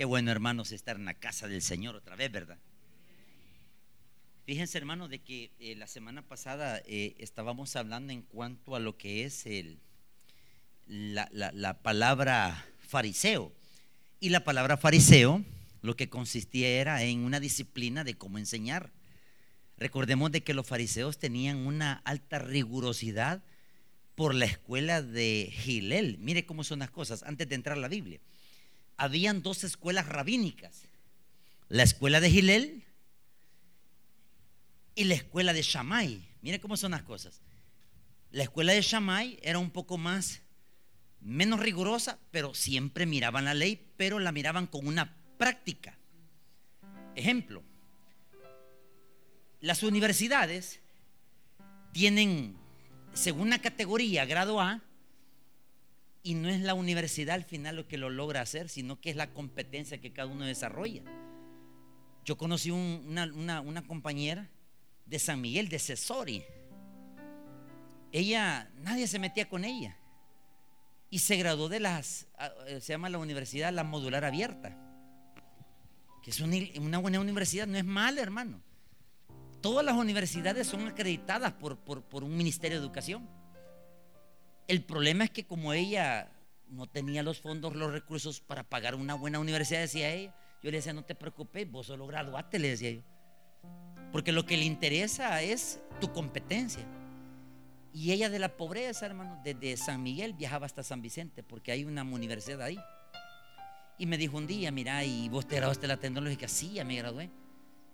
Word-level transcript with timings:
Qué 0.00 0.06
bueno, 0.06 0.30
hermanos, 0.30 0.72
estar 0.72 0.96
en 0.96 1.04
la 1.04 1.12
casa 1.12 1.46
del 1.46 1.60
Señor 1.60 1.94
otra 1.94 2.16
vez, 2.16 2.32
¿verdad? 2.32 2.56
Fíjense, 4.46 4.78
hermanos, 4.78 5.10
de 5.10 5.18
que 5.18 5.50
eh, 5.58 5.74
la 5.76 5.86
semana 5.86 6.22
pasada 6.22 6.80
eh, 6.86 7.14
estábamos 7.18 7.76
hablando 7.76 8.10
en 8.10 8.22
cuanto 8.22 8.74
a 8.74 8.80
lo 8.80 8.96
que 8.96 9.26
es 9.26 9.44
el, 9.44 9.78
la, 10.86 11.28
la 11.30 11.82
palabra 11.82 12.66
fariseo. 12.78 13.52
Y 14.20 14.30
la 14.30 14.42
palabra 14.42 14.78
fariseo 14.78 15.44
lo 15.82 15.96
que 15.96 16.08
consistía 16.08 16.70
era 16.70 17.02
en 17.02 17.18
una 17.18 17.38
disciplina 17.38 18.02
de 18.02 18.16
cómo 18.16 18.38
enseñar. 18.38 18.94
Recordemos 19.76 20.32
de 20.32 20.42
que 20.42 20.54
los 20.54 20.66
fariseos 20.66 21.18
tenían 21.18 21.58
una 21.58 22.00
alta 22.06 22.38
rigurosidad 22.38 23.42
por 24.14 24.34
la 24.34 24.46
escuela 24.46 25.02
de 25.02 25.50
Gilel. 25.52 26.16
Mire 26.20 26.46
cómo 26.46 26.64
son 26.64 26.78
las 26.78 26.90
cosas 26.90 27.22
antes 27.22 27.46
de 27.50 27.54
entrar 27.56 27.76
a 27.76 27.80
la 27.82 27.88
Biblia 27.88 28.18
habían 29.00 29.40
dos 29.40 29.64
escuelas 29.64 30.06
rabínicas, 30.06 30.82
la 31.70 31.84
escuela 31.84 32.20
de 32.20 32.30
Gilel 32.30 32.84
y 34.94 35.04
la 35.04 35.14
escuela 35.14 35.54
de 35.54 35.62
Shammai. 35.62 36.28
Mire 36.42 36.60
cómo 36.60 36.76
son 36.76 36.90
las 36.90 37.02
cosas. 37.02 37.40
La 38.30 38.42
escuela 38.42 38.74
de 38.74 38.82
Shammai 38.82 39.38
era 39.42 39.58
un 39.58 39.70
poco 39.70 39.96
más, 39.96 40.42
menos 41.18 41.60
rigurosa, 41.60 42.18
pero 42.30 42.52
siempre 42.52 43.06
miraban 43.06 43.46
la 43.46 43.54
ley, 43.54 43.90
pero 43.96 44.18
la 44.18 44.32
miraban 44.32 44.66
con 44.66 44.86
una 44.86 45.16
práctica. 45.38 45.96
Ejemplo, 47.14 47.62
las 49.60 49.82
universidades 49.82 50.80
tienen, 51.92 52.54
según 53.14 53.46
una 53.46 53.62
categoría, 53.62 54.26
grado 54.26 54.60
A, 54.60 54.82
y 56.22 56.34
no 56.34 56.48
es 56.48 56.60
la 56.60 56.74
universidad 56.74 57.34
al 57.34 57.44
final 57.44 57.76
lo 57.76 57.88
que 57.88 57.96
lo 57.96 58.10
logra 58.10 58.42
hacer, 58.42 58.68
sino 58.68 59.00
que 59.00 59.10
es 59.10 59.16
la 59.16 59.32
competencia 59.32 60.00
que 60.00 60.12
cada 60.12 60.28
uno 60.28 60.44
desarrolla. 60.44 61.02
Yo 62.24 62.36
conocí 62.36 62.70
una, 62.70 63.84
compañera 63.86 64.50
de 65.06 65.18
San 65.18 65.40
Miguel, 65.40 65.68
de 65.68 65.78
Cesori. 65.78 66.44
Ella, 68.12 68.70
nadie 68.82 69.06
se 69.06 69.18
metía 69.18 69.48
con 69.48 69.64
ella. 69.64 69.96
Y 71.08 71.20
se 71.20 71.36
graduó 71.36 71.68
de 71.68 71.80
las, 71.80 72.28
eh, 72.66 72.80
se 72.80 72.92
llama 72.92 73.08
la 73.08 73.18
universidad 73.18 73.72
La 73.72 73.82
Modular 73.82 74.24
Abierta. 74.24 74.76
Que 76.22 76.30
es 76.30 76.40
una, 76.40 76.98
buena 76.98 77.18
universidad, 77.18 77.66
no 77.66 77.78
es 77.78 77.84
mala, 77.84 78.20
hermano. 78.20 78.62
Todas 79.62 79.84
las 79.84 79.96
universidades 79.96 80.66
son 80.66 80.86
acreditadas 80.86 81.52
por 81.52 82.24
un 82.24 82.36
ministerio 82.36 82.78
de 82.78 82.84
educación. 82.84 83.39
El 84.70 84.84
problema 84.84 85.24
es 85.24 85.30
que 85.30 85.48
como 85.48 85.72
ella 85.72 86.30
no 86.68 86.86
tenía 86.86 87.24
los 87.24 87.40
fondos, 87.40 87.74
los 87.74 87.90
recursos 87.90 88.38
para 88.38 88.62
pagar 88.62 88.94
una 88.94 89.14
buena 89.16 89.40
universidad, 89.40 89.80
decía 89.80 90.14
ella, 90.14 90.32
yo 90.62 90.70
le 90.70 90.76
decía, 90.76 90.92
no 90.92 91.02
te 91.02 91.16
preocupes, 91.16 91.68
vos 91.68 91.88
solo 91.88 92.06
graduate, 92.06 92.60
le 92.60 92.68
decía 92.68 92.92
yo. 92.92 93.02
Porque 94.12 94.30
lo 94.30 94.46
que 94.46 94.56
le 94.56 94.64
interesa 94.64 95.42
es 95.42 95.80
tu 96.00 96.12
competencia. 96.12 96.84
Y 97.92 98.12
ella 98.12 98.30
de 98.30 98.38
la 98.38 98.56
pobreza, 98.56 99.06
hermano, 99.06 99.40
desde 99.42 99.76
San 99.76 100.04
Miguel 100.04 100.34
viajaba 100.34 100.66
hasta 100.66 100.84
San 100.84 101.02
Vicente, 101.02 101.42
porque 101.42 101.72
hay 101.72 101.84
una 101.84 102.04
universidad 102.04 102.62
ahí. 102.62 102.78
Y 103.98 104.06
me 104.06 104.18
dijo 104.18 104.36
un 104.36 104.46
día, 104.46 104.70
mira, 104.70 105.04
¿y 105.04 105.28
vos 105.30 105.48
te 105.48 105.56
graduaste 105.56 105.88
la 105.88 105.96
tecnológica? 105.96 106.46
Sí, 106.46 106.74
ya 106.74 106.84
me 106.84 106.94
gradué. 106.94 107.28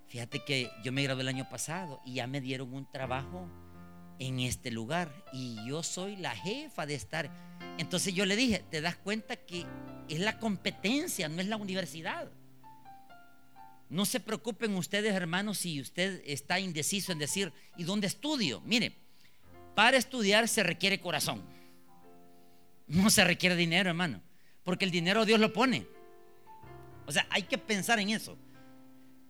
Fíjate 0.09 0.45
que 0.45 0.71
yo 0.85 0.93
me 0.93 1.03
gradué 1.03 1.23
el 1.23 1.29
año 1.29 1.49
pasado 1.49 2.03
y 2.05 2.17
ya 2.17 2.27
me 2.27 2.43
dieron 2.43 2.75
un 2.75 2.85
trabajo 2.93 3.49
en 4.19 4.41
este 4.41 4.71
lugar 4.71 5.25
y 5.33 5.57
yo 5.67 5.83
soy 5.83 6.17
la 6.17 6.31
jefa 6.31 6.87
de 6.87 6.95
estar. 6.95 7.31
Entonces 7.79 8.15
yo 8.15 8.25
le 8.27 8.37
dije, 8.37 8.65
te 8.71 8.81
das 8.81 8.97
cuenta 8.97 9.37
que 9.37 9.67
es 10.09 10.21
la 10.21 10.39
competencia, 10.39 11.29
no 11.29 11.41
es 11.41 11.49
la 11.49 11.57
universidad. 11.57 12.31
No 13.89 14.05
se 14.05 14.19
preocupen 14.19 14.75
ustedes, 14.75 15.15
hermanos, 15.15 15.59
si 15.59 15.81
usted 15.81 16.23
está 16.27 16.59
indeciso 16.59 17.13
en 17.13 17.19
decir, 17.19 17.53
¿y 17.77 17.85
dónde 17.85 18.09
estudio? 18.09 18.61
Mire, 18.63 18.97
para 19.75 19.97
estudiar 19.97 20.49
se 20.49 20.63
requiere 20.63 21.01
corazón. 21.01 21.43
No 22.89 23.11
se 23.11 23.25
requiere 23.25 23.57
dinero, 23.57 23.91
hermano, 23.91 24.23
porque 24.65 24.85
el 24.85 24.91
dinero 24.91 25.25
Dios 25.25 25.39
lo 25.39 25.53
pone. 25.53 25.87
O 27.07 27.13
sea, 27.13 27.27
hay 27.31 27.43
que 27.43 27.59
pensar 27.59 28.01
en 28.01 28.11
eso. 28.11 28.37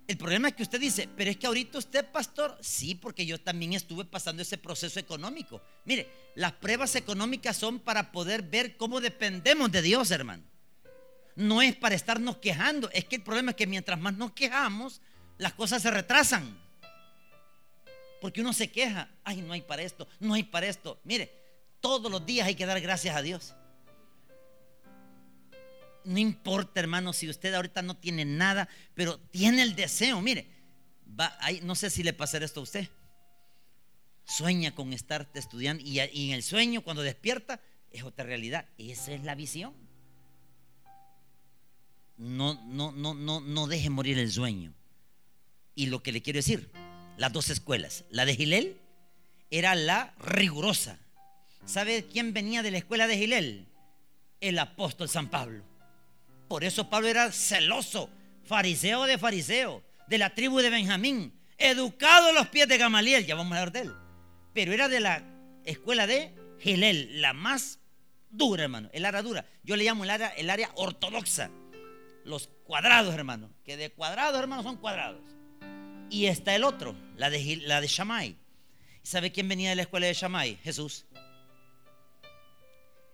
El 0.06 0.16
problema 0.16 0.48
es 0.48 0.54
que 0.54 0.62
usted 0.62 0.80
dice, 0.80 1.08
pero 1.16 1.30
es 1.30 1.36
que 1.36 1.48
ahorita 1.48 1.78
usted, 1.78 2.04
pastor, 2.06 2.56
sí, 2.60 2.94
porque 2.94 3.26
yo 3.26 3.40
también 3.40 3.72
estuve 3.72 4.04
pasando 4.04 4.42
ese 4.42 4.56
proceso 4.56 5.00
económico. 5.00 5.60
Mire, 5.84 6.08
las 6.36 6.52
pruebas 6.52 6.94
económicas 6.94 7.56
son 7.56 7.80
para 7.80 8.12
poder 8.12 8.42
ver 8.42 8.76
cómo 8.76 9.00
dependemos 9.00 9.72
de 9.72 9.82
Dios, 9.82 10.10
hermano. 10.12 10.44
No 11.34 11.60
es 11.60 11.74
para 11.74 11.96
estarnos 11.96 12.36
quejando, 12.36 12.88
es 12.92 13.04
que 13.04 13.16
el 13.16 13.22
problema 13.22 13.50
es 13.50 13.56
que 13.56 13.66
mientras 13.66 13.98
más 13.98 14.14
nos 14.16 14.32
quejamos, 14.32 15.00
las 15.38 15.54
cosas 15.54 15.82
se 15.82 15.90
retrasan. 15.90 16.56
Porque 18.20 18.40
uno 18.40 18.52
se 18.52 18.70
queja, 18.70 19.10
ay, 19.24 19.42
no 19.42 19.52
hay 19.52 19.62
para 19.62 19.82
esto, 19.82 20.06
no 20.20 20.34
hay 20.34 20.44
para 20.44 20.66
esto. 20.66 21.00
Mire, 21.02 21.32
todos 21.80 22.10
los 22.10 22.24
días 22.24 22.46
hay 22.46 22.54
que 22.54 22.64
dar 22.64 22.80
gracias 22.80 23.16
a 23.16 23.22
Dios 23.22 23.54
no 26.06 26.18
importa, 26.18 26.80
hermano, 26.80 27.12
si 27.12 27.28
usted 27.28 27.54
ahorita 27.54 27.82
no 27.82 27.96
tiene 27.96 28.24
nada, 28.24 28.68
pero 28.94 29.18
tiene 29.18 29.62
el 29.62 29.74
deseo. 29.74 30.20
Mire, 30.22 30.46
va, 31.18 31.36
no 31.62 31.74
sé 31.74 31.90
si 31.90 32.02
le 32.02 32.12
pasará 32.12 32.44
esto 32.44 32.60
a 32.60 32.64
usted. 32.64 32.88
Sueña 34.24 34.74
con 34.74 34.92
estar 34.92 35.28
estudiando 35.34 35.82
y, 35.84 36.00
y 36.00 36.28
en 36.28 36.34
el 36.34 36.42
sueño, 36.42 36.82
cuando 36.82 37.02
despierta, 37.02 37.60
es 37.90 38.02
otra 38.02 38.24
realidad. 38.24 38.66
Esa 38.78 39.12
es 39.12 39.22
la 39.24 39.34
visión. 39.34 39.74
No, 42.16 42.54
no, 42.66 42.92
no, 42.92 43.14
no, 43.14 43.40
no 43.40 43.66
deje 43.66 43.90
morir 43.90 44.18
el 44.18 44.30
sueño. 44.30 44.72
Y 45.74 45.86
lo 45.86 46.02
que 46.02 46.12
le 46.12 46.22
quiero 46.22 46.38
decir, 46.38 46.70
las 47.18 47.32
dos 47.32 47.50
escuelas, 47.50 48.04
la 48.10 48.24
de 48.24 48.34
Gilel 48.34 48.80
era 49.50 49.74
la 49.74 50.14
rigurosa. 50.18 50.98
¿Sabe 51.66 52.06
quién 52.06 52.32
venía 52.32 52.62
de 52.62 52.70
la 52.70 52.78
escuela 52.78 53.06
de 53.06 53.18
Gilel? 53.18 53.68
El 54.40 54.58
apóstol 54.58 55.08
San 55.08 55.28
Pablo. 55.28 55.64
Por 56.48 56.64
eso 56.64 56.88
Pablo 56.88 57.08
era 57.08 57.32
celoso, 57.32 58.10
fariseo 58.44 59.04
de 59.04 59.18
fariseo, 59.18 59.82
de 60.06 60.18
la 60.18 60.34
tribu 60.34 60.60
de 60.60 60.70
Benjamín, 60.70 61.38
educado 61.58 62.28
a 62.28 62.32
los 62.32 62.48
pies 62.48 62.68
de 62.68 62.78
Gamaliel, 62.78 63.26
ya 63.26 63.34
vamos 63.34 63.52
a 63.52 63.60
hablar 63.60 63.72
de 63.72 63.80
él. 63.80 63.94
Pero 64.52 64.72
era 64.72 64.88
de 64.88 65.00
la 65.00 65.22
escuela 65.64 66.06
de 66.06 66.34
Gilel, 66.60 67.20
la 67.20 67.32
más 67.32 67.80
dura, 68.30 68.64
hermano, 68.64 68.88
el 68.92 69.04
área 69.04 69.22
dura. 69.22 69.44
Yo 69.62 69.76
le 69.76 69.84
llamo 69.84 70.04
el 70.04 70.10
área, 70.10 70.28
el 70.28 70.50
ortodoxa. 70.74 71.50
Los 72.24 72.48
cuadrados, 72.64 73.14
hermano, 73.14 73.50
que 73.64 73.76
de 73.76 73.90
cuadrados, 73.90 74.40
hermano, 74.40 74.62
son 74.62 74.76
cuadrados. 74.76 75.20
Y 76.10 76.26
está 76.26 76.54
el 76.54 76.64
otro, 76.64 76.94
la 77.16 77.30
de, 77.30 77.56
la 77.64 77.80
de 77.80 77.86
Shammai. 77.86 78.36
¿Sabe 79.02 79.30
quién 79.30 79.48
venía 79.48 79.70
de 79.70 79.76
la 79.76 79.82
escuela 79.82 80.06
de 80.06 80.14
Shammai? 80.14 80.56
Jesús. 80.62 81.06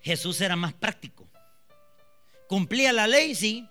Jesús 0.00 0.40
era 0.40 0.56
más 0.56 0.72
práctico. 0.72 1.28
Cumplía 2.52 2.92
la 2.92 3.06
ley, 3.06 3.34
sí, 3.34 3.66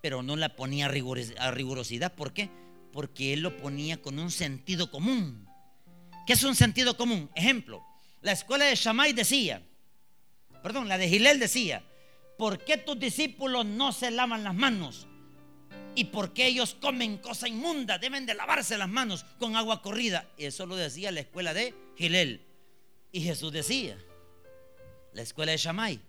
pero 0.00 0.22
no 0.22 0.34
la 0.34 0.56
ponía 0.56 0.86
a 0.86 1.50
rigurosidad. 1.50 2.14
¿Por 2.14 2.32
qué? 2.32 2.48
Porque 2.90 3.34
él 3.34 3.40
lo 3.40 3.54
ponía 3.58 4.00
con 4.00 4.18
un 4.18 4.30
sentido 4.30 4.90
común. 4.90 5.46
¿Qué 6.26 6.32
es 6.32 6.42
un 6.42 6.54
sentido 6.54 6.96
común? 6.96 7.30
Ejemplo, 7.34 7.84
la 8.22 8.32
escuela 8.32 8.64
de 8.64 8.76
Shammai 8.76 9.12
decía, 9.12 9.62
perdón, 10.62 10.88
la 10.88 10.96
de 10.96 11.06
Gilel 11.06 11.38
decía, 11.38 11.84
¿por 12.38 12.64
qué 12.64 12.78
tus 12.78 12.98
discípulos 12.98 13.66
no 13.66 13.92
se 13.92 14.10
lavan 14.10 14.42
las 14.42 14.54
manos? 14.54 15.06
¿Y 15.94 16.04
por 16.04 16.32
qué 16.32 16.46
ellos 16.46 16.78
comen 16.80 17.18
cosa 17.18 17.46
inmunda? 17.46 17.98
Deben 17.98 18.24
de 18.24 18.32
lavarse 18.32 18.78
las 18.78 18.88
manos 18.88 19.26
con 19.38 19.54
agua 19.54 19.82
corrida. 19.82 20.26
Eso 20.38 20.64
lo 20.64 20.76
decía 20.76 21.12
la 21.12 21.20
escuela 21.20 21.52
de 21.52 21.74
Gilel. 21.98 22.40
Y 23.12 23.20
Jesús 23.20 23.52
decía, 23.52 23.98
la 25.12 25.20
escuela 25.20 25.52
de 25.52 25.58
Shammai, 25.58 26.00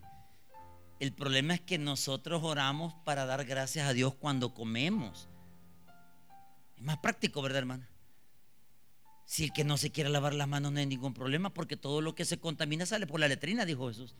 el 0.99 1.13
problema 1.13 1.53
es 1.53 1.61
que 1.61 1.77
nosotros 1.77 2.43
oramos 2.43 2.93
para 3.05 3.25
dar 3.25 3.45
gracias 3.45 3.87
a 3.87 3.93
Dios 3.93 4.13
cuando 4.15 4.53
comemos. 4.53 5.29
Es 6.75 6.83
más 6.83 6.97
práctico, 6.97 7.41
¿verdad, 7.41 7.59
hermana? 7.59 7.89
Si 9.25 9.45
el 9.45 9.53
que 9.53 9.63
no 9.63 9.77
se 9.77 9.91
quiere 9.91 10.09
lavar 10.09 10.33
las 10.33 10.47
manos 10.47 10.71
no 10.71 10.79
hay 10.79 10.85
ningún 10.85 11.13
problema, 11.13 11.53
porque 11.53 11.77
todo 11.77 12.01
lo 12.01 12.15
que 12.15 12.25
se 12.25 12.39
contamina 12.39 12.85
sale 12.85 13.07
por 13.07 13.19
la 13.19 13.27
letrina, 13.27 13.63
dijo 13.63 13.87
Jesús. 13.87 14.15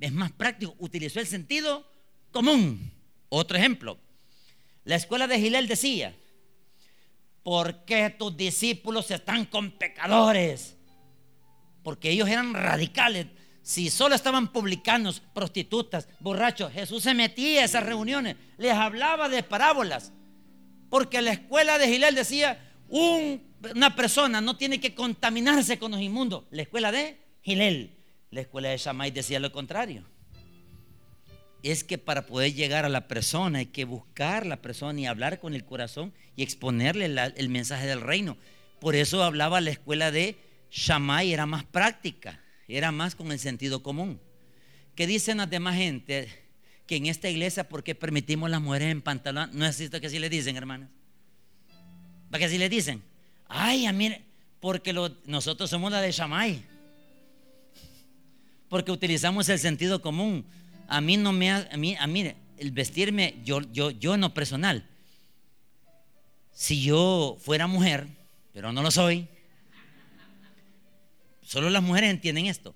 Es 0.00 0.12
más 0.12 0.32
práctico. 0.32 0.74
Utilizó 0.78 1.20
el 1.20 1.26
sentido 1.26 1.86
común. 2.30 2.92
Otro 3.28 3.58
ejemplo. 3.58 3.98
La 4.84 4.96
escuela 4.96 5.26
de 5.26 5.40
Gilel 5.40 5.68
decía, 5.68 6.14
¿por 7.42 7.84
qué 7.84 8.10
tus 8.10 8.36
discípulos 8.36 9.10
están 9.10 9.44
con 9.44 9.72
pecadores? 9.72 10.76
Porque 11.82 12.10
ellos 12.10 12.28
eran 12.28 12.54
radicales 12.54 13.26
si 13.64 13.88
solo 13.88 14.14
estaban 14.14 14.52
publicanos, 14.52 15.22
prostitutas, 15.32 16.06
borrachos, 16.20 16.70
Jesús 16.70 17.02
se 17.02 17.14
metía 17.14 17.62
a 17.62 17.64
esas 17.64 17.82
reuniones, 17.82 18.36
les 18.58 18.74
hablaba 18.74 19.30
de 19.30 19.42
parábolas. 19.42 20.12
Porque 20.90 21.22
la 21.22 21.32
escuela 21.32 21.78
de 21.78 21.88
Gilel 21.88 22.14
decía, 22.14 22.62
una 22.88 23.96
persona 23.96 24.42
no 24.42 24.58
tiene 24.58 24.80
que 24.80 24.94
contaminarse 24.94 25.78
con 25.78 25.92
los 25.92 26.02
inmundos. 26.02 26.44
La 26.50 26.60
escuela 26.60 26.92
de 26.92 27.18
Gilel, 27.40 27.96
la 28.30 28.42
escuela 28.42 28.68
de 28.68 28.76
Shammai 28.76 29.10
decía 29.10 29.40
lo 29.40 29.50
contrario. 29.50 30.04
es 31.62 31.84
que 31.84 31.96
para 31.96 32.26
poder 32.26 32.52
llegar 32.52 32.84
a 32.84 32.90
la 32.90 33.08
persona 33.08 33.60
hay 33.60 33.66
que 33.66 33.86
buscar 33.86 34.44
la 34.44 34.60
persona 34.60 35.00
y 35.00 35.06
hablar 35.06 35.40
con 35.40 35.54
el 35.54 35.64
corazón 35.64 36.12
y 36.36 36.42
exponerle 36.42 37.06
el 37.06 37.48
mensaje 37.48 37.86
del 37.86 38.02
reino. 38.02 38.36
Por 38.78 38.94
eso 38.94 39.24
hablaba 39.24 39.62
la 39.62 39.70
escuela 39.70 40.10
de 40.10 40.36
Shammai, 40.70 41.32
era 41.32 41.46
más 41.46 41.64
práctica, 41.64 42.43
era 42.68 42.92
más 42.92 43.14
con 43.14 43.32
el 43.32 43.38
sentido 43.38 43.82
común. 43.82 44.20
¿Qué 44.94 45.06
dicen 45.06 45.38
las 45.38 45.50
demás 45.50 45.76
gente? 45.76 46.28
Que 46.86 46.96
en 46.96 47.06
esta 47.06 47.28
iglesia, 47.28 47.68
¿por 47.68 47.82
qué 47.82 47.94
permitimos 47.94 48.50
las 48.50 48.60
mujeres 48.60 48.90
en 48.90 49.02
pantalón? 49.02 49.50
No 49.52 49.66
es 49.66 49.80
esto 49.80 50.00
que 50.00 50.06
así 50.06 50.18
le 50.18 50.28
dicen, 50.28 50.56
hermanas. 50.56 50.90
¿Para 52.30 52.40
qué 52.40 52.44
así 52.46 52.58
le 52.58 52.68
dicen? 52.68 53.02
Ay, 53.48 53.86
a 53.86 53.92
mí, 53.92 54.14
porque 54.60 54.92
nosotros 55.26 55.70
somos 55.70 55.90
la 55.90 56.00
de 56.00 56.12
Shammai. 56.12 56.62
Porque 58.68 58.90
utilizamos 58.90 59.48
el 59.48 59.58
sentido 59.58 60.00
común 60.02 60.44
a 60.88 61.00
mí 61.00 61.16
no 61.16 61.32
me 61.32 61.50
a 61.50 61.76
mí, 61.76 61.96
a 61.98 62.06
mí 62.06 62.32
el 62.58 62.70
vestirme, 62.70 63.40
yo, 63.44 63.60
yo, 63.72 63.90
yo 63.90 64.14
en 64.14 64.20
lo 64.20 64.32
personal, 64.32 64.88
si 66.52 66.82
yo 66.82 67.36
fuera 67.40 67.66
mujer, 67.66 68.06
pero 68.52 68.72
no 68.72 68.82
lo 68.82 68.90
soy, 68.90 69.28
solo 71.44 71.70
las 71.70 71.82
mujeres 71.82 72.10
entienden 72.10 72.46
esto. 72.46 72.74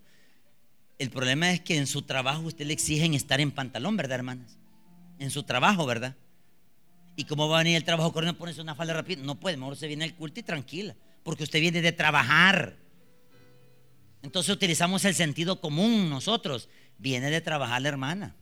El 0.98 1.10
problema 1.10 1.52
es 1.52 1.60
que 1.60 1.76
en 1.76 1.86
su 1.86 2.02
trabajo 2.02 2.42
usted 2.42 2.66
le 2.66 2.72
exigen 2.72 3.14
estar 3.14 3.40
en 3.40 3.52
pantalón, 3.52 3.96
¿verdad, 3.96 4.16
hermanas? 4.16 4.58
En 5.18 5.30
su 5.30 5.44
trabajo, 5.44 5.86
¿verdad? 5.86 6.16
¿Y 7.16 7.24
cómo 7.24 7.48
va 7.48 7.56
a 7.56 7.62
venir 7.62 7.76
el 7.76 7.84
trabajo 7.84 8.12
corriendo 8.12 8.38
ponerse 8.38 8.60
una 8.60 8.74
falda 8.74 8.94
rápida? 8.94 9.22
No 9.22 9.38
puede, 9.38 9.56
mejor 9.56 9.76
se 9.76 9.86
viene 9.86 10.04
al 10.04 10.14
culto 10.14 10.40
y 10.40 10.42
tranquila, 10.42 10.94
porque 11.22 11.44
usted 11.44 11.60
viene 11.60 11.80
de 11.80 11.92
trabajar. 11.92 12.76
Entonces 14.22 14.54
utilizamos 14.54 15.04
el 15.04 15.14
sentido 15.14 15.60
común 15.60 16.10
nosotros 16.10 16.68
viene 16.98 17.30
de 17.30 17.40
trabajar 17.40 17.82
la 17.82 17.88
hermana. 17.88 18.34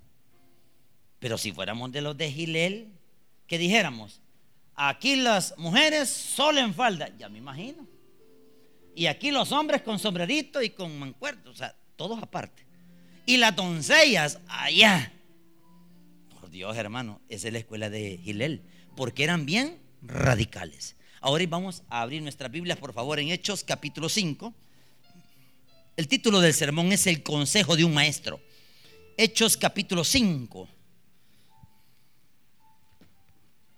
Pero 1.18 1.38
si 1.38 1.52
fuéramos 1.52 1.92
de 1.92 2.00
los 2.00 2.16
de 2.16 2.30
Gilel, 2.30 2.92
¿qué 3.46 3.58
dijéramos? 3.58 4.20
Aquí 4.74 5.16
las 5.16 5.56
mujeres 5.56 6.10
solo 6.10 6.60
en 6.60 6.74
falda, 6.74 7.10
ya 7.18 7.28
me 7.28 7.38
imagino. 7.38 7.86
Y 8.96 9.08
aquí 9.08 9.30
los 9.30 9.52
hombres 9.52 9.82
con 9.82 9.98
sombrerito 9.98 10.62
y 10.62 10.70
con 10.70 10.98
mancuerto, 10.98 11.50
o 11.50 11.54
sea, 11.54 11.76
todos 11.96 12.20
aparte. 12.22 12.64
Y 13.26 13.36
las 13.36 13.54
doncellas 13.54 14.38
allá. 14.48 15.12
Por 16.40 16.48
Dios, 16.50 16.74
hermano, 16.78 17.20
esa 17.28 17.48
es 17.48 17.52
la 17.52 17.58
escuela 17.58 17.90
de 17.90 18.18
Gilel, 18.24 18.62
porque 18.96 19.22
eran 19.22 19.44
bien 19.44 19.78
radicales. 20.00 20.96
Ahora 21.20 21.44
vamos 21.46 21.82
a 21.90 22.00
abrir 22.00 22.22
nuestras 22.22 22.50
Biblias, 22.50 22.78
por 22.78 22.94
favor, 22.94 23.20
en 23.20 23.28
Hechos 23.28 23.64
capítulo 23.64 24.08
5. 24.08 24.54
El 25.98 26.08
título 26.08 26.40
del 26.40 26.54
sermón 26.54 26.90
es 26.90 27.06
El 27.06 27.22
consejo 27.22 27.76
de 27.76 27.84
un 27.84 27.92
maestro. 27.92 28.40
Hechos 29.18 29.58
capítulo 29.58 30.04
5. 30.04 30.68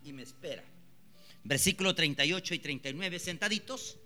Y 0.05 0.13
me 0.13 0.23
espera. 0.23 0.63
Versículo 1.43 1.93
38 1.93 2.55
y 2.55 2.59
39, 2.61 3.19
sentaditos. 3.19 3.99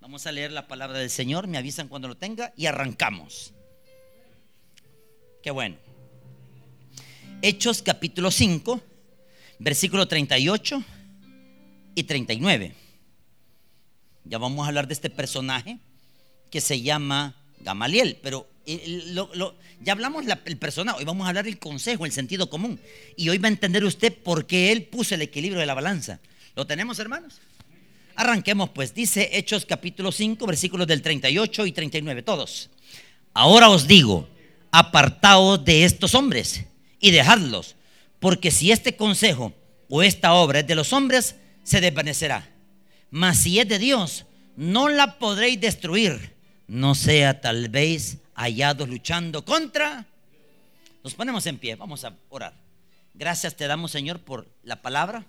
Vamos 0.00 0.26
a 0.26 0.32
leer 0.32 0.50
la 0.50 0.66
palabra 0.66 0.98
del 0.98 1.10
Señor. 1.10 1.46
Me 1.46 1.58
avisan 1.58 1.86
cuando 1.86 2.08
lo 2.08 2.16
tenga 2.16 2.54
y 2.56 2.64
arrancamos. 2.64 3.52
Qué 5.42 5.50
bueno. 5.50 5.76
Hechos 7.42 7.82
capítulo 7.82 8.30
5, 8.30 8.80
versículo 9.58 10.08
38 10.08 10.82
y 11.94 12.04
39. 12.04 12.74
Ya 14.24 14.38
vamos 14.38 14.64
a 14.64 14.68
hablar 14.68 14.86
de 14.86 14.94
este 14.94 15.10
personaje 15.10 15.78
que 16.50 16.62
se 16.62 16.80
llama 16.80 17.36
Gamaliel, 17.60 18.18
pero 18.22 18.48
eh, 18.64 19.14
ya 19.82 19.92
hablamos 19.92 20.24
el 20.46 20.56
personaje, 20.56 20.98
hoy 20.98 21.04
vamos 21.04 21.26
a 21.26 21.28
hablar 21.28 21.44
del 21.44 21.58
consejo, 21.58 22.06
el 22.06 22.12
sentido 22.12 22.48
común. 22.48 22.80
Y 23.16 23.28
hoy 23.28 23.36
va 23.36 23.48
a 23.48 23.52
entender 23.52 23.84
usted 23.84 24.16
por 24.16 24.46
qué 24.46 24.72
él 24.72 24.84
puso 24.84 25.14
el 25.14 25.20
equilibrio 25.20 25.60
de 25.60 25.66
la 25.66 25.74
balanza. 25.74 26.20
¿Lo 26.56 26.66
tenemos, 26.66 26.98
hermanos? 26.98 27.40
Arranquemos 28.20 28.68
pues, 28.68 28.92
dice 28.92 29.30
Hechos 29.32 29.64
capítulo 29.64 30.12
5, 30.12 30.46
versículos 30.46 30.86
del 30.86 31.00
38 31.00 31.64
y 31.64 31.72
39, 31.72 32.22
todos. 32.22 32.68
Ahora 33.32 33.70
os 33.70 33.86
digo, 33.86 34.28
apartaos 34.70 35.64
de 35.64 35.84
estos 35.84 36.14
hombres 36.14 36.66
y 37.00 37.12
dejadlos, 37.12 37.76
porque 38.18 38.50
si 38.50 38.72
este 38.72 38.94
consejo 38.94 39.54
o 39.88 40.02
esta 40.02 40.34
obra 40.34 40.60
es 40.60 40.66
de 40.66 40.74
los 40.74 40.92
hombres, 40.92 41.36
se 41.62 41.80
desvanecerá. 41.80 42.46
Mas 43.10 43.38
si 43.38 43.58
es 43.58 43.66
de 43.66 43.78
Dios, 43.78 44.26
no 44.54 44.90
la 44.90 45.18
podréis 45.18 45.58
destruir 45.58 46.34
no 46.70 46.94
sea 46.94 47.40
tal 47.40 47.68
vez 47.68 48.18
hallados 48.34 48.86
luchando 48.86 49.44
contra. 49.44 50.06
Nos 51.02 51.14
ponemos 51.14 51.44
en 51.46 51.58
pie, 51.58 51.74
vamos 51.74 52.04
a 52.04 52.14
orar. 52.28 52.52
Gracias 53.14 53.56
te 53.56 53.66
damos, 53.66 53.90
Señor, 53.90 54.20
por 54.20 54.46
la 54.62 54.80
palabra. 54.80 55.24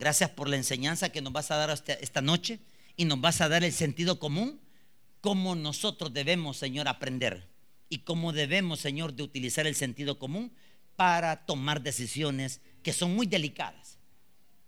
Gracias 0.00 0.30
por 0.30 0.48
la 0.48 0.56
enseñanza 0.56 1.12
que 1.12 1.20
nos 1.20 1.34
vas 1.34 1.50
a 1.50 1.56
dar 1.56 1.68
esta 1.70 2.22
noche 2.22 2.58
y 2.96 3.04
nos 3.04 3.20
vas 3.20 3.42
a 3.42 3.50
dar 3.50 3.64
el 3.64 3.72
sentido 3.74 4.18
común, 4.18 4.58
cómo 5.20 5.54
nosotros 5.54 6.10
debemos, 6.14 6.56
Señor, 6.56 6.88
aprender 6.88 7.46
y 7.90 7.98
cómo 7.98 8.32
debemos, 8.32 8.80
Señor, 8.80 9.12
de 9.12 9.24
utilizar 9.24 9.66
el 9.66 9.74
sentido 9.74 10.18
común 10.18 10.52
para 10.96 11.44
tomar 11.44 11.82
decisiones 11.82 12.62
que 12.82 12.94
son 12.94 13.14
muy 13.14 13.26
delicadas. 13.26 13.98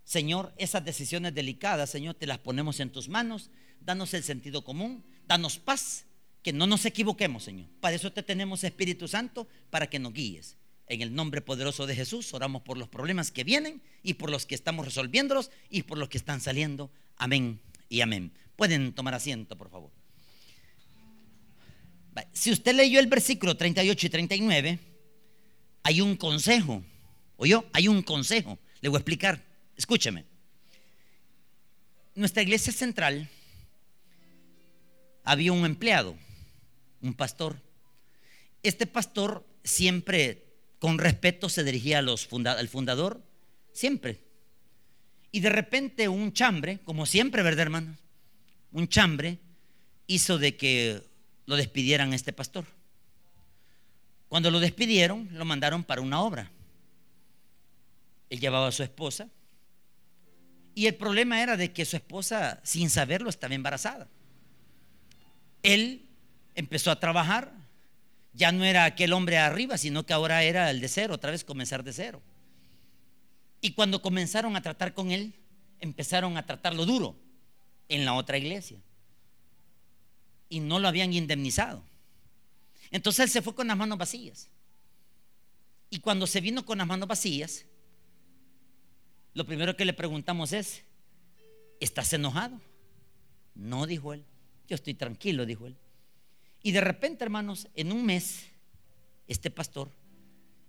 Señor, 0.04 0.52
esas 0.58 0.84
decisiones 0.84 1.32
delicadas, 1.32 1.88
Señor, 1.88 2.14
te 2.14 2.26
las 2.26 2.36
ponemos 2.36 2.78
en 2.80 2.90
tus 2.90 3.08
manos. 3.08 3.48
Danos 3.80 4.12
el 4.12 4.24
sentido 4.24 4.62
común, 4.62 5.02
danos 5.26 5.58
paz 5.58 6.04
que 6.42 6.52
no 6.52 6.66
nos 6.66 6.84
equivoquemos, 6.84 7.44
Señor. 7.44 7.70
Para 7.80 7.96
eso 7.96 8.12
te 8.12 8.22
tenemos 8.22 8.64
Espíritu 8.64 9.08
Santo, 9.08 9.48
para 9.70 9.88
que 9.88 9.98
nos 9.98 10.12
guíes. 10.12 10.58
En 10.86 11.00
el 11.00 11.14
nombre 11.14 11.40
poderoso 11.40 11.86
de 11.86 11.94
Jesús, 11.94 12.34
oramos 12.34 12.62
por 12.62 12.76
los 12.76 12.88
problemas 12.88 13.30
que 13.30 13.44
vienen 13.44 13.82
y 14.02 14.14
por 14.14 14.30
los 14.30 14.46
que 14.46 14.54
estamos 14.54 14.84
resolviéndolos 14.84 15.50
y 15.70 15.84
por 15.84 15.98
los 15.98 16.08
que 16.08 16.18
están 16.18 16.40
saliendo. 16.40 16.90
Amén 17.16 17.60
y 17.88 18.00
amén. 18.00 18.32
Pueden 18.56 18.92
tomar 18.92 19.14
asiento, 19.14 19.56
por 19.56 19.70
favor. 19.70 19.90
Si 22.32 22.50
usted 22.50 22.74
leyó 22.74 23.00
el 23.00 23.06
versículo 23.06 23.56
38 23.56 24.06
y 24.06 24.10
39, 24.10 24.78
hay 25.82 26.00
un 26.00 26.16
consejo. 26.16 26.82
¿Oyó? 27.36 27.64
Hay 27.72 27.88
un 27.88 28.02
consejo. 28.02 28.58
Le 28.80 28.88
voy 28.88 28.96
a 28.96 29.00
explicar. 29.00 29.42
Escúcheme. 29.76 30.24
Nuestra 32.14 32.42
iglesia 32.42 32.72
central 32.72 33.28
había 35.24 35.52
un 35.52 35.64
empleado 35.64 36.16
un 37.02 37.14
pastor. 37.14 37.60
Este 38.62 38.86
pastor 38.86 39.44
siempre 39.64 40.41
con 40.82 40.98
respeto 40.98 41.48
se 41.48 41.62
dirigía 41.62 42.00
al 42.00 42.68
fundador, 42.68 43.22
siempre. 43.72 44.18
Y 45.30 45.38
de 45.38 45.48
repente 45.48 46.08
un 46.08 46.32
chambre, 46.32 46.80
como 46.82 47.06
siempre, 47.06 47.44
¿verdad, 47.44 47.60
hermano? 47.60 47.96
Un 48.72 48.88
chambre 48.88 49.38
hizo 50.08 50.38
de 50.38 50.56
que 50.56 51.00
lo 51.46 51.54
despidieran 51.54 52.10
a 52.10 52.16
este 52.16 52.32
pastor. 52.32 52.64
Cuando 54.28 54.50
lo 54.50 54.58
despidieron, 54.58 55.28
lo 55.30 55.44
mandaron 55.44 55.84
para 55.84 56.00
una 56.00 56.20
obra. 56.20 56.50
Él 58.28 58.40
llevaba 58.40 58.66
a 58.66 58.72
su 58.72 58.82
esposa. 58.82 59.28
Y 60.74 60.86
el 60.86 60.96
problema 60.96 61.40
era 61.40 61.56
de 61.56 61.72
que 61.72 61.84
su 61.84 61.94
esposa, 61.94 62.58
sin 62.64 62.90
saberlo, 62.90 63.30
estaba 63.30 63.54
embarazada. 63.54 64.08
Él 65.62 66.08
empezó 66.56 66.90
a 66.90 66.98
trabajar. 66.98 67.52
Ya 68.32 68.52
no 68.52 68.64
era 68.64 68.84
aquel 68.84 69.12
hombre 69.12 69.38
arriba, 69.38 69.76
sino 69.76 70.06
que 70.06 70.12
ahora 70.12 70.42
era 70.42 70.70
el 70.70 70.80
de 70.80 70.88
cero, 70.88 71.14
otra 71.14 71.30
vez 71.30 71.44
comenzar 71.44 71.84
de 71.84 71.92
cero. 71.92 72.22
Y 73.60 73.72
cuando 73.72 74.02
comenzaron 74.02 74.56
a 74.56 74.62
tratar 74.62 74.94
con 74.94 75.10
él, 75.10 75.34
empezaron 75.80 76.36
a 76.36 76.46
tratarlo 76.46 76.86
duro 76.86 77.16
en 77.88 78.04
la 78.04 78.14
otra 78.14 78.38
iglesia. 78.38 78.78
Y 80.48 80.60
no 80.60 80.78
lo 80.78 80.88
habían 80.88 81.12
indemnizado. 81.12 81.82
Entonces 82.90 83.24
él 83.24 83.30
se 83.30 83.42
fue 83.42 83.54
con 83.54 83.66
las 83.66 83.76
manos 83.76 83.98
vacías. 83.98 84.48
Y 85.90 86.00
cuando 86.00 86.26
se 86.26 86.40
vino 86.40 86.64
con 86.64 86.78
las 86.78 86.86
manos 86.86 87.08
vacías, 87.08 87.66
lo 89.34 89.46
primero 89.46 89.76
que 89.76 89.84
le 89.84 89.92
preguntamos 89.92 90.52
es, 90.52 90.82
¿estás 91.80 92.12
enojado? 92.12 92.60
No, 93.54 93.86
dijo 93.86 94.12
él. 94.14 94.24
Yo 94.68 94.74
estoy 94.74 94.94
tranquilo, 94.94 95.46
dijo 95.46 95.66
él. 95.66 95.76
Y 96.62 96.72
de 96.72 96.80
repente, 96.80 97.24
hermanos, 97.24 97.68
en 97.74 97.92
un 97.92 98.04
mes, 98.04 98.46
este 99.26 99.50
pastor, 99.50 99.90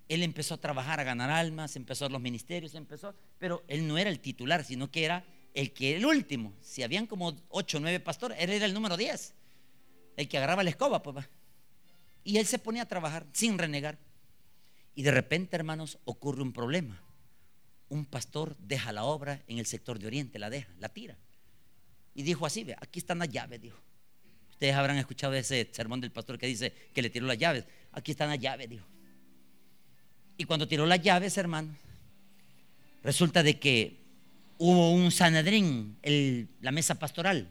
él 0.09 0.23
empezó 0.23 0.55
a 0.55 0.57
trabajar, 0.61 0.99
a 0.99 1.03
ganar 1.03 1.29
almas, 1.29 1.75
empezó 1.75 2.09
los 2.09 2.21
ministerios, 2.21 2.75
empezó, 2.75 3.15
pero 3.37 3.63
él 3.67 3.87
no 3.87 3.97
era 3.97 4.09
el 4.09 4.19
titular, 4.19 4.63
sino 4.63 4.91
que 4.91 5.05
era 5.05 5.25
el 5.53 5.71
que 5.71 5.95
el 5.95 6.05
último. 6.05 6.53
Si 6.61 6.83
habían 6.83 7.07
como 7.07 7.35
ocho 7.49 7.77
o 7.77 7.81
nueve 7.81 7.99
pastores, 7.99 8.37
él 8.39 8.49
era 8.49 8.65
el 8.65 8.73
número 8.73 8.97
diez, 8.97 9.33
el 10.17 10.27
que 10.27 10.37
agarraba 10.37 10.63
la 10.63 10.71
escoba, 10.71 11.03
papá. 11.03 11.29
Y 12.23 12.37
él 12.37 12.45
se 12.45 12.59
ponía 12.59 12.83
a 12.83 12.87
trabajar 12.87 13.25
sin 13.33 13.57
renegar. 13.57 13.97
Y 14.95 15.03
de 15.03 15.11
repente, 15.11 15.55
hermanos, 15.55 15.99
ocurre 16.05 16.41
un 16.41 16.53
problema. 16.53 17.01
Un 17.89 18.05
pastor 18.05 18.55
deja 18.57 18.91
la 18.91 19.03
obra 19.03 19.43
en 19.47 19.59
el 19.59 19.65
sector 19.65 19.99
de 19.99 20.07
Oriente, 20.07 20.39
la 20.39 20.49
deja, 20.49 20.71
la 20.79 20.89
tira. 20.89 21.17
Y 22.15 22.23
dijo 22.23 22.45
así, 22.45 22.63
ve, 22.63 22.75
aquí 22.79 22.99
están 22.99 23.19
las 23.19 23.29
llaves, 23.29 23.61
dijo. 23.61 23.77
Ustedes 24.53 24.75
habrán 24.75 24.97
escuchado 24.97 25.33
ese 25.33 25.67
sermón 25.71 25.99
del 25.99 26.11
pastor 26.11 26.37
que 26.37 26.47
dice 26.47 26.71
que 26.93 27.01
le 27.01 27.09
tiró 27.09 27.25
las 27.25 27.37
llaves. 27.37 27.65
Aquí 27.91 28.11
están 28.11 28.29
las 28.29 28.39
llaves, 28.39 28.69
dijo. 28.69 28.85
Y 30.37 30.45
cuando 30.45 30.67
tiró 30.67 30.85
las 30.85 31.01
llaves, 31.01 31.37
hermano, 31.37 31.75
resulta 33.03 33.43
de 33.43 33.59
que 33.59 33.97
hubo 34.59 34.91
un 34.93 35.11
Sanedrín, 35.11 35.97
la 36.61 36.71
mesa 36.71 36.95
pastoral, 36.95 37.49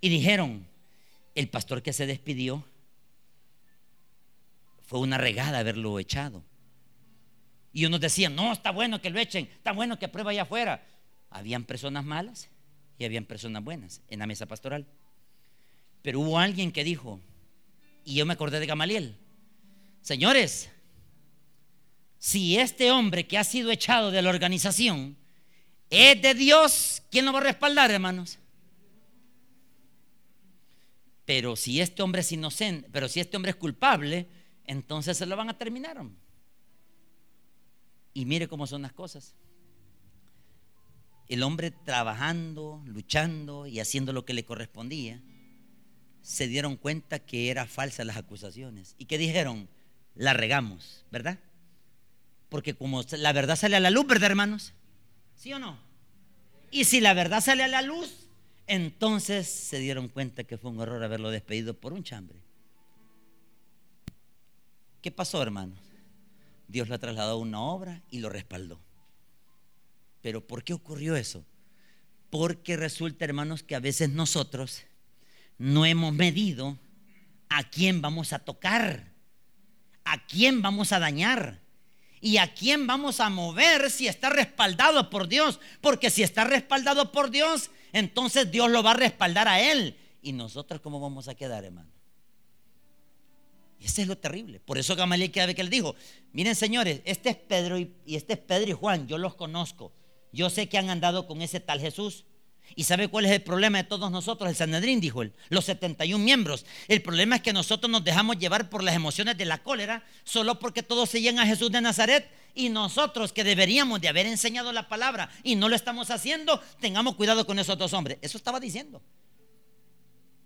y 0.00 0.08
dijeron, 0.08 0.66
el 1.34 1.48
pastor 1.48 1.82
que 1.82 1.92
se 1.92 2.06
despidió 2.06 2.64
fue 4.82 4.98
una 4.98 5.18
regada 5.18 5.60
haberlo 5.60 5.98
echado. 5.98 6.42
Y 7.72 7.86
unos 7.86 8.00
decían, 8.00 8.34
no, 8.34 8.52
está 8.52 8.70
bueno 8.70 9.00
que 9.00 9.10
lo 9.10 9.18
echen, 9.18 9.48
está 9.56 9.72
bueno 9.72 9.98
que 9.98 10.08
prueba 10.08 10.32
allá 10.32 10.42
afuera. 10.42 10.84
Habían 11.30 11.64
personas 11.64 12.04
malas 12.04 12.48
y 12.98 13.04
habían 13.04 13.24
personas 13.24 13.64
buenas 13.64 14.02
en 14.08 14.18
la 14.18 14.26
mesa 14.26 14.46
pastoral. 14.46 14.86
Pero 16.04 16.20
hubo 16.20 16.38
alguien 16.38 16.70
que 16.70 16.84
dijo, 16.84 17.18
y 18.04 18.16
yo 18.16 18.26
me 18.26 18.34
acordé 18.34 18.60
de 18.60 18.66
Gamaliel, 18.66 19.16
señores, 20.02 20.68
si 22.18 22.58
este 22.58 22.90
hombre 22.90 23.26
que 23.26 23.38
ha 23.38 23.44
sido 23.44 23.70
echado 23.70 24.10
de 24.10 24.20
la 24.20 24.28
organización 24.28 25.16
es 25.88 26.20
de 26.20 26.34
Dios, 26.34 27.02
¿quién 27.10 27.24
lo 27.24 27.32
va 27.32 27.38
a 27.38 27.44
respaldar, 27.44 27.90
hermanos? 27.90 28.38
Pero 31.24 31.56
si 31.56 31.80
este 31.80 32.02
hombre 32.02 32.20
es 32.20 32.30
inocente, 32.32 32.86
pero 32.92 33.08
si 33.08 33.20
este 33.20 33.38
hombre 33.38 33.52
es 33.52 33.56
culpable, 33.56 34.28
entonces 34.66 35.16
se 35.16 35.24
lo 35.24 35.36
van 35.36 35.48
a 35.48 35.56
terminar. 35.56 36.04
Y 38.12 38.26
mire 38.26 38.46
cómo 38.46 38.66
son 38.66 38.82
las 38.82 38.92
cosas. 38.92 39.34
El 41.28 41.42
hombre 41.42 41.70
trabajando, 41.70 42.82
luchando 42.84 43.66
y 43.66 43.80
haciendo 43.80 44.12
lo 44.12 44.26
que 44.26 44.34
le 44.34 44.44
correspondía, 44.44 45.22
se 46.24 46.48
dieron 46.48 46.76
cuenta 46.76 47.18
que 47.18 47.50
eran 47.50 47.68
falsas 47.68 48.06
las 48.06 48.16
acusaciones. 48.16 48.94
¿Y 48.96 49.04
que 49.04 49.18
dijeron? 49.18 49.68
La 50.14 50.32
regamos, 50.32 51.04
¿verdad? 51.10 51.38
Porque 52.48 52.74
como 52.74 53.02
la 53.18 53.32
verdad 53.34 53.56
sale 53.56 53.76
a 53.76 53.80
la 53.80 53.90
luz, 53.90 54.06
¿verdad, 54.06 54.30
hermanos? 54.30 54.72
¿Sí 55.36 55.52
o 55.52 55.58
no? 55.58 55.78
Y 56.70 56.84
si 56.84 57.00
la 57.00 57.12
verdad 57.12 57.42
sale 57.42 57.62
a 57.62 57.68
la 57.68 57.82
luz, 57.82 58.28
entonces 58.66 59.46
se 59.46 59.78
dieron 59.80 60.08
cuenta 60.08 60.44
que 60.44 60.56
fue 60.56 60.70
un 60.70 60.80
error 60.80 61.04
haberlo 61.04 61.30
despedido 61.30 61.74
por 61.74 61.92
un 61.92 62.02
chambre. 62.02 62.38
¿Qué 65.02 65.10
pasó, 65.10 65.42
hermanos? 65.42 65.78
Dios 66.68 66.88
lo 66.88 66.94
ha 66.94 66.98
trasladado 66.98 67.34
a 67.34 67.38
una 67.38 67.60
obra 67.60 68.00
y 68.10 68.20
lo 68.20 68.30
respaldó. 68.30 68.80
Pero 70.22 70.46
¿por 70.46 70.64
qué 70.64 70.72
ocurrió 70.72 71.16
eso? 71.16 71.44
Porque 72.30 72.78
resulta, 72.78 73.26
hermanos, 73.26 73.62
que 73.62 73.74
a 73.74 73.80
veces 73.80 74.08
nosotros 74.08 74.84
no 75.58 75.86
hemos 75.86 76.12
medido 76.12 76.78
a 77.48 77.64
quién 77.64 78.02
vamos 78.02 78.32
a 78.32 78.40
tocar, 78.40 79.12
a 80.04 80.26
quién 80.26 80.62
vamos 80.62 80.92
a 80.92 80.98
dañar 80.98 81.60
y 82.20 82.38
a 82.38 82.54
quién 82.54 82.86
vamos 82.86 83.20
a 83.20 83.28
mover 83.28 83.90
si 83.90 84.08
está 84.08 84.30
respaldado 84.30 85.10
por 85.10 85.28
Dios. 85.28 85.60
Porque 85.80 86.10
si 86.10 86.22
está 86.22 86.44
respaldado 86.44 87.12
por 87.12 87.30
Dios, 87.30 87.70
entonces 87.92 88.50
Dios 88.50 88.70
lo 88.70 88.82
va 88.82 88.92
a 88.92 88.94
respaldar 88.94 89.46
a 89.46 89.60
él. 89.60 89.96
¿Y 90.22 90.32
nosotros 90.32 90.80
cómo 90.80 91.00
vamos 91.00 91.28
a 91.28 91.34
quedar, 91.34 91.64
hermano? 91.64 91.90
Ese 93.78 94.00
es 94.02 94.08
lo 94.08 94.16
terrible. 94.16 94.58
Por 94.60 94.78
eso 94.78 94.96
Gamaliel 94.96 95.30
cada 95.30 95.46
vez 95.46 95.54
que 95.54 95.60
él 95.60 95.68
dijo, 95.68 95.94
miren 96.32 96.54
señores, 96.54 97.02
este 97.04 97.28
es 97.28 97.36
Pedro 97.36 97.78
y, 97.78 97.92
este 98.06 98.32
es 98.32 98.38
Pedro 98.38 98.70
y 98.70 98.72
Juan, 98.72 99.06
yo 99.06 99.18
los 99.18 99.34
conozco. 99.34 99.92
Yo 100.32 100.48
sé 100.48 100.70
que 100.70 100.78
han 100.78 100.88
andado 100.88 101.26
con 101.26 101.42
ese 101.42 101.60
tal 101.60 101.80
Jesús. 101.80 102.24
¿Y 102.76 102.84
sabe 102.84 103.08
cuál 103.08 103.26
es 103.26 103.32
el 103.32 103.42
problema 103.42 103.78
de 103.78 103.84
todos 103.84 104.10
nosotros? 104.10 104.48
El 104.48 104.56
Sanedrín, 104.56 105.00
dijo 105.00 105.22
él, 105.22 105.32
los 105.48 105.64
71 105.66 106.22
miembros. 106.22 106.66
El 106.88 107.02
problema 107.02 107.36
es 107.36 107.42
que 107.42 107.52
nosotros 107.52 107.90
nos 107.90 108.02
dejamos 108.02 108.38
llevar 108.38 108.68
por 108.68 108.82
las 108.82 108.94
emociones 108.94 109.36
de 109.36 109.44
la 109.44 109.62
cólera 109.62 110.04
solo 110.24 110.58
porque 110.58 110.82
todos 110.82 111.10
seguían 111.10 111.38
a 111.38 111.46
Jesús 111.46 111.70
de 111.70 111.80
Nazaret 111.80 112.28
y 112.54 112.68
nosotros 112.70 113.32
que 113.32 113.44
deberíamos 113.44 114.00
de 114.00 114.08
haber 114.08 114.26
enseñado 114.26 114.72
la 114.72 114.88
palabra 114.88 115.30
y 115.42 115.56
no 115.56 115.68
lo 115.68 115.76
estamos 115.76 116.10
haciendo, 116.10 116.60
tengamos 116.80 117.14
cuidado 117.14 117.46
con 117.46 117.58
esos 117.58 117.78
dos 117.78 117.92
hombres. 117.92 118.18
Eso 118.22 118.38
estaba 118.38 118.58
diciendo. 118.58 119.02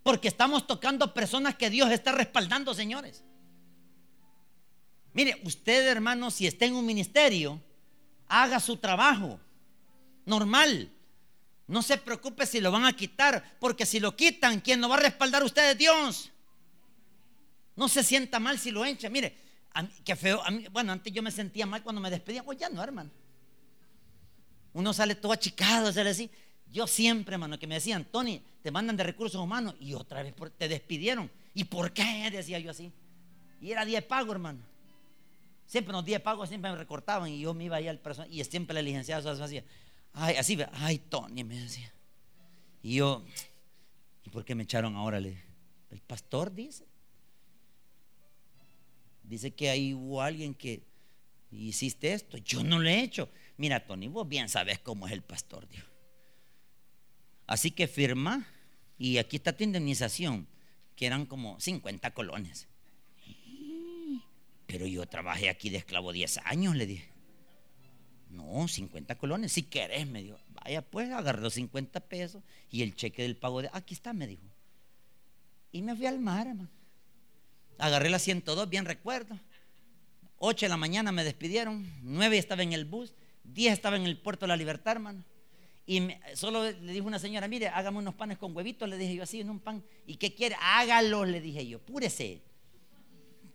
Porque 0.02 0.28
estamos 0.28 0.66
tocando 0.66 1.14
personas 1.14 1.54
que 1.54 1.70
Dios 1.70 1.90
está 1.90 2.12
respaldando, 2.12 2.74
señores. 2.74 3.24
Mire, 5.12 5.40
usted 5.44 5.86
hermano, 5.88 6.30
si 6.30 6.46
está 6.46 6.64
en 6.64 6.74
un 6.74 6.84
ministerio, 6.86 7.60
haga 8.28 8.60
su 8.60 8.76
trabajo 8.76 9.40
normal. 10.24 10.90
No 11.68 11.82
se 11.82 11.98
preocupe 11.98 12.46
si 12.46 12.60
lo 12.60 12.72
van 12.72 12.86
a 12.86 12.94
quitar, 12.94 13.56
porque 13.60 13.86
si 13.86 14.00
lo 14.00 14.16
quitan, 14.16 14.60
quien 14.60 14.80
lo 14.80 14.88
va 14.88 14.96
a 14.96 15.00
respaldar 15.00 15.44
usted 15.44 15.70
es 15.70 15.78
Dios. 15.78 16.30
No 17.76 17.88
se 17.88 18.02
sienta 18.02 18.40
mal 18.40 18.58
si 18.58 18.70
lo 18.70 18.84
echa. 18.84 19.10
Mire, 19.10 19.36
qué 20.04 20.16
feo. 20.16 20.42
bueno, 20.72 20.92
antes 20.92 21.12
yo 21.12 21.22
me 21.22 21.30
sentía 21.30 21.66
mal 21.66 21.82
cuando 21.82 22.00
me 22.00 22.10
despedía. 22.10 22.42
Pues 22.42 22.58
ya 22.58 22.70
no, 22.70 22.82
hermano. 22.82 23.10
Uno 24.72 24.92
sale 24.94 25.14
todo 25.14 25.32
achicado, 25.32 25.92
sale 25.92 26.10
así. 26.10 26.30
Yo 26.72 26.86
siempre, 26.86 27.34
hermano, 27.34 27.58
que 27.58 27.66
me 27.66 27.74
decían, 27.76 28.04
Tony, 28.04 28.42
te 28.62 28.70
mandan 28.70 28.96
de 28.96 29.04
recursos 29.04 29.40
humanos 29.40 29.74
y 29.78 29.92
otra 29.92 30.22
vez 30.22 30.34
te 30.56 30.68
despidieron. 30.68 31.30
¿Y 31.54 31.64
por 31.64 31.92
qué? 31.92 32.30
Decía 32.30 32.58
yo 32.58 32.70
así. 32.70 32.90
Y 33.60 33.72
era 33.72 33.84
día 33.84 34.00
de 34.00 34.06
pago, 34.06 34.32
hermano. 34.32 34.60
Siempre 35.66 35.92
los 35.92 36.04
días 36.04 36.22
pagos 36.22 36.48
siempre 36.48 36.70
me 36.70 36.78
recortaban 36.78 37.28
y 37.28 37.40
yo 37.40 37.52
me 37.52 37.64
iba 37.64 37.76
ahí 37.76 37.88
al 37.88 37.98
personal 37.98 38.32
y 38.32 38.42
siempre 38.44 38.72
la 38.72 38.80
licenciada 38.80 39.30
hacía, 39.32 39.62
ay, 40.18 40.36
así, 40.36 40.58
ay, 40.72 40.98
Tony, 40.98 41.44
me 41.44 41.58
decía. 41.58 41.92
Y 42.82 42.96
yo, 42.96 43.24
¿y 44.24 44.30
por 44.30 44.44
qué 44.44 44.54
me 44.54 44.64
echaron 44.64 44.96
ahora? 44.96 45.20
Le, 45.20 45.42
el 45.90 46.00
pastor 46.00 46.54
dice. 46.54 46.84
Dice 49.22 49.52
que 49.52 49.70
ahí 49.70 49.94
hubo 49.94 50.22
alguien 50.22 50.54
que 50.54 50.82
hiciste 51.50 52.12
esto. 52.12 52.38
Yo 52.38 52.64
no 52.64 52.78
lo 52.78 52.88
he 52.88 53.00
hecho. 53.00 53.28
Mira, 53.56 53.86
Tony, 53.86 54.08
vos 54.08 54.28
bien 54.28 54.48
sabes 54.48 54.78
cómo 54.78 55.06
es 55.06 55.12
el 55.12 55.22
pastor, 55.22 55.68
Dios. 55.68 55.84
Así 57.46 57.70
que 57.70 57.86
firma 57.88 58.46
y 58.98 59.18
aquí 59.18 59.36
está 59.36 59.56
tu 59.56 59.64
indemnización, 59.64 60.46
que 60.96 61.06
eran 61.06 61.26
como 61.26 61.58
50 61.60 62.12
colones. 62.12 62.68
Pero 64.66 64.86
yo 64.86 65.06
trabajé 65.06 65.48
aquí 65.48 65.70
de 65.70 65.78
esclavo 65.78 66.12
10 66.12 66.38
años, 66.44 66.76
le 66.76 66.86
dije. 66.86 67.17
No, 68.30 68.68
50 68.68 69.16
colones, 69.16 69.52
si 69.52 69.62
querés, 69.62 70.06
me 70.06 70.22
dijo. 70.22 70.38
Vaya, 70.48 70.82
pues, 70.82 71.10
agarré 71.10 71.40
los 71.40 71.54
50 71.54 72.00
pesos 72.00 72.42
y 72.70 72.82
el 72.82 72.94
cheque 72.94 73.22
del 73.22 73.36
pago 73.36 73.62
de. 73.62 73.70
Aquí 73.72 73.94
está, 73.94 74.12
me 74.12 74.26
dijo. 74.26 74.44
Y 75.72 75.82
me 75.82 75.96
fui 75.96 76.06
al 76.06 76.18
mar, 76.18 76.46
hermano. 76.46 76.68
Agarré 77.78 78.10
la 78.10 78.18
102, 78.18 78.68
bien 78.68 78.84
recuerdo. 78.84 79.38
8 80.38 80.66
de 80.66 80.70
la 80.70 80.76
mañana 80.76 81.12
me 81.12 81.24
despidieron, 81.24 81.90
9 82.02 82.38
estaba 82.38 82.62
en 82.62 82.72
el 82.72 82.84
bus, 82.84 83.12
10 83.44 83.72
estaba 83.72 83.96
en 83.96 84.04
el 84.04 84.18
puerto 84.18 84.46
de 84.46 84.48
la 84.48 84.56
libertad, 84.56 84.92
hermano. 84.92 85.24
Y 85.86 86.08
solo 86.34 86.70
le 86.70 86.92
dijo 86.92 87.06
una 87.06 87.18
señora, 87.18 87.48
mire, 87.48 87.68
hágame 87.68 87.98
unos 87.98 88.14
panes 88.14 88.36
con 88.36 88.54
huevitos, 88.54 88.88
le 88.88 88.98
dije 88.98 89.14
yo 89.14 89.22
así 89.22 89.40
en 89.40 89.50
un 89.50 89.58
pan. 89.58 89.82
¿Y 90.06 90.16
qué 90.16 90.34
quiere? 90.34 90.54
Hágalo, 90.60 91.24
le 91.24 91.40
dije 91.40 91.66
yo, 91.66 91.78
púrese 91.78 92.42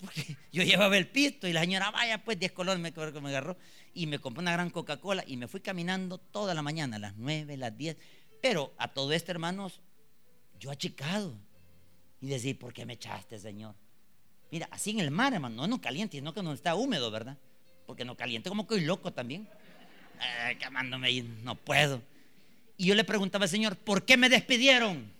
porque 0.04 0.36
yo 0.52 0.64
llevaba 0.64 0.98
el 0.98 1.08
pisto 1.08 1.48
y 1.48 1.54
la 1.54 1.62
señora, 1.62 1.90
vaya 1.92 2.24
pues 2.24 2.38
10 2.38 2.52
colores 2.52 2.82
me, 2.82 2.92
me 3.22 3.30
agarró 3.30 3.58
y 3.94 4.06
me 4.08 4.20
compró 4.20 4.42
una 4.42 4.52
gran 4.52 4.70
Coca-Cola 4.70 5.24
y 5.26 5.38
me 5.38 5.48
fui 5.48 5.62
caminando 5.62 6.18
toda 6.18 6.54
la 6.54 6.62
mañana, 6.62 6.98
a 6.98 7.00
las 7.00 7.16
9, 7.16 7.56
las 7.58 7.78
10. 7.78 7.96
Pero 8.42 8.74
a 8.78 8.90
todo 8.90 9.14
esto, 9.14 9.32
hermanos, 9.32 9.80
yo 10.60 10.72
achicado. 10.72 11.38
Y 12.20 12.28
decir, 12.28 12.58
¿por 12.58 12.74
qué 12.74 12.86
me 12.86 12.94
echaste, 12.94 13.38
Señor? 13.40 13.76
Mira, 14.52 14.68
así 14.72 14.92
en 14.92 15.00
el 15.00 15.12
mar, 15.12 15.34
hermano, 15.34 15.68
no 15.68 15.76
en 15.76 15.80
caliente, 15.80 16.18
sino 16.18 16.34
que 16.34 16.44
no 16.44 16.54
está 16.54 16.76
húmedo, 16.76 17.10
¿verdad? 17.12 17.38
Porque 17.86 18.06
no 18.06 18.16
caliente, 18.16 18.50
como 18.50 18.68
que 18.68 18.76
soy 18.76 18.86
loco 18.86 19.12
también. 19.12 19.48
Eh, 20.20 20.58
quemándome 20.58 21.22
no 21.44 21.56
puedo. 21.56 22.02
Y 22.78 22.88
yo 22.88 22.96
le 22.96 23.04
preguntaba 23.04 23.44
al 23.44 23.50
Señor, 23.50 23.78
¿por 23.78 24.06
qué 24.06 24.18
me 24.18 24.30
despidieron? 24.30 25.12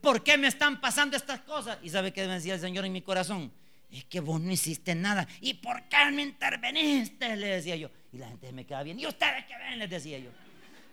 ¿Por 0.00 0.22
qué 0.24 0.36
me 0.36 0.48
están 0.48 0.80
pasando 0.80 1.16
estas 1.16 1.40
cosas? 1.40 1.78
Y 1.82 1.90
sabe 1.90 2.12
qué 2.12 2.26
me 2.26 2.34
decía 2.34 2.54
el 2.54 2.60
Señor 2.60 2.84
en 2.84 2.92
mi 2.92 3.02
corazón, 3.02 3.52
es 3.98 4.04
que 4.06 4.20
vos 4.20 4.40
no 4.40 4.50
hiciste 4.50 4.94
nada. 4.94 5.28
¿Y 5.40 5.54
por 5.54 5.88
qué 5.88 6.10
no 6.10 6.20
interveniste? 6.20 7.36
Le 7.36 7.46
decía 7.48 7.76
yo. 7.76 7.90
Y 8.12 8.18
la 8.18 8.28
gente 8.28 8.52
me 8.52 8.64
queda 8.64 8.82
bien. 8.82 8.98
¿Y 8.98 9.06
ustedes 9.06 9.44
qué 9.46 9.56
ven? 9.56 9.78
Les 9.78 9.90
decía 9.90 10.18
yo. 10.18 10.30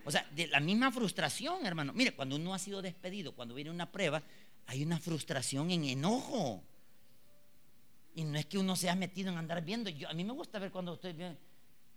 O 0.06 0.12
sea, 0.12 0.28
de 0.36 0.48
la 0.48 0.60
misma 0.60 0.92
frustración, 0.92 1.66
hermano. 1.66 1.94
Mire, 1.94 2.14
cuando 2.14 2.36
uno 2.36 2.54
ha 2.54 2.60
sido 2.60 2.82
despedido, 2.82 3.34
cuando 3.34 3.56
viene 3.56 3.70
una 3.70 3.92
prueba, 3.92 4.22
hay 4.66 4.84
una 4.84 5.00
frustración 5.00 5.72
en 5.72 5.86
enojo. 5.86 6.64
Y 8.16 8.24
no 8.24 8.38
es 8.38 8.46
que 8.48 8.58
uno 8.58 8.76
se 8.76 8.90
ha 8.90 8.96
metido 8.96 9.32
en 9.32 9.38
andar 9.38 9.64
viendo. 9.64 9.90
Yo, 9.90 10.10
a 10.10 10.14
mí 10.14 10.24
me 10.24 10.34
gusta 10.34 10.60
ver 10.60 10.72
cuando 10.72 10.94
estoy 10.94 11.14
viendo. 11.14 11.40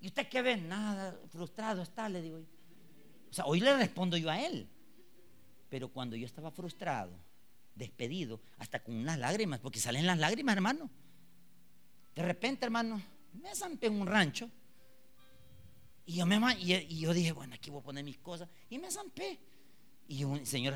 ¿Y 0.01 0.07
usted 0.07 0.29
qué 0.29 0.43
ve? 0.43 0.57
Nada, 0.57 1.19
frustrado 1.31 1.83
está, 1.83 2.09
le 2.09 2.23
digo. 2.23 2.39
O 3.31 3.33
sea, 3.33 3.45
hoy 3.47 3.61
le 3.61 3.77
respondo 3.77 4.17
yo 4.17 4.31
a 4.31 4.41
él. 4.41 4.69
Pero 5.69 5.89
cuando 5.89 6.15
yo 6.15 6.27
estaba 6.27 6.51
frustrado, 6.51 7.13
despedido, 7.75 8.41
hasta 8.59 8.83
con 8.83 8.95
unas 8.95 9.19
lágrimas, 9.19 9.61
porque 9.61 9.81
salen 9.81 10.07
las 10.07 10.19
lágrimas, 10.19 10.55
hermano. 10.55 10.91
De 12.15 12.23
repente, 12.23 12.65
hermano, 12.65 13.03
me 13.33 13.55
zampé 13.55 13.87
en 13.87 14.01
un 14.01 14.07
rancho. 14.07 14.51
Y 16.05 16.17
yo, 16.17 16.27
me, 16.27 16.39
y 16.59 16.99
yo 16.99 17.15
dije, 17.15 17.33
bueno, 17.33 17.55
aquí 17.55 17.71
voy 17.71 17.81
a 17.81 17.85
poner 17.85 18.05
mis 18.05 18.19
cosas. 18.19 18.49
Y 18.69 18.79
me 18.79 18.91
zampé. 18.91 19.39
Y 20.09 20.25
un 20.25 20.45
señor, 20.45 20.75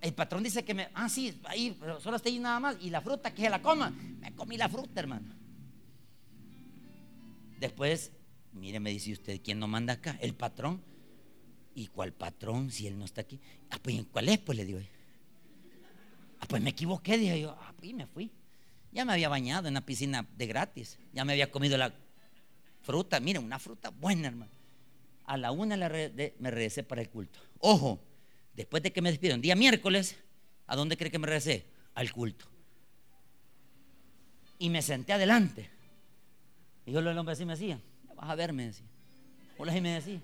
el 0.00 0.14
patrón 0.14 0.42
dice 0.42 0.64
que 0.64 0.72
me, 0.72 0.88
ah, 0.94 1.08
sí, 1.08 1.40
ahí, 1.44 1.76
pero 1.78 2.00
solo 2.00 2.16
estoy 2.16 2.38
nada 2.38 2.60
más. 2.60 2.76
Y 2.80 2.90
la 2.90 3.00
fruta, 3.00 3.34
que 3.34 3.42
se 3.42 3.50
la 3.50 3.60
coma. 3.60 3.90
Me 3.90 4.34
comí 4.34 4.56
la 4.56 4.68
fruta, 4.68 5.00
hermano. 5.00 5.34
Después, 7.58 8.12
mire, 8.52 8.80
me 8.80 8.90
dice 8.90 9.12
usted, 9.12 9.40
¿quién 9.42 9.58
no 9.58 9.66
manda 9.66 9.94
acá? 9.94 10.16
El 10.20 10.34
patrón. 10.34 10.82
¿Y 11.74 11.88
cuál 11.88 12.12
patrón 12.12 12.70
si 12.70 12.86
él 12.86 12.98
no 12.98 13.04
está 13.04 13.20
aquí? 13.20 13.38
Ah, 13.70 13.78
pues 13.82 14.02
¿cuál 14.10 14.30
es? 14.30 14.38
Pues 14.38 14.56
le 14.56 14.64
digo. 14.64 14.80
Ah, 16.40 16.46
pues 16.48 16.62
me 16.62 16.70
equivoqué, 16.70 17.18
dije 17.18 17.40
yo. 17.40 17.56
Ah, 17.58 17.72
y 17.82 17.94
me 17.94 18.06
fui. 18.06 18.30
Ya 18.92 19.04
me 19.04 19.12
había 19.12 19.28
bañado 19.28 19.68
en 19.68 19.74
la 19.74 19.80
piscina 19.80 20.26
de 20.36 20.46
gratis. 20.46 20.98
Ya 21.12 21.24
me 21.24 21.32
había 21.32 21.50
comido 21.50 21.76
la 21.76 21.94
fruta. 22.82 23.20
Miren, 23.20 23.44
una 23.44 23.58
fruta 23.58 23.90
buena, 23.90 24.28
hermano. 24.28 24.50
A 25.24 25.36
la 25.36 25.50
una 25.50 25.76
me 25.76 26.50
regresé 26.50 26.82
para 26.82 27.00
el 27.00 27.10
culto. 27.10 27.38
Ojo, 27.58 28.00
después 28.54 28.82
de 28.82 28.92
que 28.92 29.02
me 29.02 29.10
despidieron, 29.10 29.40
día 29.40 29.56
miércoles, 29.56 30.16
¿a 30.66 30.76
dónde 30.76 30.96
cree 30.96 31.10
que 31.10 31.18
me 31.18 31.26
regresé? 31.26 31.66
Al 31.94 32.12
culto. 32.12 32.46
Y 34.58 34.70
me 34.70 34.82
senté 34.82 35.12
adelante. 35.12 35.68
Y 36.86 36.92
yo 36.92 37.00
el 37.00 37.18
hombre 37.18 37.32
así 37.32 37.44
me 37.44 37.54
decía, 37.54 37.80
ya 38.06 38.14
vas 38.14 38.30
a 38.30 38.34
verme, 38.34 38.66
decía. 38.66 38.86
Hola, 39.58 39.76
y 39.76 39.80
me 39.80 39.90
decía. 39.90 40.22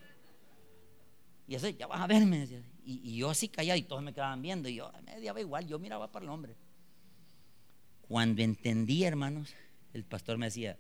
Y 1.49 1.57
así, 1.57 1.75
ya 1.75 1.87
vas 1.87 2.01
a 2.01 2.07
verme, 2.07 2.39
decía. 2.39 2.63
Y, 2.85 3.17
yo 3.17 3.31
así 3.31 3.49
callado 3.49 3.79
y 3.79 3.83
todos 3.83 4.03
me 4.03 4.13
quedaban 4.13 4.43
viendo. 4.43 4.69
Y 4.69 4.77
yo 4.77 4.91
me 5.05 5.21
daba 5.21 5.41
igual, 5.41 5.67
yo 5.67 5.79
miraba 5.79 6.11
para 6.11 6.25
el 6.25 6.31
hombre. 6.31 6.57
Cuando 8.09 8.43
entendí, 8.43 9.05
hermanos, 9.05 9.55
el 9.93 10.05
pastor 10.05 10.39
me 10.39 10.47
decía, 10.47 10.79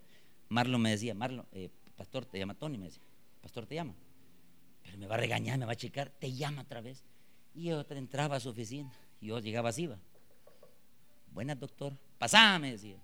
Marlon 0.48 0.82
me 0.82 0.90
decía, 0.90 1.14
Marlon, 1.14 1.46
eh, 1.52 1.70
pastor, 1.96 2.26
te 2.26 2.38
llama 2.38 2.54
Tony, 2.54 2.78
me 2.78 2.86
decía, 2.86 3.02
pastor, 3.40 3.66
te 3.66 3.74
llama. 3.74 3.94
Pero 4.82 4.98
me 4.98 5.06
va 5.06 5.14
a 5.14 5.18
regañar, 5.18 5.58
me 5.58 5.64
va 5.64 5.72
a 5.72 5.76
checar, 5.76 6.10
te 6.10 6.32
llama 6.32 6.62
otra 6.62 6.80
vez. 6.80 7.04
Y 7.54 7.64
yo 7.64 7.84
entraba 7.90 8.36
a 8.36 8.40
su 8.40 8.50
oficina. 8.50 8.92
Y 9.20 9.28
yo 9.28 9.38
llegaba 9.38 9.68
así, 9.68 9.86
va. 9.86 9.98
Buenas, 11.32 11.58
doctor. 11.58 11.96
Pasá, 12.18 12.58
me 12.58 12.72
decía. 12.72 12.98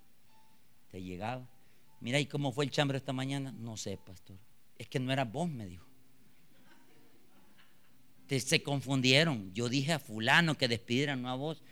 Te 0.91 1.01
llegaba. 1.01 1.47
Mira, 2.01 2.19
¿y 2.19 2.25
cómo 2.25 2.51
fue 2.51 2.65
el 2.65 2.71
chambre 2.71 2.97
esta 2.97 3.13
mañana? 3.13 3.51
No 3.51 3.77
sé, 3.77 3.97
pastor. 3.97 4.37
Es 4.77 4.87
que 4.87 4.99
no 4.99 5.11
era 5.11 5.25
vos, 5.25 5.49
me 5.49 5.65
dijo. 5.65 5.88
Se 8.29 8.61
confundieron. 8.61 9.51
Yo 9.53 9.69
dije 9.69 9.93
a 9.93 9.99
fulano 9.99 10.57
que 10.57 10.67
despidieran, 10.67 11.23
no 11.23 11.29
a 11.29 11.35
vos. 11.35 11.63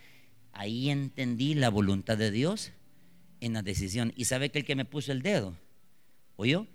Ahí 0.54 0.90
entendí 0.90 1.54
la 1.54 1.70
voluntad 1.70 2.18
de 2.18 2.32
Dios 2.32 2.72
en 3.42 3.54
la 3.54 3.62
decisión. 3.62 4.12
¿Y 4.16 4.26
sabe 4.26 4.50
que 4.50 4.60
el 4.60 4.66
que 4.66 4.76
me 4.76 4.86
puso 4.86 5.12
el 5.12 5.22
dedo? 5.22 5.56
¿Oyó? 6.36 6.66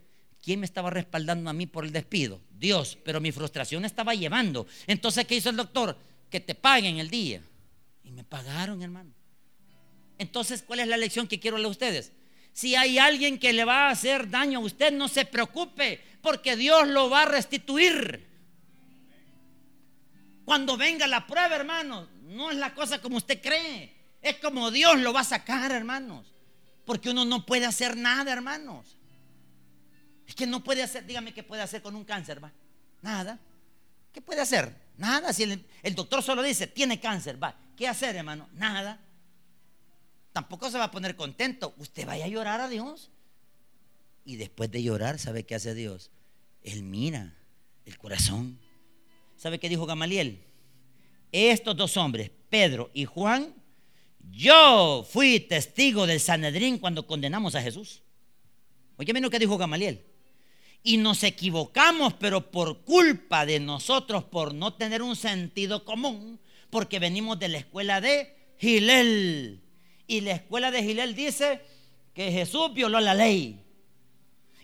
¿Quién 0.41 0.61
me 0.61 0.67
estaba 0.67 0.91
respaldando 0.91 1.51
a 1.51 1.53
mí 1.53 1.67
por 1.67 1.85
el 1.85 1.93
despido? 1.93 2.41
Dios, 2.59 2.99
pero 3.05 3.21
mi 3.21 3.33
frustración 3.33 3.85
estaba 3.85 4.15
llevando. 4.15 4.67
Entonces, 4.87 5.27
¿qué 5.27 5.37
hizo 5.37 5.51
el 5.51 5.57
doctor? 5.57 5.97
Que 6.31 6.41
te 6.41 6.55
paguen 6.55 6.99
el 6.99 7.11
día. 7.11 7.43
Y 8.05 8.12
me 8.12 8.25
pagaron, 8.25 8.83
hermano. 8.83 9.12
Entonces, 10.19 10.62
¿cuál 10.62 10.81
es 10.81 10.89
la 10.89 10.97
lección 10.97 11.27
que 11.27 11.41
quiero 11.41 11.57
a 11.57 11.69
ustedes? 11.69 12.12
Si 12.53 12.75
hay 12.75 12.99
alguien 12.99 13.39
que 13.39 13.53
le 13.53 13.65
va 13.65 13.89
a 13.89 13.91
hacer 13.91 14.31
daño 14.31 14.59
a 14.59 14.62
usted, 14.62 14.93
no 14.93 15.09
se 15.09 15.25
preocupe, 15.25 16.01
porque 16.21 16.57
Dios 16.57 16.87
lo 16.89 17.09
va 17.09 17.23
a 17.23 17.27
restituir. 17.27 18.32
Cuando 20.45 20.77
venga 20.77 21.07
la 21.07 21.27
prueba, 21.27 21.55
hermanos, 21.55 22.09
no 22.23 22.51
es 22.51 22.57
la 22.57 22.75
cosa 22.75 23.01
como 23.01 23.17
usted 23.17 23.41
cree. 23.41 23.95
Es 24.21 24.37
como 24.37 24.71
Dios 24.71 25.01
lo 25.01 25.13
va 25.13 25.21
a 25.21 25.25
sacar, 25.25 25.71
hermanos. 25.73 26.33
Porque 26.85 27.11
uno 27.11 27.25
no 27.25 27.47
puede 27.47 27.67
hacer 27.67 27.97
nada, 27.97 28.33
hermanos. 28.33 28.97
Es 30.27 30.35
que 30.35 30.47
no 30.47 30.63
puede 30.65 30.83
hacer, 30.83 31.07
dígame 31.07 31.35
qué 31.35 31.43
puede 31.43 31.63
hacer 31.63 31.83
con 31.83 31.95
un 31.95 32.05
cáncer, 32.05 32.43
va. 32.43 32.53
Nada. 33.03 33.39
¿Qué 34.13 34.21
puede 34.21 34.41
hacer? 34.41 34.75
Nada. 34.97 35.33
Si 35.33 35.43
el, 35.43 35.95
doctor 35.95 36.23
solo 36.23 36.43
dice, 36.43 36.67
tiene 36.67 37.01
cáncer, 37.01 37.43
va. 37.43 37.57
¿Qué 37.77 37.89
hacer, 37.89 38.17
hermano? 38.17 38.49
Nada 38.55 39.01
tampoco 40.33 40.71
se 40.71 40.79
va 40.79 40.85
a 40.85 40.91
poner 40.91 41.17
contento. 41.17 41.75
Usted 41.79 42.07
vaya 42.07 42.25
a 42.25 42.29
llorar 42.29 42.61
a 42.61 42.69
Dios. 42.69 43.11
Y 44.25 44.37
después 44.37 44.71
de 44.71 44.83
llorar, 44.83 45.19
¿sabe 45.19 45.45
qué 45.45 45.55
hace 45.55 45.75
Dios? 45.75 46.11
Él 46.63 46.83
mira 46.83 47.35
el 47.85 47.99
corazón. 47.99 48.59
¿Sabe 49.43 49.59
qué 49.59 49.69
dijo 49.69 49.87
Gamaliel? 49.87 50.39
Estos 51.33 51.76
dos 51.76 51.97
hombres, 51.97 52.31
Pedro 52.49 52.93
y 52.95 53.07
Juan, 53.07 53.52
yo 54.31 55.05
fui 55.11 55.41
testigo 55.41 56.07
del 56.07 56.21
Sanedrín 56.21 56.78
cuando 56.78 57.09
condenamos 57.09 57.57
a 57.57 57.63
Jesús. 57.63 58.02
Oye, 58.99 59.13
lo 59.15 59.31
que 59.31 59.41
dijo 59.41 59.59
Gamaliel. 59.59 60.05
Y 60.85 60.97
nos 60.99 61.25
equivocamos, 61.25 62.15
pero 62.15 62.52
por 62.52 62.85
culpa 62.85 63.45
de 63.45 63.59
nosotros, 63.59 64.23
por 64.23 64.55
no 64.55 64.75
tener 64.75 65.02
un 65.02 65.17
sentido 65.17 65.85
común, 65.85 66.39
porque 66.71 67.00
venimos 67.00 67.37
de 67.41 67.49
la 67.49 67.59
escuela 67.59 68.00
de 68.00 68.55
Gilel. 68.59 69.61
Y 70.07 70.21
la 70.21 70.35
escuela 70.35 70.71
de 70.71 70.85
Gilel 70.85 71.17
dice 71.17 71.63
que 72.15 72.31
Jesús 72.31 72.73
violó 72.73 73.00
la 73.00 73.15
ley. 73.15 73.59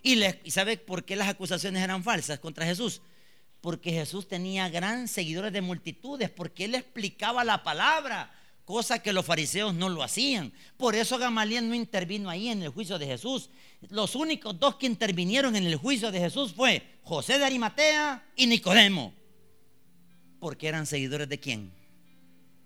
Y, 0.05 0.23
sabe 0.53 0.77
por 0.77 1.05
qué 1.05 1.17
las 1.17 1.27
acusaciones 1.27 1.83
eran 1.83 2.05
falsas 2.05 2.39
contra 2.39 2.65
Jesús? 2.65 3.03
Porque 3.61 3.93
Jesús 3.93 4.29
tenía 4.29 4.69
gran 4.69 5.09
seguidores 5.09 5.53
de 5.53 5.61
multitudes, 5.61 6.31
porque 6.31 6.65
él 6.65 6.75
explicaba 6.75 7.45
la 7.45 7.63
palabra, 7.63 8.33
cosa 8.65 9.01
que 9.03 9.13
los 9.13 9.27
fariseos 9.27 9.75
no 9.75 9.89
lo 9.89 10.03
hacían. 10.03 10.53
Por 10.77 10.95
eso 10.95 11.19
Gamaliel 11.19 11.69
no 11.69 11.75
intervino 11.75 12.31
ahí 12.31 12.49
en 12.49 12.63
el 12.63 12.69
juicio 12.69 12.99
de 12.99 13.07
Jesús. 13.07 13.51
Los 13.91 14.15
únicos 14.15 14.59
dos 14.59 14.77
que 14.77 14.87
intervinieron 14.87 15.57
en 15.57 15.67
el 15.67 15.77
juicio 15.77 16.13
de 16.13 16.21
Jesús 16.21 16.53
fue 16.53 16.99
José 17.03 17.39
de 17.39 17.45
Arimatea 17.45 18.25
y 18.37 18.47
Nicodemo. 18.47 19.13
Porque 20.39 20.69
eran 20.69 20.87
seguidores 20.87 21.29
de 21.29 21.41
quién? 21.41 21.73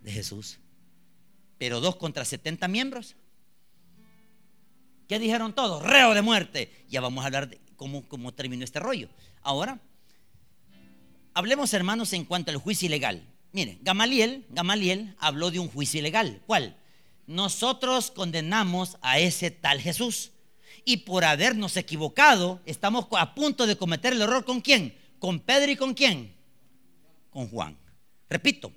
De 0.00 0.12
Jesús 0.12 0.59
pero 1.62 1.78
dos 1.78 1.94
contra 1.94 2.24
70 2.24 2.66
miembros. 2.66 3.14
¿Qué 5.07 5.20
dijeron 5.20 5.55
todos? 5.55 5.81
Reo 5.81 6.12
de 6.12 6.20
muerte. 6.20 6.85
Ya 6.88 7.00
vamos 7.00 7.22
a 7.22 7.26
hablar 7.28 7.48
de 7.48 7.61
cómo, 7.76 8.02
cómo 8.09 8.35
terminó 8.35 8.64
este 8.64 8.81
rollo. 8.81 9.09
Ahora, 9.42 9.78
hablemos 11.35 11.75
hermanos 11.75 12.12
en 12.12 12.25
cuanto 12.25 12.51
al 12.51 12.57
juicio 12.59 12.87
ilegal. 12.87 13.23
Miren, 13.53 13.79
Gamaliel, 13.83 14.47
Gamaliel 14.51 15.14
habló 15.18 15.51
de 15.51 15.59
un 15.59 15.68
juicio 15.68 16.01
ilegal. 16.01 16.42
¿Cuál? 16.47 16.77
Nosotros 17.27 18.11
condenamos 18.11 18.97
a 19.03 19.18
ese 19.18 19.51
tal 19.51 19.81
Jesús. 19.81 20.33
Y 20.85 20.99
por 20.99 21.25
habernos 21.25 21.77
equivocado, 21.77 22.61
estamos 22.66 23.07
a 23.12 23.35
punto 23.35 23.66
de 23.66 23.77
cometer 23.77 24.12
el 24.12 24.23
error 24.23 24.45
con 24.45 24.61
quién? 24.61 24.97
Con 25.18 25.38
Pedro 25.38 25.71
y 25.71 25.77
con 25.77 25.95
quién? 25.95 26.35
Con 27.31 27.49
Juan. 27.49 27.79
Repito, 28.29 28.73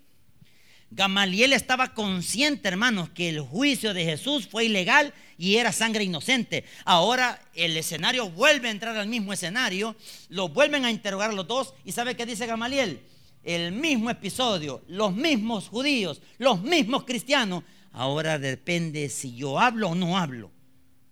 Gamaliel 0.91 1.53
estaba 1.53 1.93
consciente, 1.93 2.67
hermanos, 2.67 3.09
que 3.09 3.29
el 3.29 3.41
juicio 3.41 3.93
de 3.93 4.05
Jesús 4.05 4.47
fue 4.47 4.65
ilegal 4.65 5.13
y 5.37 5.57
era 5.57 5.71
sangre 5.71 6.03
inocente. 6.03 6.63
Ahora 6.85 7.41
el 7.53 7.75
escenario 7.75 8.29
vuelve 8.29 8.69
a 8.69 8.71
entrar 8.71 8.95
al 8.95 9.07
mismo 9.07 9.33
escenario, 9.33 9.95
lo 10.29 10.49
vuelven 10.49 10.85
a 10.85 10.91
interrogar 10.91 11.33
los 11.33 11.47
dos 11.47 11.73
y 11.83 11.91
¿sabe 11.91 12.15
qué 12.15 12.25
dice 12.25 12.45
Gamaliel? 12.45 13.01
El 13.43 13.73
mismo 13.73 14.09
episodio, 14.09 14.83
los 14.87 15.13
mismos 15.13 15.67
judíos, 15.67 16.21
los 16.37 16.61
mismos 16.61 17.03
cristianos. 17.03 17.63
Ahora 17.91 18.39
depende 18.39 19.09
si 19.09 19.35
yo 19.35 19.59
hablo 19.59 19.89
o 19.89 19.95
no 19.95 20.17
hablo. 20.17 20.51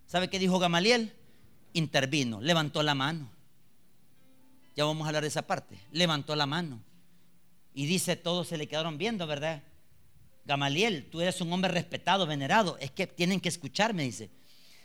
¿Sabe 0.05 0.29
qué 0.29 0.39
dijo 0.39 0.59
Gamaliel? 0.59 1.13
Intervino, 1.73 2.41
levantó 2.41 2.83
la 2.83 2.95
mano. 2.95 3.31
Ya 4.75 4.85
vamos 4.85 5.05
a 5.05 5.09
hablar 5.09 5.23
de 5.23 5.29
esa 5.29 5.43
parte. 5.43 5.79
Levantó 5.91 6.35
la 6.35 6.45
mano. 6.45 6.81
Y 7.73 7.85
dice, 7.85 8.15
todos 8.15 8.47
se 8.47 8.57
le 8.57 8.67
quedaron 8.67 8.97
viendo, 8.97 9.25
¿verdad? 9.27 9.63
Gamaliel, 10.45 11.09
tú 11.09 11.21
eres 11.21 11.39
un 11.41 11.51
hombre 11.53 11.71
respetado, 11.71 12.27
venerado. 12.27 12.77
Es 12.79 12.91
que 12.91 13.07
tienen 13.07 13.39
que 13.39 13.49
escucharme, 13.49 14.03
dice. 14.03 14.29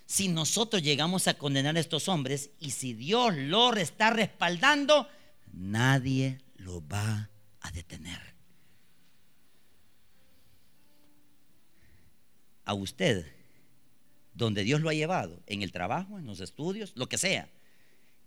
Si 0.07 0.29
nosotros 0.29 0.83
llegamos 0.83 1.29
a 1.29 1.35
condenar 1.35 1.77
a 1.77 1.81
estos 1.81 2.09
hombres 2.09 2.51
y 2.59 2.71
si 2.71 2.95
Dios 2.95 3.37
lo 3.37 3.75
está 3.75 4.11
respaldando, 4.11 5.07
nadie 5.53 6.41
lo 6.57 6.87
va 6.87 7.29
a 7.61 7.71
detener. 7.73 8.19
A 12.65 12.73
usted, 12.75 13.27
donde 14.33 14.63
Dios 14.63 14.81
lo 14.81 14.89
ha 14.89 14.95
llevado, 14.95 15.43
en 15.47 15.63
el 15.63 15.73
trabajo, 15.73 16.19
en 16.19 16.27
los 16.27 16.41
estudios, 16.41 16.93
lo 16.95 17.09
que 17.09 17.19
sea, 17.19 17.51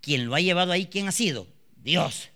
quien 0.01 0.25
lo 0.25 0.35
ha 0.35 0.41
llevado 0.41 0.71
ahí, 0.71 0.87
¿quién 0.87 1.07
ha 1.07 1.11
sido? 1.11 1.47
Dios. 1.77 2.29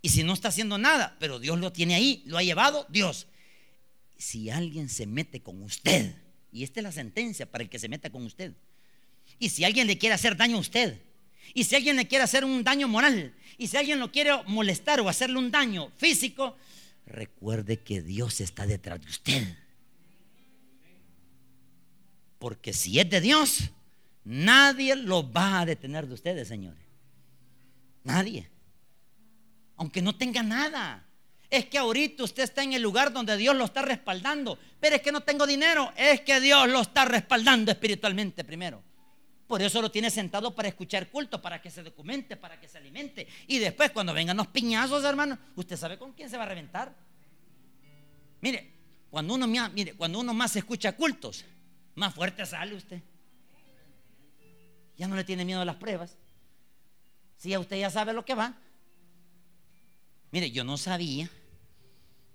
Y 0.00 0.10
si 0.10 0.22
no 0.22 0.32
está 0.32 0.48
haciendo 0.48 0.78
nada, 0.78 1.16
pero 1.18 1.38
Dios 1.38 1.58
lo 1.58 1.72
tiene 1.72 1.94
ahí, 1.94 2.22
lo 2.26 2.38
ha 2.38 2.42
llevado 2.42 2.86
Dios. 2.88 3.26
Si 4.16 4.50
alguien 4.50 4.88
se 4.88 5.06
mete 5.06 5.40
con 5.40 5.62
usted, 5.62 6.14
y 6.52 6.62
esta 6.62 6.80
es 6.80 6.84
la 6.84 6.92
sentencia 6.92 7.50
para 7.50 7.64
el 7.64 7.70
que 7.70 7.78
se 7.78 7.88
meta 7.88 8.10
con 8.10 8.24
usted, 8.24 8.54
y 9.38 9.48
si 9.48 9.64
alguien 9.64 9.86
le 9.86 9.98
quiere 9.98 10.14
hacer 10.14 10.36
daño 10.36 10.56
a 10.56 10.60
usted, 10.60 11.00
y 11.54 11.64
si 11.64 11.74
alguien 11.74 11.96
le 11.96 12.06
quiere 12.06 12.24
hacer 12.24 12.44
un 12.44 12.62
daño 12.62 12.88
moral, 12.88 13.34
y 13.56 13.66
si 13.66 13.76
alguien 13.76 13.98
lo 13.98 14.12
quiere 14.12 14.30
molestar 14.46 15.00
o 15.00 15.08
hacerle 15.08 15.38
un 15.38 15.50
daño 15.50 15.90
físico, 15.96 16.56
recuerde 17.06 17.80
que 17.80 18.02
Dios 18.02 18.40
está 18.40 18.66
detrás 18.66 19.00
de 19.00 19.08
usted. 19.08 19.56
Porque 22.38 22.72
si 22.72 23.00
es 23.00 23.10
de 23.10 23.20
Dios, 23.20 23.70
nadie 24.24 24.94
lo 24.94 25.28
va 25.28 25.60
a 25.60 25.66
detener 25.66 26.06
de 26.06 26.14
ustedes, 26.14 26.46
señores. 26.46 26.84
Nadie 28.04 28.48
aunque 29.78 30.02
no 30.02 30.14
tenga 30.14 30.42
nada. 30.42 31.04
Es 31.50 31.64
que 31.64 31.78
ahorita 31.78 32.24
usted 32.24 32.42
está 32.42 32.62
en 32.62 32.74
el 32.74 32.82
lugar 32.82 33.12
donde 33.12 33.36
Dios 33.36 33.56
lo 33.56 33.64
está 33.64 33.80
respaldando. 33.80 34.58
Pero 34.78 34.96
es 34.96 35.02
que 35.02 35.12
no 35.12 35.22
tengo 35.22 35.46
dinero. 35.46 35.90
Es 35.96 36.20
que 36.20 36.40
Dios 36.40 36.68
lo 36.68 36.82
está 36.82 37.06
respaldando 37.06 37.70
espiritualmente 37.70 38.44
primero. 38.44 38.82
Por 39.46 39.62
eso 39.62 39.80
lo 39.80 39.90
tiene 39.90 40.10
sentado 40.10 40.54
para 40.54 40.68
escuchar 40.68 41.08
culto, 41.08 41.40
para 41.40 41.62
que 41.62 41.70
se 41.70 41.82
documente, 41.82 42.36
para 42.36 42.60
que 42.60 42.68
se 42.68 42.76
alimente. 42.76 43.26
Y 43.46 43.58
después, 43.58 43.90
cuando 43.92 44.12
vengan 44.12 44.36
los 44.36 44.48
piñazos, 44.48 45.02
hermano, 45.04 45.38
usted 45.56 45.76
sabe 45.76 45.96
con 45.98 46.12
quién 46.12 46.28
se 46.28 46.36
va 46.36 46.42
a 46.42 46.48
reventar. 46.48 46.94
Mire, 48.42 48.74
cuando 49.10 49.34
uno, 49.34 49.46
cuando 49.96 50.20
uno 50.20 50.34
más 50.34 50.54
escucha 50.54 50.94
cultos, 50.94 51.46
más 51.94 52.14
fuerte 52.14 52.44
sale 52.44 52.74
usted. 52.74 53.00
Ya 54.98 55.08
no 55.08 55.16
le 55.16 55.24
tiene 55.24 55.46
miedo 55.46 55.62
a 55.62 55.64
las 55.64 55.76
pruebas. 55.76 56.18
Si 57.38 57.50
ya 57.50 57.58
usted 57.58 57.78
ya 57.78 57.88
sabe 57.88 58.12
lo 58.12 58.26
que 58.26 58.34
va. 58.34 58.54
Mire, 60.30 60.50
yo 60.50 60.64
no 60.64 60.76
sabía 60.76 61.30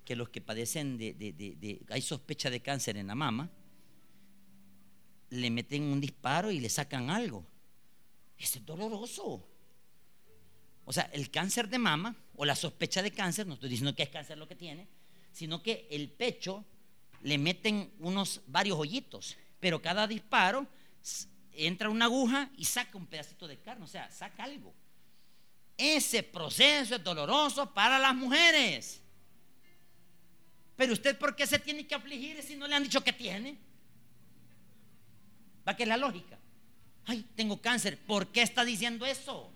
que 0.06 0.16
los 0.16 0.30
que 0.30 0.42
padecen 0.42 0.98
de, 0.98 1.14
de, 1.14 1.82
hay 1.90 2.02
sospecha 2.02 2.50
de 2.50 2.62
cáncer 2.62 2.98
en 2.98 3.08
la 3.08 3.16
mama, 3.16 3.50
le 5.30 5.50
meten 5.50 5.84
un 5.84 6.02
disparo 6.02 6.52
y 6.52 6.60
le 6.60 6.70
sacan 6.70 7.10
algo. 7.10 7.46
Eso 8.38 8.60
es 8.60 8.66
doloroso. 8.66 9.48
O 10.86 10.94
sea, 10.94 11.04
el 11.14 11.32
cáncer 11.32 11.70
de 11.70 11.80
mama 11.80 12.16
o 12.36 12.46
la 12.46 12.56
sospecha 12.56 13.02
de 13.02 13.12
cáncer, 13.12 13.48
no 13.48 13.54
estoy 13.54 13.70
diciendo 13.70 13.96
que 13.96 14.04
es 14.04 14.10
cáncer 14.10 14.38
lo 14.38 14.48
que 14.48 14.56
tiene, 14.56 14.88
sino 15.32 15.64
que 15.64 15.88
el 15.90 16.10
pecho 16.10 16.66
le 17.22 17.38
meten 17.38 17.94
unos 18.00 18.42
varios 18.48 18.78
hoyitos, 18.78 19.38
pero 19.60 19.82
cada 19.82 20.08
disparo 20.08 20.68
entra 21.54 21.90
una 21.90 22.06
aguja 22.06 22.52
y 22.58 22.66
saca 22.66 22.98
un 22.98 23.08
pedacito 23.08 23.48
de 23.48 23.58
carne, 23.60 23.86
o 23.86 23.88
sea, 23.88 24.12
saca 24.12 24.44
algo. 24.44 24.74
Ese 25.78 26.24
proceso 26.24 26.96
es 26.96 27.04
doloroso 27.04 27.74
para 27.74 28.00
las 28.00 28.16
mujeres. 28.16 29.02
Pero 30.76 30.94
usted, 30.94 31.18
¿por 31.18 31.36
qué 31.36 31.46
se 31.46 31.60
tiene 31.60 31.86
que 31.86 31.96
afligir 31.96 32.42
si 32.42 32.56
no 32.56 32.68
le 32.68 32.76
han 32.76 32.84
dicho 32.84 33.04
que 33.04 33.14
tiene? 33.14 33.58
Va 35.68 35.76
que 35.76 35.84
es 35.84 35.90
la 35.90 35.98
lógica. 35.98 36.38
Ay, 37.06 37.26
tengo 37.36 37.62
cáncer. 37.62 37.98
¿Por 38.06 38.28
qué 38.28 38.42
está 38.42 38.64
diciendo 38.66 39.06
eso? 39.06 39.52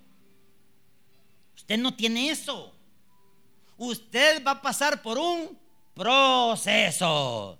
Usted 1.55 1.77
no 1.77 1.95
tiene 1.95 2.29
eso. 2.29 2.73
Usted 3.77 4.43
va 4.45 4.51
a 4.51 4.61
pasar 4.61 5.01
por 5.01 5.17
un 5.17 5.57
proceso. 5.93 7.59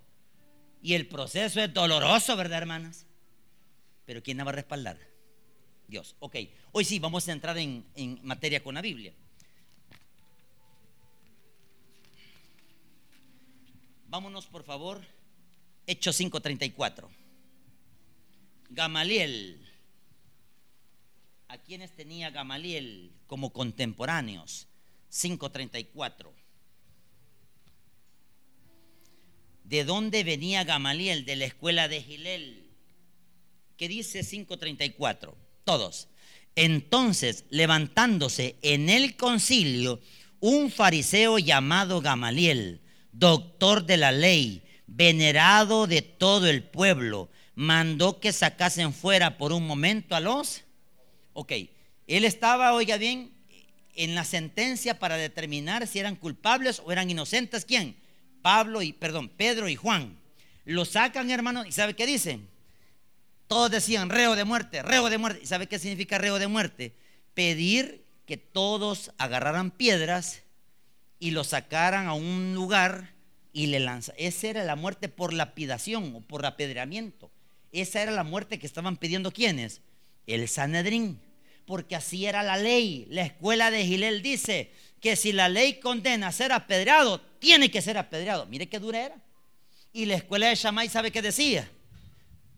Y 0.82 0.93
el 0.93 1.08
proceso 1.08 1.60
es 1.60 1.74
doloroso, 1.74 2.36
¿verdad, 2.36 2.60
hermanas? 2.60 3.06
Pero 4.06 4.24
¿quién 4.24 4.38
la 4.38 4.43
va 4.43 4.52
a 4.52 4.56
respaldar? 4.56 5.07
Dios. 5.88 6.15
Ok, 6.19 6.36
hoy 6.73 6.84
sí 6.84 7.00
vamos 7.00 7.28
a 7.28 7.32
entrar 7.32 7.58
en, 7.58 7.86
materia 8.23 8.62
con 8.62 8.76
la 8.76 8.82
Biblia. 8.82 9.13
Vámonos, 14.10 14.45
por 14.47 14.63
favor. 14.63 15.02
Hechos 15.86 16.19
5:34. 16.19 17.08
Gamaliel. 18.69 19.63
¿A 21.47 21.58
quiénes 21.58 21.95
tenía 21.95 22.30
Gamaliel 22.30 23.13
como 23.28 23.54
contemporáneos? 23.54 24.67
5:34. 25.10 26.34
¿De 29.63 29.86
dónde 29.86 30.26
venía 30.26 30.65
Gamaliel? 30.65 31.23
De 31.23 31.38
la 31.38 31.45
escuela 31.45 31.88
de 31.88 32.02
Gilel. 32.02 32.69
¿Qué 33.78 33.88
dice 33.88 34.23
5:34? 34.23 35.47
Todos. 35.67 36.08
Entonces, 36.56 37.43
levantándose 37.49 38.56
en 38.62 38.89
el 38.89 39.17
concilio, 39.17 39.99
un 40.39 40.71
fariseo 40.71 41.39
llamado 41.39 41.99
Gamaliel, 41.99 42.80
doctor 43.12 43.86
de 43.86 43.97
la 43.97 44.13
ley, 44.13 44.63
venerado 44.86 45.86
de 45.86 46.01
todo 46.01 46.47
el 46.47 46.63
pueblo, 46.63 47.30
mandó 47.56 48.21
que 48.21 48.32
sacasen 48.32 48.93
fuera 48.93 49.38
por 49.38 49.51
un 49.51 49.67
momento 49.67 50.15
a 50.15 50.21
los... 50.21 50.63
Ok, 51.34 51.51
él 52.08 52.23
estaba, 52.23 52.73
oiga 52.73 52.95
bien, 52.95 53.34
en 53.93 54.15
la 54.15 54.23
sentencia 54.23 54.99
para 54.99 55.17
determinar 55.17 55.86
si 55.86 55.99
eran 55.99 56.15
culpables 56.15 56.82
o 56.86 56.93
eran 56.93 57.10
inocentes. 57.10 57.65
¿Quién? 57.65 57.97
Pablo 58.41 58.82
y, 58.82 58.93
perdón, 58.93 59.27
Pedro 59.27 59.67
y 59.67 59.75
Juan. 59.75 60.17
Lo 60.63 60.86
sacan, 60.86 61.30
hermano, 61.30 61.65
y 61.65 61.73
¿sabe 61.73 61.93
qué 61.93 62.06
dicen? 62.06 62.47
Todos 63.48 63.72
decían 63.72 64.10
reo 64.10 64.36
de 64.36 64.44
muerte, 64.44 64.82
reo 64.82 65.10
de 65.10 65.18
muerte. 65.18 65.42
¿Y 65.44 65.48
sabe 65.48 65.68
qué 65.68 65.80
significa 65.80 66.18
reo 66.18 66.38
de 66.38 66.48
muerte? 66.48 66.94
Pedir 67.34 68.06
que 68.26 68.38
todos 68.38 69.12
agarraran 69.18 69.72
piedras 69.72 70.44
y 71.20 71.32
lo 71.32 71.44
sacaran 71.44 72.08
a 72.08 72.14
un 72.14 72.54
lugar 72.54 73.14
y 73.54 73.68
le 73.68 73.80
lanzan. 73.80 74.16
Esa 74.18 74.48
era 74.48 74.64
la 74.66 74.76
muerte 74.76 75.08
por 75.08 75.34
lapidación 75.34 76.14
o 76.16 76.22
por 76.22 76.46
apedreamiento. 76.46 77.32
Esa 77.72 78.02
era 78.02 78.12
la 78.12 78.24
muerte 78.24 78.60
que 78.60 78.68
estaban 78.68 78.98
pidiendo 78.98 79.32
quienes? 79.32 79.82
El 80.26 80.48
Sanedrín. 80.50 81.20
Porque 81.66 81.96
así 81.96 82.26
era 82.26 82.44
la 82.44 82.58
ley. 82.58 83.08
La 83.10 83.24
escuela 83.24 83.72
de 83.72 83.86
Gilel 83.86 84.22
dice 84.22 84.72
que 85.00 85.16
si 85.16 85.32
la 85.32 85.50
ley 85.50 85.80
condena 85.80 86.28
a 86.28 86.32
ser 86.32 86.52
apedreado, 86.52 87.22
tiene 87.40 87.72
que 87.72 87.82
ser 87.82 87.98
apedreado. 87.98 88.46
Mire 88.46 88.68
qué 88.68 88.80
dura 88.80 89.06
era. 89.06 89.16
Y 89.94 90.06
la 90.06 90.16
escuela 90.16 90.48
de 90.48 90.56
Shammai, 90.56 90.90
¿sabe 90.90 91.12
qué 91.12 91.22
decía? 91.22 91.70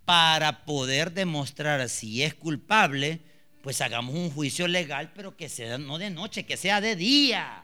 Para 0.09 0.65
poder 0.65 1.13
demostrar 1.13 1.87
si 1.87 2.23
es 2.23 2.33
culpable, 2.33 3.21
pues 3.61 3.79
hagamos 3.79 4.15
un 4.15 4.31
juicio 4.31 4.67
legal, 4.67 5.11
pero 5.13 5.37
que 5.37 5.49
sea 5.49 5.77
no 5.77 5.99
de 5.99 6.09
noche, 6.09 6.47
que 6.47 6.57
sea 6.57 6.81
de 6.81 6.95
día. 6.95 7.63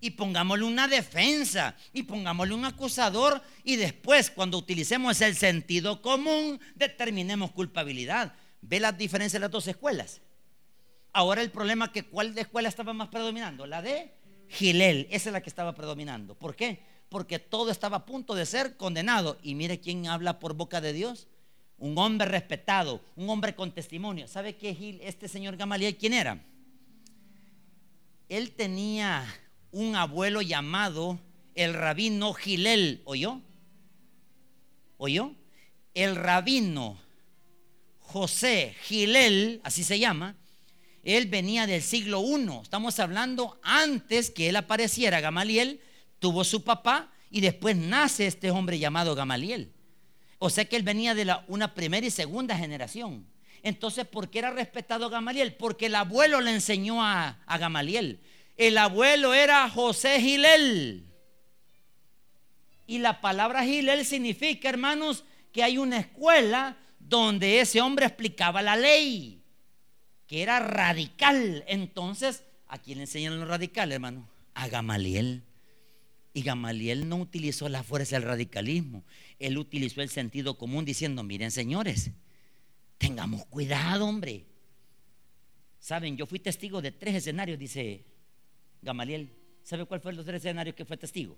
Y 0.00 0.12
pongámosle 0.12 0.64
una 0.64 0.88
defensa 0.88 1.76
y 1.92 2.04
pongámosle 2.04 2.54
un 2.54 2.64
acusador 2.64 3.42
y 3.62 3.76
después 3.76 4.30
cuando 4.30 4.56
utilicemos 4.56 5.20
el 5.20 5.36
sentido 5.36 6.00
común 6.00 6.58
determinemos 6.76 7.50
culpabilidad. 7.50 8.32
¿Ve 8.62 8.80
la 8.80 8.92
diferencia 8.92 9.38
de 9.38 9.42
las 9.42 9.50
dos 9.50 9.68
escuelas? 9.68 10.22
Ahora 11.12 11.42
el 11.42 11.50
problema 11.50 11.84
es 11.84 11.90
que 11.90 12.04
cuál 12.04 12.34
de 12.34 12.40
escuela 12.40 12.70
estaba 12.70 12.94
más 12.94 13.08
predominando, 13.08 13.66
la 13.66 13.82
de 13.82 14.14
Gilel, 14.48 15.08
esa 15.10 15.28
es 15.28 15.32
la 15.34 15.42
que 15.42 15.50
estaba 15.50 15.74
predominando. 15.74 16.36
¿Por 16.36 16.56
qué? 16.56 16.82
Porque 17.10 17.38
todo 17.38 17.70
estaba 17.70 17.98
a 17.98 18.06
punto 18.06 18.34
de 18.34 18.46
ser 18.46 18.78
condenado. 18.78 19.38
Y 19.42 19.54
mire 19.56 19.78
quién 19.78 20.06
habla 20.06 20.38
por 20.38 20.54
boca 20.54 20.80
de 20.80 20.94
Dios. 20.94 21.28
Un 21.82 21.98
hombre 21.98 22.28
respetado, 22.28 23.00
un 23.16 23.28
hombre 23.28 23.56
con 23.56 23.72
testimonio. 23.72 24.28
¿Sabe 24.28 24.54
qué 24.54 24.72
Gil, 24.72 25.00
este 25.02 25.26
señor 25.26 25.56
Gamaliel 25.56 25.96
quién 25.96 26.12
era? 26.12 26.40
Él 28.28 28.52
tenía 28.52 29.26
un 29.72 29.96
abuelo 29.96 30.42
llamado 30.42 31.18
el 31.56 31.74
rabino 31.74 32.34
Gilel. 32.34 33.02
¿Oyó? 33.04 33.40
¿Oyó? 34.96 35.34
El 35.92 36.14
rabino 36.14 37.00
José 37.98 38.76
Gilel, 38.84 39.60
así 39.64 39.82
se 39.82 39.98
llama, 39.98 40.36
él 41.02 41.26
venía 41.26 41.66
del 41.66 41.82
siglo 41.82 42.22
I. 42.22 42.62
Estamos 42.62 43.00
hablando 43.00 43.58
antes 43.64 44.30
que 44.30 44.50
él 44.50 44.54
apareciera. 44.54 45.20
Gamaliel 45.20 45.80
tuvo 46.20 46.44
su 46.44 46.62
papá 46.62 47.10
y 47.28 47.40
después 47.40 47.76
nace 47.76 48.28
este 48.28 48.52
hombre 48.52 48.78
llamado 48.78 49.16
Gamaliel. 49.16 49.72
O 50.44 50.50
sea 50.50 50.64
que 50.64 50.74
él 50.74 50.82
venía 50.82 51.14
de 51.14 51.32
una 51.46 51.72
primera 51.72 52.04
y 52.04 52.10
segunda 52.10 52.56
generación. 52.58 53.24
Entonces, 53.62 54.04
¿por 54.04 54.28
qué 54.28 54.40
era 54.40 54.50
respetado 54.50 55.08
Gamaliel? 55.08 55.54
Porque 55.54 55.86
el 55.86 55.94
abuelo 55.94 56.40
le 56.40 56.50
enseñó 56.50 57.00
a, 57.00 57.38
Gamaliel. 57.60 58.18
El 58.56 58.76
abuelo 58.76 59.34
era 59.34 59.70
José 59.70 60.20
Gilel. 60.20 61.04
Y 62.88 62.98
la 62.98 63.20
palabra 63.20 63.62
Gilel 63.62 64.04
significa, 64.04 64.68
hermanos, 64.68 65.22
que 65.52 65.62
hay 65.62 65.78
una 65.78 66.00
escuela 66.00 66.76
donde 66.98 67.60
ese 67.60 67.80
hombre 67.80 68.06
explicaba 68.06 68.62
la 68.62 68.74
ley 68.74 69.44
que 70.26 70.42
era 70.42 70.58
radical. 70.58 71.62
Entonces, 71.68 72.42
¿a 72.66 72.78
quién 72.78 72.98
le 72.98 73.04
enseñan 73.04 73.38
lo 73.38 73.46
radical, 73.46 73.92
hermano? 73.92 74.28
A 74.54 74.66
Gamaliel. 74.66 75.44
Y 76.34 76.42
Gamaliel 76.42 77.08
no 77.08 77.16
utilizó 77.16 77.68
la 77.68 77.82
fuerza 77.84 78.16
del 78.16 78.26
radicalismo. 78.26 79.04
Él 79.46 79.58
utilizó 79.58 80.02
el 80.02 80.08
sentido 80.08 80.56
común 80.56 80.84
diciendo, 80.84 81.22
miren 81.22 81.50
señores, 81.50 82.10
tengamos 82.98 83.44
cuidado, 83.46 84.06
hombre. 84.06 84.46
Saben, 85.78 86.16
yo 86.16 86.26
fui 86.26 86.38
testigo 86.38 86.80
de 86.80 86.92
tres 86.92 87.16
escenarios, 87.16 87.58
dice 87.58 88.04
Gamaliel. 88.80 89.30
¿Sabe 89.62 89.84
cuál 89.84 90.00
fue 90.00 90.12
los 90.12 90.24
tres 90.24 90.42
escenarios 90.42 90.74
que 90.74 90.84
fue 90.84 90.96
testigo? 90.96 91.36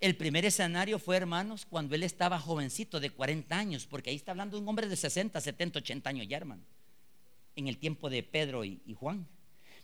El 0.00 0.16
primer 0.16 0.44
escenario 0.44 0.98
fue, 0.98 1.16
hermanos, 1.16 1.66
cuando 1.66 1.94
él 1.94 2.04
estaba 2.04 2.38
jovencito 2.38 3.00
de 3.00 3.10
40 3.10 3.58
años, 3.58 3.86
porque 3.86 4.10
ahí 4.10 4.16
está 4.16 4.30
hablando 4.30 4.56
de 4.56 4.62
un 4.62 4.68
hombre 4.68 4.88
de 4.88 4.96
60, 4.96 5.40
70, 5.40 5.80
80 5.80 6.10
años 6.10 6.28
ya, 6.28 6.36
hermano 6.36 6.62
en 7.58 7.66
el 7.66 7.76
tiempo 7.76 8.08
de 8.08 8.22
Pedro 8.22 8.64
y, 8.64 8.80
Juan. 8.94 9.26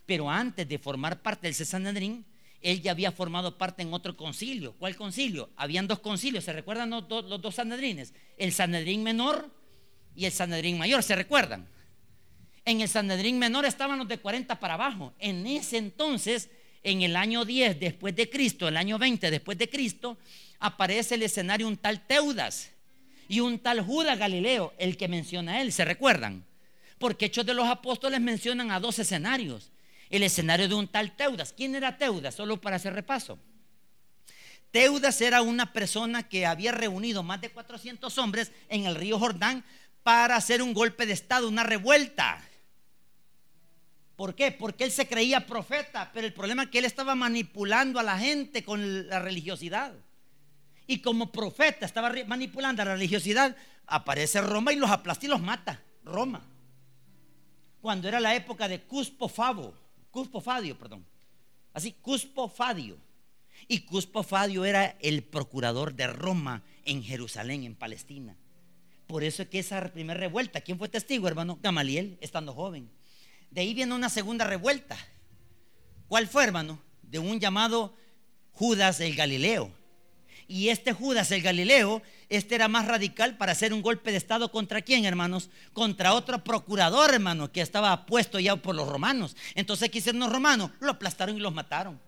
Pero 0.05 0.29
antes 0.29 0.67
de 0.67 0.79
formar 0.79 1.21
parte 1.21 1.47
del 1.47 1.53
Sanedrín, 1.53 2.25
él 2.65 2.81
ya 2.81 2.91
había 2.91 3.11
formado 3.11 3.59
parte 3.59 3.83
en 3.83 3.93
otro 3.93 4.17
concilio. 4.17 4.73
¿Cuál 4.73 4.95
concilio? 4.95 5.51
Habían 5.55 5.87
dos 5.87 5.99
concilios, 5.99 6.43
¿se 6.43 6.51
recuerdan 6.51 6.89
los, 6.89 7.07
dos 7.07 7.53
Sanedrines? 7.53 8.11
El 8.37 8.51
Sanedrín 8.51 9.03
menor 9.03 9.51
y 10.15 10.25
el 10.25 10.31
Sanedrín 10.31 10.79
mayor, 10.79 11.03
¿se 11.03 11.15
recuerdan? 11.15 11.67
En 12.65 12.81
el 12.81 12.89
Sanedrín 12.89 13.37
menor 13.37 13.65
estaban 13.65 13.99
los 13.99 14.07
de 14.07 14.17
40 14.17 14.59
para 14.59 14.73
abajo. 14.73 15.13
En 15.19 15.45
ese 15.45 15.77
entonces, 15.77 16.49
en 16.81 17.03
el 17.03 17.15
año 17.15 17.45
10 17.45 17.79
después 17.79 18.15
de 18.15 18.31
Cristo, 18.31 18.67
el 18.67 18.77
año 18.77 18.97
20 18.97 19.29
después 19.29 19.59
de 19.59 19.69
Cristo, 19.69 20.17
aparece 20.59 21.13
el 21.13 21.21
escenario 21.21 21.67
un 21.67 21.77
tal 21.77 22.07
Teudas 22.07 22.71
y 23.27 23.41
un 23.41 23.59
tal 23.59 23.81
Judas 23.81 24.17
Galileo, 24.17 24.73
el 24.79 24.97
que 24.97 25.07
menciona 25.07 25.61
él, 25.61 25.71
¿se 25.71 25.85
recuerdan? 25.85 26.43
Porque 26.97 27.25
Hechos 27.25 27.45
de 27.45 27.53
los 27.53 27.67
Apóstoles 27.67 28.19
mencionan 28.21 28.71
a 28.71 28.79
dos 28.79 28.97
escenarios. 28.97 29.71
El 30.15 30.23
escenario 30.23 30.69
de 30.69 30.75
un 30.75 30.87
tal 30.87 31.13
Teudas. 31.13 31.51
¿Quién 31.51 31.75
era 31.75 31.97
Teudas? 31.97 32.33
Solo 32.33 32.61
para 32.61 32.77
hacer 32.77 32.93
repaso. 32.93 33.37
Teudas 34.71 35.19
era 35.19 35.41
una 35.41 35.73
persona 35.73 36.23
que 36.23 36.45
había 36.45 36.71
reunido 36.71 37.21
más 37.21 37.41
de 37.41 37.51
400 37.51 38.17
hombres 38.17 38.53
en 38.69 38.85
el 38.85 38.95
río 38.95 39.19
Jordán 39.19 39.65
para 40.03 40.37
hacer 40.37 40.61
un 40.61 40.73
golpe 40.73 41.05
de 41.05 41.11
estado, 41.11 41.49
una 41.49 41.63
revuelta. 41.63 42.41
¿Por 44.15 44.35
qué? 44.35 44.53
Porque 44.53 44.85
él 44.85 44.91
se 44.91 45.05
creía 45.05 45.45
profeta, 45.45 46.11
pero 46.13 46.25
el 46.25 46.33
problema 46.33 46.63
es 46.63 46.69
que 46.69 46.79
él 46.79 46.85
estaba 46.85 47.13
manipulando 47.13 47.99
a 47.99 48.03
la 48.03 48.17
gente 48.17 48.63
con 48.63 49.09
la 49.09 49.19
religiosidad. 49.19 49.91
Y 50.87 50.99
como 50.99 51.29
profeta 51.33 51.85
estaba 51.85 52.13
manipulando 52.25 52.81
a 52.81 52.85
la 52.85 52.93
religiosidad, 52.93 53.53
aparece 53.85 54.39
Roma 54.39 54.71
y 54.71 54.77
los 54.77 54.91
aplasta 54.91 55.25
y 55.25 55.29
los 55.29 55.41
mata. 55.41 55.81
Roma. 56.05 56.41
Cuando 57.81 58.07
era 58.07 58.21
la 58.21 58.33
época 58.33 58.69
de 58.69 58.81
Cuspo 58.83 59.27
Favo, 59.27 59.84
Cuspo 60.15 60.39
Fadio, 60.39 60.77
perdón. 60.77 61.05
Así, 61.73 61.91
Cuspo 61.91 62.47
Fadio. 62.47 62.97
Y 63.67 63.79
Cuspo 63.79 64.23
Fadio 64.23 64.63
era 64.63 64.95
el 65.01 65.23
procurador 65.23 65.93
de 65.93 66.07
Roma 66.07 66.63
en 66.85 67.03
Jerusalén, 67.03 67.65
en 67.65 67.75
Palestina. 67.75 68.37
Por 69.07 69.25
eso 69.25 69.41
es 69.43 69.49
que 69.49 69.59
esa 69.59 69.91
primera 69.91 70.17
revuelta, 70.17 70.61
¿quién 70.61 70.77
fue 70.77 70.87
testigo, 70.87 71.27
hermano? 71.27 71.59
Gamaliel, 71.61 72.17
estando 72.21 72.53
joven. 72.53 72.89
De 73.51 73.59
ahí 73.59 73.73
viene 73.73 73.93
una 73.93 74.07
segunda 74.07 74.45
revuelta. 74.45 74.97
¿Cuál 76.07 76.29
fue, 76.29 76.45
hermano? 76.45 76.79
De 77.01 77.19
un 77.19 77.41
llamado 77.41 77.93
Judas 78.53 79.01
el 79.01 79.17
Galileo. 79.17 79.69
Y 80.47 80.69
este 80.69 80.93
Judas 80.93 81.31
el 81.31 81.41
Galileo, 81.41 82.03
este 82.29 82.55
era 82.55 82.67
más 82.67 82.87
radical 82.87 83.37
para 83.37 83.53
hacer 83.53 83.73
un 83.73 83.81
golpe 83.81 84.11
de 84.11 84.17
Estado 84.17 84.51
contra 84.51 84.81
quién, 84.81 85.05
hermanos? 85.05 85.49
Contra 85.73 86.13
otro 86.13 86.43
procurador, 86.43 87.13
hermano, 87.13 87.51
que 87.51 87.61
estaba 87.61 88.05
puesto 88.05 88.39
ya 88.39 88.55
por 88.55 88.75
los 88.75 88.87
romanos. 88.87 89.35
Entonces, 89.55 89.89
¿qué 89.89 89.97
hicieron 89.97 90.19
los 90.19 90.31
romanos? 90.31 90.71
Lo 90.79 90.91
aplastaron 90.91 91.35
y 91.35 91.39
los 91.39 91.53
mataron. 91.53 91.99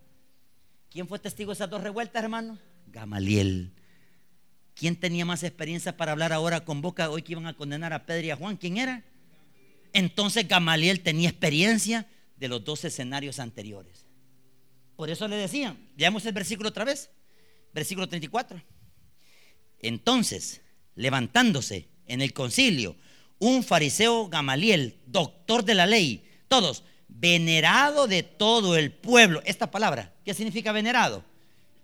¿Quién 0.92 1.08
fue 1.08 1.20
testigo 1.20 1.52
de 1.52 1.56
esas 1.56 1.70
dos 1.70 1.82
revueltas, 1.82 2.24
hermano? 2.24 2.60
Gamaliel. 2.88 3.72
¿Quién 4.76 4.96
tenía 4.96 5.26
más 5.26 5.42
experiencia 5.44 5.98
para 5.98 6.12
hablar 6.12 6.32
ahora 6.32 6.64
con 6.64 6.82
boca 6.82 7.10
hoy 7.10 7.24
que 7.24 7.32
iban 7.32 7.48
a 7.48 7.56
condenar 7.56 7.94
a 7.94 8.06
Pedro 8.06 8.28
y 8.28 8.30
a 8.30 8.36
Juan? 8.36 8.58
¿Quién 8.58 8.78
era? 8.78 9.04
Entonces 9.94 10.48
Gamaliel 10.48 11.02
tenía 11.02 11.30
experiencia 11.30 12.06
de 12.36 12.48
los 12.48 12.64
dos 12.64 12.86
escenarios 12.86 13.40
anteriores. 13.40 14.06
Por 14.96 15.10
eso 15.10 15.28
le 15.28 15.36
decían, 15.36 15.78
veamos 15.96 16.26
el 16.26 16.34
versículo 16.34 16.70
otra 16.70 16.86
vez, 16.86 17.10
versículo 17.78 18.08
34. 18.08 18.62
Entonces, 19.80 20.62
levantándose 20.96 21.88
en 22.08 22.22
el 22.22 22.34
concilio, 22.34 22.96
un 23.40 23.64
fariseo 23.64 24.30
Gamaliel, 24.30 24.98
doctor 25.06 25.64
de 25.64 25.76
la 25.76 25.86
ley, 25.86 26.28
todos, 26.48 26.84
venerado 27.08 28.08
de 28.08 28.24
todo 28.24 28.76
el 28.76 28.92
pueblo. 28.92 29.42
Esta 29.46 29.70
palabra, 29.72 30.14
¿qué 30.26 30.34
significa 30.34 30.72
venerado? 30.72 31.24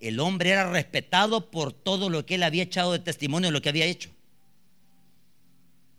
el 0.04 0.20
hombre 0.20 0.50
era 0.50 0.70
respetado 0.70 1.50
por 1.50 1.72
todo 1.72 2.10
lo 2.10 2.26
que 2.26 2.36
él 2.36 2.44
había 2.44 2.64
echado 2.64 2.92
de 2.92 3.00
testimonio 3.00 3.48
de 3.48 3.54
lo 3.54 3.62
que 3.62 3.70
había 3.70 3.86
hecho. 3.86 4.10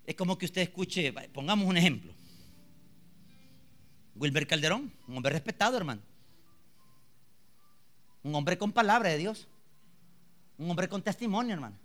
Es 0.04 0.14
como 0.14 0.36
que 0.36 0.44
usted 0.44 0.60
escuche, 0.60 1.10
pongamos 1.32 1.66
un 1.66 1.78
ejemplo. 1.78 2.12
Wilber 4.14 4.46
Calderón, 4.46 4.92
un 5.08 5.16
hombre 5.16 5.32
respetado, 5.32 5.78
hermano. 5.78 6.02
Un 8.22 8.34
hombre 8.34 8.58
con 8.58 8.72
palabra 8.72 9.08
de 9.08 9.16
Dios. 9.16 9.48
Un 10.58 10.70
hombre 10.70 10.88
con 10.88 11.02
testimonio, 11.02 11.54
hermano. 11.54 11.76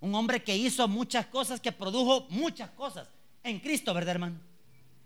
Un 0.00 0.14
hombre 0.14 0.42
que 0.42 0.56
hizo 0.56 0.86
muchas 0.88 1.26
cosas, 1.26 1.60
que 1.60 1.72
produjo 1.72 2.26
muchas 2.30 2.70
cosas 2.70 3.08
en 3.42 3.60
Cristo, 3.60 3.92
¿verdad, 3.94 4.12
hermano? 4.12 4.38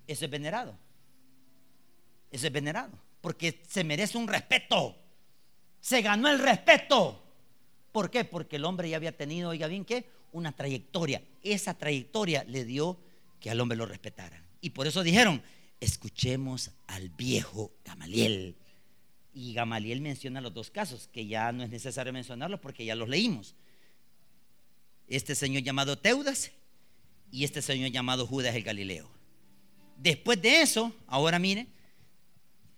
Eso 0.06 0.24
es 0.24 0.30
venerado. 0.30 0.76
Eso 2.30 2.46
es 2.46 2.52
venerado. 2.52 2.92
Porque 3.20 3.62
se 3.66 3.84
merece 3.84 4.18
un 4.18 4.28
respeto 4.28 4.96
se 5.84 6.00
ganó 6.00 6.30
el 6.30 6.38
respeto. 6.38 7.22
¿Por 7.92 8.10
qué? 8.10 8.24
Porque 8.24 8.56
el 8.56 8.64
hombre 8.64 8.88
ya 8.88 8.96
había 8.96 9.14
tenido, 9.14 9.50
oiga 9.50 9.66
bien, 9.66 9.84
¿qué? 9.84 10.08
Una 10.32 10.50
trayectoria. 10.50 11.22
Esa 11.42 11.74
trayectoria 11.74 12.42
le 12.44 12.64
dio 12.64 12.96
que 13.38 13.50
al 13.50 13.60
hombre 13.60 13.76
lo 13.76 13.84
respetara. 13.84 14.42
Y 14.62 14.70
por 14.70 14.86
eso 14.86 15.02
dijeron, 15.02 15.42
escuchemos 15.80 16.70
al 16.86 17.10
viejo 17.10 17.70
Gamaliel. 17.84 18.56
Y 19.34 19.52
Gamaliel 19.52 20.00
menciona 20.00 20.40
los 20.40 20.54
dos 20.54 20.70
casos, 20.70 21.08
que 21.12 21.26
ya 21.26 21.52
no 21.52 21.64
es 21.64 21.70
necesario 21.70 22.12
mencionarlos 22.12 22.60
porque 22.60 22.84
ya 22.84 22.94
los 22.94 23.08
leímos. 23.08 23.54
Este 25.08 25.34
señor 25.34 25.62
llamado 25.62 25.98
Teudas 25.98 26.52
y 27.30 27.44
este 27.44 27.60
señor 27.60 27.90
llamado 27.90 28.26
Judas 28.26 28.54
el 28.54 28.62
Galileo. 28.62 29.10
Después 29.96 30.40
de 30.40 30.62
eso, 30.62 30.94
ahora 31.06 31.38
mire, 31.38 31.66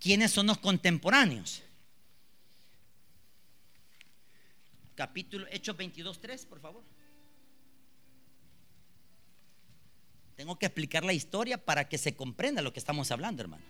¿quiénes 0.01 0.33
son 0.33 0.47
los 0.47 0.59
contemporáneos? 0.59 1.62
capítulo 4.97 5.47
Hechos 5.51 5.77
22, 5.77 6.21
3, 6.21 6.47
por 6.47 6.59
favor. 6.59 6.83
Tengo 10.35 10.59
que 10.59 10.66
explicar 10.66 11.05
la 11.05 11.12
historia 11.12 11.64
para 11.64 11.88
que 11.88 11.99
se 11.99 12.16
comprenda 12.16 12.62
lo 12.62 12.73
que 12.73 12.81
estamos 12.81 13.11
hablando, 13.11 13.42
hermano. 13.42 13.64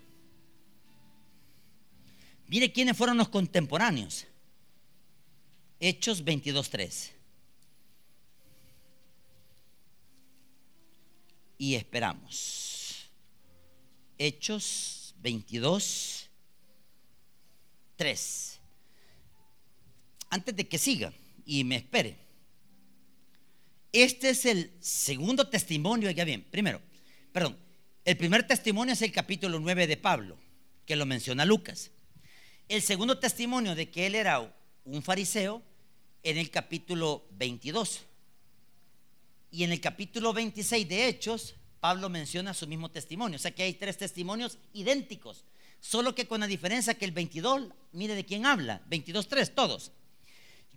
Mire 2.48 2.72
quiénes 2.72 2.96
fueron 2.96 3.16
los 3.16 3.28
contemporáneos. 3.28 4.26
Hechos 5.80 6.24
22, 6.24 6.70
3. 6.70 7.12
Y 11.59 11.74
esperamos. 11.74 13.11
Hechos 14.18 15.14
22, 15.18 16.30
3 17.96 18.56
antes 20.30 20.54
de 20.54 20.68
que 20.68 20.78
siga 20.78 21.12
y 21.44 21.64
me 21.64 21.76
espere. 21.76 22.16
Este 23.92 24.30
es 24.30 24.44
el 24.44 24.72
segundo 24.80 25.48
testimonio, 25.48 26.11
ya 26.11 26.24
bien, 26.24 26.44
primero, 26.50 26.80
perdón, 27.32 27.56
el 28.04 28.16
primer 28.16 28.46
testimonio 28.46 28.92
es 28.92 29.02
el 29.02 29.12
capítulo 29.12 29.59
9 29.59 29.87
de 29.87 29.96
Pablo, 29.96 30.38
que 30.85 30.96
lo 30.96 31.06
menciona 31.06 31.44
Lucas. 31.44 31.90
El 32.68 32.83
segundo 32.83 33.18
testimonio 33.18 33.76
de 33.76 33.90
que 33.90 34.07
él 34.07 34.16
era 34.16 34.52
un 34.85 35.02
fariseo 35.02 35.62
en 36.24 36.37
el 36.37 36.50
capítulo 36.50 37.24
22. 37.31 38.00
Y 39.52 39.62
en 39.62 39.70
el 39.70 39.81
capítulo 39.81 40.33
26 40.33 40.88
de 40.88 41.07
Hechos, 41.07 41.55
Pablo 41.79 42.09
menciona 42.09 42.52
su 42.55 42.66
mismo 42.66 42.90
testimonio. 42.90 43.37
O 43.37 43.38
sea 43.38 43.55
que 43.55 43.62
hay 43.62 43.74
tres 43.74 43.96
testimonios 43.98 44.59
idénticos. 44.72 45.44
Solo 45.81 46.16
que 46.16 46.26
con 46.26 46.40
la 46.40 46.48
diferencia 46.48 46.94
que 46.94 47.05
el 47.05 47.12
22, 47.12 47.68
mire 47.92 48.16
de 48.16 48.24
quién 48.24 48.44
habla. 48.46 48.83
22.3, 48.90 49.55
todos. 49.55 49.92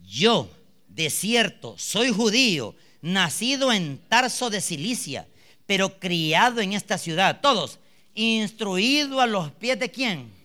Yo, 0.05 0.47
de 0.87 1.09
cierto, 1.09 1.75
soy 1.79 2.11
judío, 2.11 2.75
nacido 3.01 3.73
en 3.73 3.97
Tarso 4.07 4.51
de 4.51 4.61
Cilicia, 4.61 5.27
pero 5.65 5.99
criado 5.99 6.61
en 6.61 6.73
esta 6.73 6.99
ciudad. 6.99 7.41
Todos, 7.41 7.79
instruido 8.13 9.21
a 9.21 9.25
los 9.25 9.51
pies 9.53 9.79
de 9.79 9.89
quién? 9.89 10.38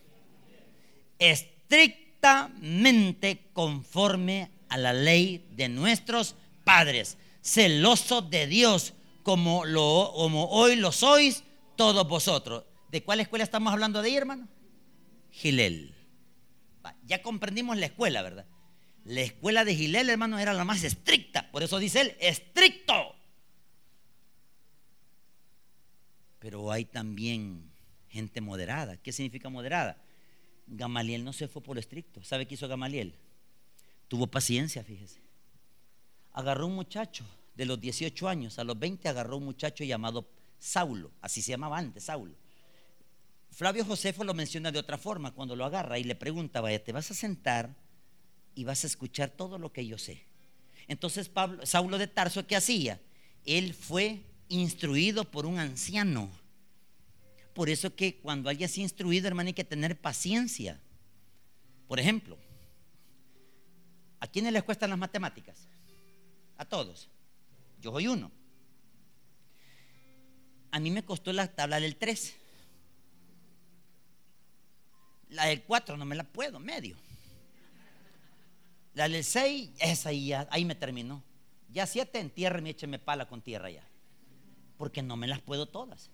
Estrictamente 1.19 3.51
conforme 3.53 4.51
a 4.69 4.79
la 4.79 4.93
ley 4.93 5.47
de 5.53 5.69
nuestros 5.69 6.37
padres, 6.65 7.19
celoso 7.43 8.23
de 8.23 8.47
Dios, 8.47 8.95
como, 9.23 9.65
lo, 9.65 10.13
como 10.15 10.49
hoy 10.51 10.77
lo 10.77 10.93
sois 10.93 11.45
todos 11.77 12.07
vosotros. 12.09 12.65
¿De 12.91 13.03
cuál 13.03 13.21
escuela 13.21 13.45
estamos 13.45 13.73
hablando 13.73 14.03
de 14.03 14.09
ahí, 14.09 14.17
hermano? 14.17 14.49
Gilel. 15.31 15.95
Ya 17.05 17.23
comprendimos 17.23 17.77
la 17.77 17.87
escuela, 17.87 18.23
¿verdad? 18.23 18.47
La 19.05 19.21
escuela 19.21 19.65
de 19.65 19.75
Gilel, 19.75 20.09
hermano, 20.09 20.39
era 20.39 20.53
la 20.53 20.65
más 20.65 20.83
estricta. 20.85 21.51
Por 21.51 21.63
eso 21.63 21.79
dice 21.79 22.01
él, 22.01 22.17
estricto. 22.21 23.15
Pero 26.39 26.71
hay 26.71 26.85
también 26.85 27.71
gente 28.09 28.41
moderada. 28.41 28.97
¿Qué 28.97 29.13
significa 29.13 29.49
moderada? 29.49 29.99
Gamaliel 30.67 31.25
no 31.25 31.33
se 31.33 31.49
fue 31.49 31.63
por 31.63 31.79
estricto. 31.79 32.23
¿Sabe 32.25 32.47
qué 32.47 32.55
hizo 32.55 32.69
Gamaliel? 32.69 33.15
Tuvo 34.09 34.27
paciencia, 34.27 34.83
fíjese. 34.85 35.21
Agarró 36.33 36.67
un 36.67 36.75
muchacho 36.75 37.25
de 37.55 37.67
los 37.67 37.81
18 37.81 38.29
años, 38.29 38.59
a 38.59 38.65
los 38.65 38.79
20 38.79 39.09
agarró 39.09 39.37
un 39.37 39.45
muchacho 39.45 39.85
llamado 39.85 40.29
Saulo, 40.59 41.13
así 41.21 41.41
se 41.43 41.53
llamaba 41.53 41.79
antes, 41.79 42.05
Saulo. 42.05 42.35
Flavio 43.51 43.85
Josefo 43.85 44.25
lo 44.25 44.35
menciona 44.35 44.73
de 44.73 44.81
otra 44.81 44.99
forma 44.99 45.31
cuando 45.31 45.55
lo 45.55 45.65
agarra 45.65 45.99
y 45.99 46.05
le 46.05 46.17
pregunta, 46.17 46.61
vaya, 46.61 46.83
¿te 46.83 46.91
vas 46.91 47.11
a 47.13 47.15
sentar 47.15 47.77
y 48.55 48.65
vas 48.65 48.85
a 48.85 48.87
escuchar 48.87 49.31
todo 49.31 49.59
lo 49.59 49.73
que 49.73 49.87
yo 49.87 49.99
sé. 49.99 50.25
Entonces 50.87 51.29
Pablo, 51.29 51.65
Saulo 51.67 51.99
de 51.99 52.07
Tarso, 52.07 52.47
¿qué 52.47 52.57
hacía? 52.57 53.01
Él 53.45 53.75
fue 53.75 54.23
instruido 54.49 55.31
por 55.31 55.47
un 55.47 55.59
anciano. 55.59 56.31
Por 57.55 57.71
eso 57.71 57.95
que 57.95 58.19
cuando 58.19 58.51
hayas 58.51 58.77
instruido, 58.79 59.29
hermano, 59.29 59.49
hay 59.49 59.55
que 59.55 59.65
tener 59.65 59.99
paciencia. 59.99 60.81
Por 61.87 62.01
ejemplo, 62.01 62.37
¿a 64.19 64.27
quiénes 64.27 64.53
les 64.53 64.65
cuestan 64.65 64.91
las 64.91 64.99
matemáticas? 64.99 65.69
A 66.57 66.65
todos. 66.65 67.09
Yo 67.81 67.93
soy 67.93 68.09
uno. 68.09 68.33
A 70.73 70.81
mí 70.81 70.91
me 70.91 71.05
costó 71.05 71.33
la 71.33 71.47
tabla 71.47 71.79
del 71.79 71.97
3. 71.97 72.35
La 75.29 75.47
del 75.47 75.63
4 75.63 75.97
no 75.97 76.05
me 76.05 76.17
la 76.17 76.25
puedo, 76.25 76.59
medio. 76.59 76.97
La 78.95 79.09
del 79.09 79.23
6, 79.23 79.71
esa 79.79 80.09
ahí, 80.09 80.33
ahí 80.33 80.65
me 80.65 80.75
terminó. 80.75 81.23
Ya 81.69 81.87
7, 81.87 82.19
entiérreme, 82.19 82.71
écheme 82.71 82.99
pala 82.99 83.29
con 83.29 83.43
tierra 83.43 83.71
ya. 83.71 83.87
Porque 84.77 85.03
no 85.03 85.17
me 85.17 85.29
las 85.29 85.41
puedo 85.41 85.67
todas. 85.67 86.11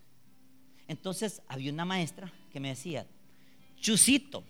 Entonces 0.91 1.41
había 1.47 1.73
una 1.73 1.85
maestra 1.85 2.33
que 2.51 2.59
me 2.59 2.71
decía, 2.71 3.07
Chusito, 3.77 4.43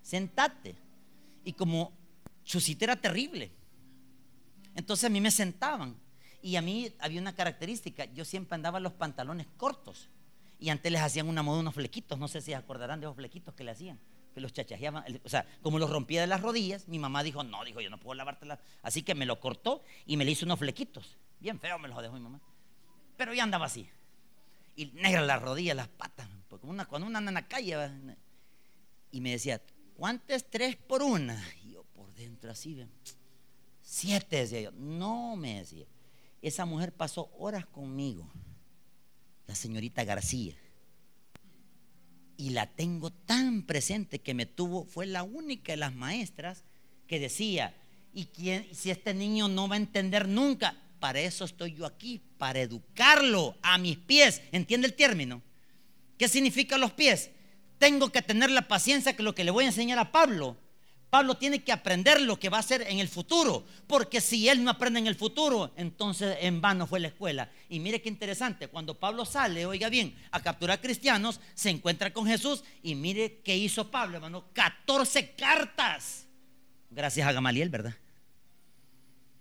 sentate. 0.00 0.74
Y 1.44 1.52
como 1.52 1.92
Chusito 2.44 2.86
era 2.86 2.96
terrible, 2.96 3.52
entonces 4.74 5.04
a 5.04 5.10
mí 5.10 5.20
me 5.20 5.30
sentaban. 5.30 5.96
Y 6.40 6.56
a 6.56 6.62
mí 6.62 6.90
había 6.98 7.20
una 7.20 7.34
característica, 7.34 8.06
yo 8.06 8.24
siempre 8.24 8.54
andaba 8.54 8.80
los 8.80 8.94
pantalones 8.94 9.46
cortos. 9.58 10.08
Y 10.58 10.70
antes 10.70 10.90
les 10.90 11.02
hacían 11.02 11.28
una 11.28 11.42
moda 11.42 11.60
unos 11.60 11.74
flequitos, 11.74 12.18
no 12.18 12.26
sé 12.26 12.40
si 12.40 12.46
se 12.46 12.54
acordarán 12.54 12.98
de 13.00 13.04
esos 13.04 13.16
flequitos 13.16 13.52
que 13.52 13.64
le 13.64 13.72
hacían, 13.72 14.00
que 14.32 14.40
los 14.40 14.54
chachajeaban. 14.54 15.20
O 15.24 15.28
sea, 15.28 15.44
como 15.60 15.78
los 15.78 15.90
rompía 15.90 16.22
de 16.22 16.26
las 16.26 16.40
rodillas, 16.40 16.88
mi 16.88 16.98
mamá 16.98 17.22
dijo, 17.22 17.44
no, 17.44 17.62
dijo, 17.66 17.82
yo 17.82 17.90
no 17.90 18.00
puedo 18.00 18.14
lavártela. 18.14 18.60
Así 18.80 19.02
que 19.02 19.14
me 19.14 19.26
lo 19.26 19.40
cortó 19.40 19.82
y 20.06 20.16
me 20.16 20.24
le 20.24 20.30
hizo 20.30 20.46
unos 20.46 20.58
flequitos. 20.58 21.18
Bien 21.38 21.60
feo 21.60 21.78
me 21.78 21.88
los 21.88 22.00
dejó 22.00 22.14
mi 22.14 22.20
mamá. 22.20 22.40
Pero 23.18 23.34
ya 23.34 23.42
andaba 23.42 23.66
así. 23.66 23.90
Y 24.78 24.92
negra 24.94 25.22
las 25.22 25.42
rodillas, 25.42 25.74
las 25.74 25.88
patas. 25.88 26.28
Porque 26.46 26.64
cuando 26.88 27.08
una 27.08 27.18
anda 27.18 27.30
en 27.30 27.34
la 27.34 27.48
calle, 27.48 27.76
y 29.10 29.20
me 29.20 29.32
decía, 29.32 29.60
¿cuántas 29.96 30.48
tres 30.48 30.76
por 30.76 31.02
una? 31.02 31.44
Y 31.64 31.72
yo 31.72 31.82
por 31.82 32.14
dentro 32.14 32.52
así, 32.52 32.86
siete, 33.82 34.36
decía 34.36 34.60
yo. 34.60 34.70
No, 34.70 35.34
me 35.34 35.58
decía. 35.58 35.84
Esa 36.42 36.64
mujer 36.64 36.92
pasó 36.92 37.28
horas 37.40 37.66
conmigo, 37.66 38.30
la 39.48 39.56
señorita 39.56 40.04
García. 40.04 40.54
Y 42.36 42.50
la 42.50 42.66
tengo 42.66 43.10
tan 43.10 43.64
presente 43.64 44.20
que 44.20 44.32
me 44.32 44.46
tuvo, 44.46 44.84
fue 44.84 45.06
la 45.06 45.24
única 45.24 45.72
de 45.72 45.78
las 45.78 45.92
maestras 45.92 46.62
que 47.08 47.18
decía, 47.18 47.74
y 48.14 48.26
quién, 48.26 48.72
si 48.72 48.92
este 48.92 49.12
niño 49.12 49.48
no 49.48 49.66
va 49.66 49.74
a 49.74 49.78
entender 49.78 50.28
nunca, 50.28 50.76
para 50.98 51.20
eso 51.20 51.44
estoy 51.44 51.74
yo 51.74 51.86
aquí, 51.86 52.20
para 52.38 52.60
educarlo 52.60 53.56
a 53.62 53.78
mis 53.78 53.96
pies. 53.96 54.42
¿Entiende 54.52 54.86
el 54.86 54.94
término? 54.94 55.42
¿Qué 56.16 56.28
significa 56.28 56.78
los 56.78 56.92
pies? 56.92 57.30
Tengo 57.78 58.10
que 58.10 58.22
tener 58.22 58.50
la 58.50 58.68
paciencia 58.68 59.14
que 59.14 59.22
lo 59.22 59.34
que 59.34 59.44
le 59.44 59.50
voy 59.50 59.64
a 59.64 59.68
enseñar 59.68 59.98
a 59.98 60.10
Pablo. 60.10 60.56
Pablo 61.10 61.36
tiene 61.36 61.64
que 61.64 61.72
aprender 61.72 62.20
lo 62.20 62.38
que 62.38 62.50
va 62.50 62.58
a 62.58 62.60
hacer 62.60 62.82
en 62.82 62.98
el 62.98 63.08
futuro, 63.08 63.64
porque 63.86 64.20
si 64.20 64.48
él 64.48 64.62
no 64.62 64.70
aprende 64.70 64.98
en 64.98 65.06
el 65.06 65.14
futuro, 65.14 65.72
entonces 65.76 66.36
en 66.42 66.60
vano 66.60 66.86
fue 66.86 67.00
la 67.00 67.08
escuela. 67.08 67.50
Y 67.70 67.80
mire 67.80 68.02
qué 68.02 68.10
interesante, 68.10 68.68
cuando 68.68 68.98
Pablo 68.98 69.24
sale, 69.24 69.64
oiga 69.64 69.88
bien, 69.88 70.14
a 70.32 70.42
capturar 70.42 70.82
cristianos, 70.82 71.40
se 71.54 71.70
encuentra 71.70 72.12
con 72.12 72.26
Jesús 72.26 72.62
y 72.82 72.94
mire 72.94 73.40
qué 73.42 73.56
hizo 73.56 73.90
Pablo, 73.90 74.16
hermano, 74.16 74.44
14 74.52 75.34
cartas. 75.34 76.26
Gracias 76.90 77.26
a 77.26 77.32
Gamaliel, 77.32 77.70
¿verdad? 77.70 77.94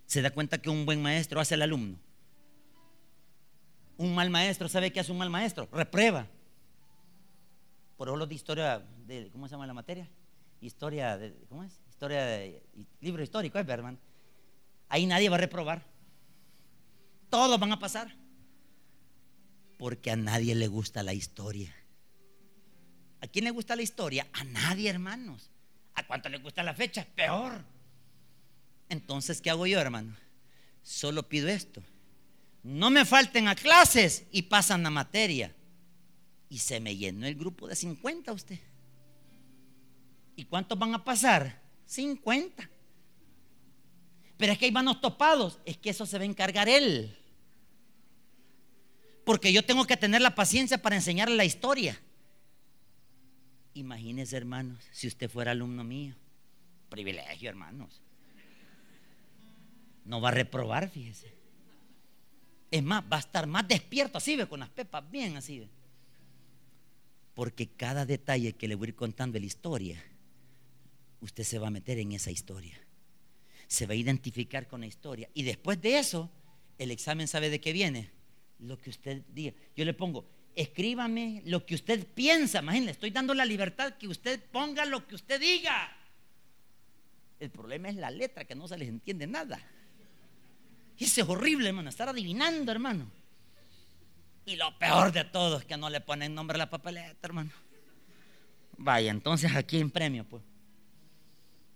Se 0.08 0.22
da 0.22 0.32
cuenta 0.32 0.58
que 0.58 0.70
un 0.70 0.86
buen 0.86 1.02
maestro 1.02 1.40
hace 1.40 1.54
al 1.54 1.62
alumno. 1.62 2.00
Un 3.98 4.16
mal 4.16 4.30
maestro, 4.30 4.68
¿sabe 4.68 4.92
qué 4.92 5.00
hace 5.00 5.12
un 5.12 5.20
mal 5.20 5.30
maestro? 5.30 5.70
Reprueba 5.72 6.28
por 7.98 8.08
ejemplo, 8.08 8.28
de 8.28 8.36
historia, 8.36 8.86
de, 9.08 9.30
¿cómo 9.32 9.48
se 9.48 9.54
llama 9.54 9.66
la 9.66 9.74
materia? 9.74 10.08
Historia, 10.62 11.18
de, 11.18 11.34
¿cómo 11.50 11.64
es? 11.64 11.80
Historia 11.90 12.24
de, 12.26 12.64
libro 13.02 13.24
histórico, 13.24 13.58
¿es 13.58 13.66
Berman? 13.66 14.00
Ahí 14.88 15.08
nadie 15.08 15.30
va 15.30 15.36
a 15.36 15.40
reprobar. 15.40 15.84
Todos 17.30 17.60
van 17.60 17.72
a 17.72 17.80
pasar. 17.80 18.16
Porque 19.80 20.12
a 20.12 20.16
nadie 20.16 20.54
le 20.54 20.68
gusta 20.68 21.02
la 21.02 21.14
historia. 21.14 21.74
¿A 23.20 23.28
quién 23.28 23.46
le 23.46 23.52
gusta 23.52 23.76
la 23.76 23.82
historia? 23.82 24.28
A 24.32 24.44
nadie, 24.44 24.90
hermanos. 24.90 25.50
¿A 25.96 26.06
cuánto 26.06 26.30
le 26.30 26.38
gusta 26.38 26.62
la 26.62 26.76
fecha? 26.76 27.06
Peor. 27.16 27.64
Entonces, 28.90 29.42
¿qué 29.42 29.50
hago 29.50 29.68
yo, 29.68 29.80
hermano? 29.80 30.16
Solo 30.82 31.28
pido 31.28 31.50
esto. 31.50 31.84
No 32.64 32.90
me 32.90 33.06
falten 33.06 33.48
a 33.48 33.56
clases 33.56 34.26
y 34.32 34.44
pasan 34.44 34.86
a 34.86 34.90
materia. 34.90 35.54
Y 36.50 36.60
se 36.60 36.80
me 36.80 36.96
llenó 36.96 37.28
el 37.28 37.36
grupo 37.36 37.68
de 37.68 37.76
50 37.76 38.32
usted. 38.32 38.60
¿Y 40.36 40.46
cuántos 40.46 40.78
van 40.78 40.94
a 40.94 41.04
pasar? 41.04 41.62
50. 41.86 42.70
Pero 44.38 44.54
es 44.54 44.60
que 44.60 44.66
hay 44.66 44.72
manos 44.72 45.02
topados. 45.02 45.60
Es 45.66 45.78
que 45.78 45.90
eso 45.90 46.06
se 46.06 46.18
va 46.18 46.24
a 46.24 46.28
encargar 46.28 46.70
él. 46.70 47.18
Porque 49.26 49.52
yo 49.52 49.64
tengo 49.64 49.86
que 49.86 49.98
tener 49.98 50.22
la 50.22 50.36
paciencia 50.36 50.82
para 50.82 50.96
enseñarle 50.96 51.36
la 51.36 51.44
historia. 51.44 52.00
Imagínese, 53.74 54.38
hermanos, 54.38 54.80
si 54.92 55.08
usted 55.08 55.30
fuera 55.30 55.52
alumno 55.52 55.84
mío. 55.84 56.16
Privilegio, 56.90 57.50
hermanos. 57.50 58.02
No 60.08 60.20
va 60.20 60.30
a 60.30 60.32
reprobar, 60.32 60.90
fíjese. 60.90 61.32
Es 62.72 62.82
más, 62.82 63.04
va 63.04 63.18
a 63.18 63.20
estar 63.20 63.46
más 63.46 63.68
despierto, 63.68 64.18
así 64.18 64.36
ve, 64.36 64.48
con 64.48 64.60
las 64.60 64.70
pepas 64.70 65.10
bien, 65.10 65.38
así 65.38 65.60
ve 65.60 65.70
porque 67.38 67.68
cada 67.68 68.08
detalle 68.08 68.54
que 68.54 68.68
le 68.68 68.74
voy 68.74 68.88
a 68.88 68.90
ir 68.90 68.96
contando 68.96 69.38
la 69.38 69.46
historia, 69.46 70.04
usted 71.22 71.44
se 71.44 71.60
va 71.60 71.68
a 71.68 71.70
meter 71.70 72.00
en 72.00 72.14
esa 72.14 72.32
historia. 72.32 72.76
Se 73.68 73.86
va 73.86 73.94
a 73.94 73.96
identificar 73.96 74.68
con 74.68 74.82
la 74.82 74.88
historia. 74.88 75.30
Y 75.36 75.44
después 75.44 75.80
de 75.80 76.00
eso, 76.00 76.32
el 76.80 76.90
examen 76.90 77.28
sabe 77.28 77.52
de 77.52 77.62
qué 77.62 77.74
viene. 77.74 78.10
Lo 78.58 78.80
que 78.80 78.90
usted 78.90 79.22
diga. 79.36 79.54
Yo 79.76 79.86
le 79.86 79.94
pongo, 79.94 80.28
escríbame 80.56 81.44
lo 81.46 81.64
que 81.64 81.76
usted 81.76 82.08
piensa. 82.08 82.58
Imagínense, 82.58 82.94
estoy 82.94 83.12
dando 83.12 83.36
la 83.36 83.46
libertad 83.46 83.94
que 84.00 84.08
usted 84.08 84.42
ponga 84.52 84.84
lo 84.86 85.08
que 85.08 85.14
usted 85.14 85.40
diga. 85.40 85.96
El 87.40 87.52
problema 87.52 87.90
es 87.90 87.98
la 87.98 88.10
letra, 88.10 88.46
que 88.46 88.56
no 88.56 88.68
se 88.68 88.80
les 88.80 88.90
entiende 88.90 89.28
nada. 89.28 89.64
Y 90.98 91.06
eso 91.06 91.22
es 91.22 91.30
horrible, 91.30 91.70
hermano, 91.70 91.90
estar 91.90 92.10
adivinando, 92.10 92.72
hermano. 92.72 93.10
Y 94.46 94.56
lo 94.56 94.78
peor 94.80 95.12
de 95.12 95.26
todo 95.26 95.58
es 95.58 95.66
que 95.66 95.78
no 95.78 95.90
le 95.90 96.02
ponen 96.02 96.34
nombre 96.34 96.56
a 96.56 96.60
la 96.60 96.70
papeleta, 96.70 97.18
hermano. 97.22 97.52
Vaya, 98.78 99.12
entonces 99.12 99.56
aquí 99.56 99.80
en 99.80 99.92
premio, 99.92 100.24
pues. 100.24 100.44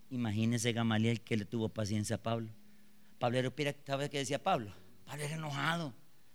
Imagínese 0.09 0.73
Gamaliel 0.73 1.21
que 1.21 1.37
le 1.37 1.45
tuvo 1.45 1.69
paciencia 1.69 2.15
a 2.17 2.21
Pablo. 2.21 2.49
Pablo 3.19 3.37
era, 3.37 3.75
¿sabe 3.85 4.09
qué 4.09 4.19
decía 4.19 4.41
Pablo? 4.41 4.73
Pablo 5.05 5.23
era 5.23 5.35
enojado. 5.35 5.93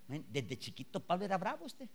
Desde 0.09 0.57
chiquito 0.57 1.01
Pablo 1.01 1.25
era 1.25 1.37
bravo 1.37 1.65
usted. 1.65 1.89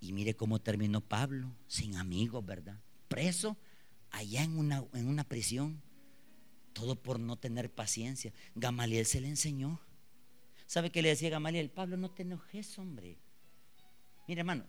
Y 0.00 0.12
mire 0.12 0.34
cómo 0.34 0.60
terminó 0.60 1.00
Pablo, 1.00 1.54
sin 1.68 1.96
amigos, 1.96 2.44
¿verdad? 2.44 2.76
Preso 3.08 3.56
allá 4.10 4.42
en 4.42 4.58
una, 4.58 4.84
en 4.94 5.06
una 5.06 5.24
prisión. 5.24 5.80
Todo 6.72 6.94
por 6.94 7.20
no 7.20 7.36
tener 7.36 7.70
paciencia. 7.70 8.32
Gamaliel 8.54 9.06
se 9.06 9.20
le 9.20 9.28
enseñó. 9.28 9.80
¿Sabe 10.66 10.90
qué 10.90 11.02
le 11.02 11.10
decía 11.10 11.28
Gamaliel? 11.28 11.70
Pablo, 11.70 11.96
no 11.96 12.10
te 12.10 12.22
enojes, 12.22 12.78
hombre. 12.78 13.18
Mire, 14.26 14.40
hermano, 14.40 14.64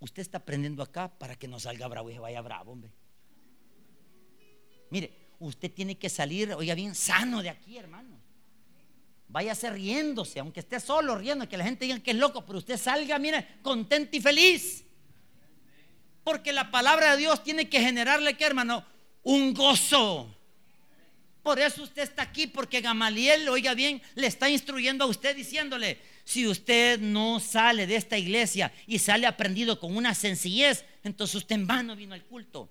usted 0.00 0.22
está 0.22 0.38
aprendiendo 0.38 0.82
acá 0.82 1.08
para 1.18 1.36
que 1.36 1.48
no 1.48 1.60
salga 1.60 1.86
bravo 1.88 2.10
y 2.10 2.14
se 2.14 2.18
vaya 2.18 2.40
bravo, 2.40 2.72
hombre. 2.72 2.90
Mire, 4.90 5.12
usted 5.38 5.70
tiene 5.70 5.98
que 5.98 6.08
salir, 6.08 6.52
oiga 6.54 6.74
bien, 6.74 6.94
sano 6.94 7.42
de 7.42 7.50
aquí, 7.50 7.76
hermano. 7.76 8.20
Váyase 9.28 9.70
riéndose, 9.70 10.40
aunque 10.40 10.60
esté 10.60 10.78
solo 10.78 11.16
riendo, 11.16 11.48
que 11.48 11.56
la 11.56 11.64
gente 11.64 11.86
diga 11.86 11.98
que 12.00 12.10
es 12.10 12.16
loco, 12.16 12.44
pero 12.44 12.58
usted 12.58 12.76
salga, 12.76 13.18
mire, 13.18 13.46
contento 13.62 14.16
y 14.16 14.20
feliz. 14.20 14.84
Porque 16.22 16.52
la 16.52 16.70
palabra 16.70 17.12
de 17.12 17.18
Dios 17.18 17.42
tiene 17.42 17.68
que 17.68 17.80
generarle, 17.80 18.36
¿qué, 18.36 18.44
hermano? 18.44 18.84
Un 19.22 19.54
gozo. 19.54 20.36
Por 21.42 21.58
eso 21.58 21.82
usted 21.82 22.02
está 22.02 22.22
aquí, 22.22 22.46
porque 22.46 22.80
Gamaliel, 22.80 23.48
oiga 23.48 23.74
bien, 23.74 24.00
le 24.14 24.28
está 24.28 24.48
instruyendo 24.48 25.04
a 25.04 25.08
usted 25.08 25.34
diciéndole, 25.34 25.98
si 26.24 26.46
usted 26.46 27.00
no 27.00 27.40
sale 27.40 27.86
de 27.86 27.96
esta 27.96 28.16
iglesia 28.16 28.72
y 28.86 29.00
sale 29.00 29.26
aprendido 29.26 29.80
con 29.80 29.96
una 29.96 30.14
sencillez, 30.14 30.84
entonces 31.02 31.34
usted 31.34 31.56
en 31.56 31.66
vano 31.66 31.96
vino 31.96 32.14
al 32.14 32.24
culto. 32.24 32.70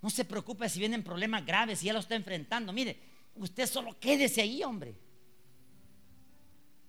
No 0.00 0.10
se 0.10 0.24
preocupe 0.24 0.68
si 0.68 0.78
vienen 0.78 1.02
problemas 1.02 1.44
graves, 1.44 1.80
si 1.80 1.86
ya 1.86 1.92
lo 1.92 1.98
está 1.98 2.14
enfrentando. 2.14 2.72
Mire, 2.72 2.98
usted 3.34 3.66
solo 3.66 3.98
quédese 3.98 4.40
ahí, 4.40 4.62
hombre. 4.62 4.96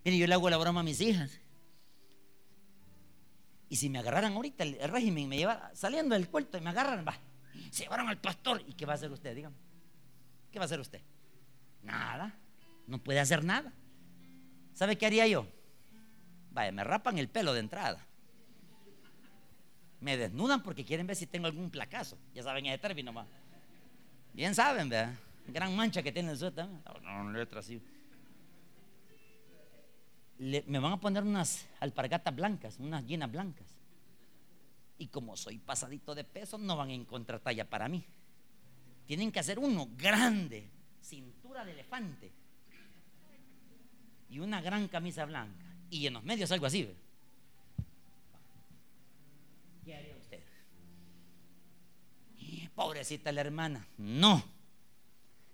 Mire, 0.06 0.18
yo 0.18 0.28
le 0.28 0.34
hago 0.36 0.50
la 0.50 0.58
broma 0.58 0.82
a 0.82 0.84
mis 0.84 1.02
hijas. 1.02 1.40
Y 3.70 3.76
si 3.76 3.90
me 3.90 3.98
agarraran 3.98 4.34
ahorita 4.34 4.64
el, 4.64 4.78
régimen, 4.88 5.28
me 5.28 5.38
lleva 5.38 5.72
saliendo 5.74 6.14
del 6.14 6.30
culto 6.30 6.60
y 6.60 6.62
me 6.62 6.70
agarran, 6.70 7.04
va, 7.08 7.20
se 7.72 7.84
llevaron 7.84 8.08
al 8.08 8.20
pastor. 8.20 8.64
¿Y 8.68 8.74
qué 8.74 8.86
va 8.86 8.94
a 8.94 8.96
hacer 8.96 9.12
usted? 9.12 9.36
Dígame. 9.36 9.63
¿Qué 10.54 10.60
va 10.60 10.66
a 10.66 10.68
hacer 10.68 10.80
usted? 10.80 11.02
Nada. 11.82 12.32
No 12.86 13.00
puede 13.00 13.20
hacer 13.20 13.44
nada. 13.44 13.74
¿Sabe 14.76 15.00
qué 15.00 15.08
haría 15.08 15.26
yo? 15.26 15.48
Vaya, 16.52 16.72
me 16.72 16.84
rapan 16.84 17.18
el 17.18 17.28
pelo 17.28 17.54
de 17.54 17.60
entrada. 17.60 18.06
Me 20.00 20.16
desnudan 20.16 20.62
porque 20.62 20.86
quieren 20.86 21.08
ver 21.08 21.16
si 21.16 21.26
tengo 21.26 21.48
algún 21.48 21.72
placazo. 21.72 22.20
Ya 22.36 22.44
saben 22.44 22.68
ese 22.68 22.78
término 22.78 23.12
más. 23.12 23.28
Bien 24.32 24.54
saben, 24.54 24.90
¿verdad? 24.90 25.16
Gran 25.48 25.76
mancha 25.76 26.04
que 26.04 26.12
tiene 26.12 26.32
el 26.32 26.38
suéter. 26.38 26.68
No, 27.02 27.32
letra 27.32 27.60
así. 27.60 27.82
me 30.38 30.80
van 30.80 30.92
a 30.94 31.00
poner 31.00 31.24
unas 31.24 31.68
alpargatas 31.80 32.36
blancas, 32.36 32.78
unas 32.80 33.04
llenas 33.08 33.32
blancas. 33.32 33.66
Y 35.00 35.08
como 35.08 35.36
soy 35.36 35.58
pasadito 35.58 36.14
de 36.14 36.24
peso, 36.24 36.60
no 36.60 36.78
van 36.78 36.90
a 36.90 36.94
encontrar 36.94 37.40
talla 37.40 37.68
para 37.68 37.90
mí. 37.90 38.06
Tienen 39.06 39.32
que 39.32 39.40
hacer 39.40 39.60
uno 39.60 39.90
grande, 39.98 40.70
cintura 41.02 41.66
de 41.66 41.72
elefante. 41.72 42.32
Y 44.30 44.40
una 44.40 44.62
gran 44.62 44.88
camisa 44.88 45.26
blanca. 45.26 45.66
Y 45.90 46.08
en 46.08 46.14
los 46.14 46.24
medios 46.24 46.52
algo 46.52 46.66
así. 46.66 46.90
¿Qué 49.86 49.96
haría 49.96 50.16
usted? 50.16 50.42
Pobrecita 52.74 53.32
la 53.32 53.42
hermana. 53.42 53.86
No. 53.98 54.44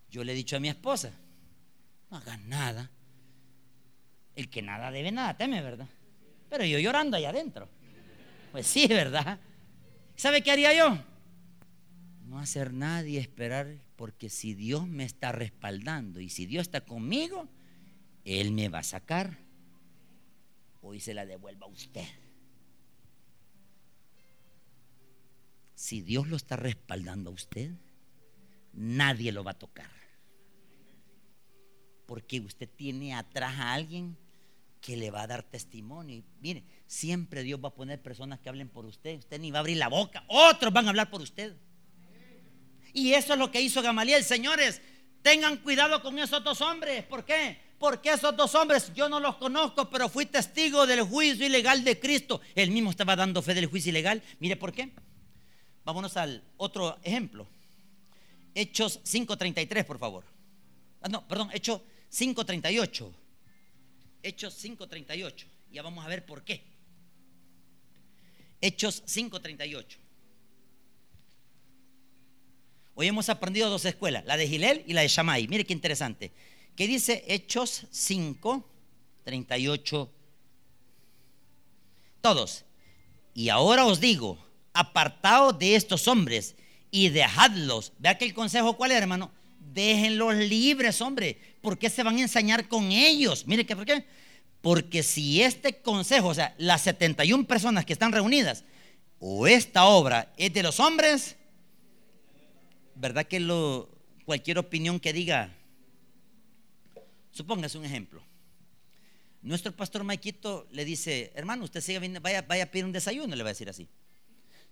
Yo 0.10 0.24
le 0.24 0.32
he 0.32 0.36
dicho 0.36 0.56
a 0.56 0.60
mi 0.60 0.70
esposa, 0.70 1.12
no 2.10 2.18
hagas 2.18 2.40
nada. 2.42 2.90
El 4.36 4.50
que 4.50 4.62
nada 4.62 4.90
debe, 4.92 5.12
nada 5.12 5.36
teme, 5.36 5.62
¿verdad? 5.62 5.88
Pero 6.50 6.64
yo 6.64 6.80
llorando 6.80 7.18
allá 7.18 7.30
adentro. 7.30 7.68
Pues 8.52 8.66
sí, 8.66 8.88
¿verdad? 8.88 9.40
¿Sabe 10.16 10.42
qué 10.42 10.52
haría 10.52 10.74
yo? 10.74 10.98
No 12.30 12.38
hacer 12.38 12.74
nada 12.74 13.08
y 13.08 13.18
esperar, 13.18 13.82
porque 13.96 14.30
si 14.30 14.54
Dios 14.54 14.88
me 14.88 15.04
está 15.04 15.32
respaldando 15.32 16.20
y 16.20 16.30
si 16.30 16.46
Dios 16.46 16.62
está 16.62 16.82
conmigo, 16.82 17.50
Él 18.24 18.52
me 18.52 18.70
va 18.70 18.80
a 18.80 18.84
sacar. 18.84 19.40
Hoy 20.84 21.00
se 21.00 21.16
la 21.16 21.26
devuelva 21.26 21.66
a 21.66 21.70
usted. 21.70 22.06
Si 25.74 26.02
Dios 26.02 26.28
lo 26.28 26.36
está 26.36 26.56
respaldando 26.56 27.32
a 27.32 27.34
usted, 27.34 27.72
nadie 28.74 29.32
lo 29.32 29.44
va 29.44 29.52
a 29.52 29.58
tocar. 29.58 29.90
Porque 32.06 32.42
usted 32.42 32.70
tiene 32.70 33.16
atrás 33.16 33.56
a 33.58 33.74
alguien 33.74 34.16
que 34.82 34.98
le 34.98 35.10
va 35.10 35.24
a 35.24 35.28
dar 35.28 35.42
testimonio. 35.42 36.24
mire, 36.42 36.64
siempre 36.86 37.42
Dios 37.42 37.60
va 37.60 37.70
a 37.70 37.74
poner 37.74 38.00
personas 38.00 38.40
que 38.40 38.50
hablen 38.50 38.70
por 38.70 38.86
usted. 38.86 39.18
Usted 39.18 39.40
ni 39.40 39.50
va 39.50 39.58
a 39.58 39.62
abrir 39.62 39.78
la 39.78 39.88
boca. 39.88 40.24
Otros 40.28 40.72
van 40.72 40.86
a 40.86 40.90
hablar 40.90 41.10
por 41.10 41.22
usted. 41.22 41.58
Y 42.94 43.14
eso 43.14 43.34
es 43.34 43.40
lo 43.40 43.52
que 43.52 43.62
hizo 43.62 43.82
Gamaliel. 43.82 44.24
Señores, 44.24 44.82
tengan 45.22 45.58
cuidado 45.58 46.02
con 46.02 46.18
esos 46.20 46.44
dos 46.44 46.62
hombres. 46.62 47.04
¿Por 47.04 47.26
qué? 47.26 47.58
Porque 47.78 48.12
esos 48.12 48.36
dos 48.36 48.54
hombres 48.56 48.92
yo 48.94 49.08
no 49.08 49.20
los 49.20 49.38
conozco, 49.38 49.90
pero 49.90 50.10
fui 50.10 50.26
testigo 50.26 50.86
del 50.86 51.02
juicio 51.04 51.46
ilegal 51.46 51.84
de 51.84 52.00
Cristo. 52.00 52.42
Él 52.56 52.72
mismo 52.72 52.92
estaba 52.92 53.16
dando 53.16 53.42
fe 53.42 53.54
del 53.54 53.68
juicio 53.68 53.90
ilegal. 53.90 54.22
Mire 54.40 54.56
por 54.58 54.74
qué. 54.74 54.92
Vámonos 55.86 56.18
al 56.18 56.44
otro 56.58 57.00
ejemplo. 57.04 57.48
Hechos 58.54 59.00
5.33, 59.04 59.86
por 59.86 59.98
favor. 59.98 60.26
Ah, 61.02 61.08
no, 61.08 61.26
perdón, 61.28 61.50
Hechos 61.54 61.82
5.38. 62.12 63.12
Hechos 64.22 64.64
5.38. 64.64 65.46
Ya 65.72 65.82
vamos 65.82 66.06
a 66.06 66.10
ver 66.10 66.26
por 66.26 66.44
qué. 66.44 66.64
Hechos 68.60 69.04
5.38. 69.06 70.09
Hoy 73.02 73.08
hemos 73.08 73.30
aprendido 73.30 73.70
dos 73.70 73.86
escuelas, 73.86 74.26
la 74.26 74.36
de 74.36 74.46
Gilel 74.46 74.84
y 74.86 74.92
la 74.92 75.00
de 75.00 75.08
Shammai. 75.08 75.48
Mire 75.48 75.64
qué 75.64 75.72
interesante. 75.72 76.34
¿Qué 76.76 76.86
dice 76.86 77.24
Hechos 77.30 77.86
5.38? 77.94 80.10
Todos. 82.20 82.66
Y 83.34 83.48
ahora 83.48 83.86
os 83.86 84.02
digo, 84.02 84.38
apartaos 84.74 85.58
de 85.58 85.76
estos 85.76 86.10
hombres 86.10 86.58
y 86.92 87.08
dejadlos. 87.08 87.94
Vea 88.00 88.18
que 88.18 88.26
el 88.26 88.34
consejo 88.34 88.76
cuál 88.76 88.92
es, 88.92 88.98
hermano. 88.98 89.32
Déjenlos 89.74 90.36
libres, 90.36 91.00
hombre. 91.00 91.40
¿Por 91.62 91.78
qué 91.78 91.90
se 91.90 92.04
van 92.04 92.18
a 92.18 92.24
ensañar 92.24 92.68
con 92.68 92.92
ellos? 92.92 93.48
Mire 93.48 93.66
que 93.66 93.78
por 93.78 93.86
qué. 93.86 94.04
Porque 94.60 95.04
si 95.04 95.42
este 95.42 95.78
consejo, 95.78 96.28
o 96.28 96.34
sea, 96.34 96.54
las 96.58 96.82
71 96.82 97.48
personas 97.48 97.86
que 97.86 97.94
están 97.94 98.12
reunidas, 98.12 98.66
o 99.20 99.48
esta 99.48 99.86
obra 99.86 100.34
es 100.36 100.52
de 100.52 100.64
los 100.64 100.82
hombres, 100.82 101.38
¿verdad 103.00 103.26
que 103.26 103.40
lo, 103.40 103.90
cualquier 104.26 104.58
opinión 104.60 105.00
que 105.00 105.14
diga, 105.14 105.56
supóngase 107.32 107.78
un 107.78 107.86
ejemplo. 107.86 108.22
Nuestro 109.42 109.72
pastor 109.72 110.04
Maikito 110.04 110.68
le 110.72 110.84
dice, 110.84 111.32
hermano, 111.34 111.64
usted 111.64 111.80
sigue 111.80 112.20
vaya, 112.20 112.42
vaya 112.42 112.64
a 112.64 112.66
pedir 112.68 112.84
un 112.84 112.92
desayuno, 112.92 113.36
le 113.36 113.44
va 113.44 113.50
a 113.50 113.54
decir 113.54 113.70
así. 113.70 113.88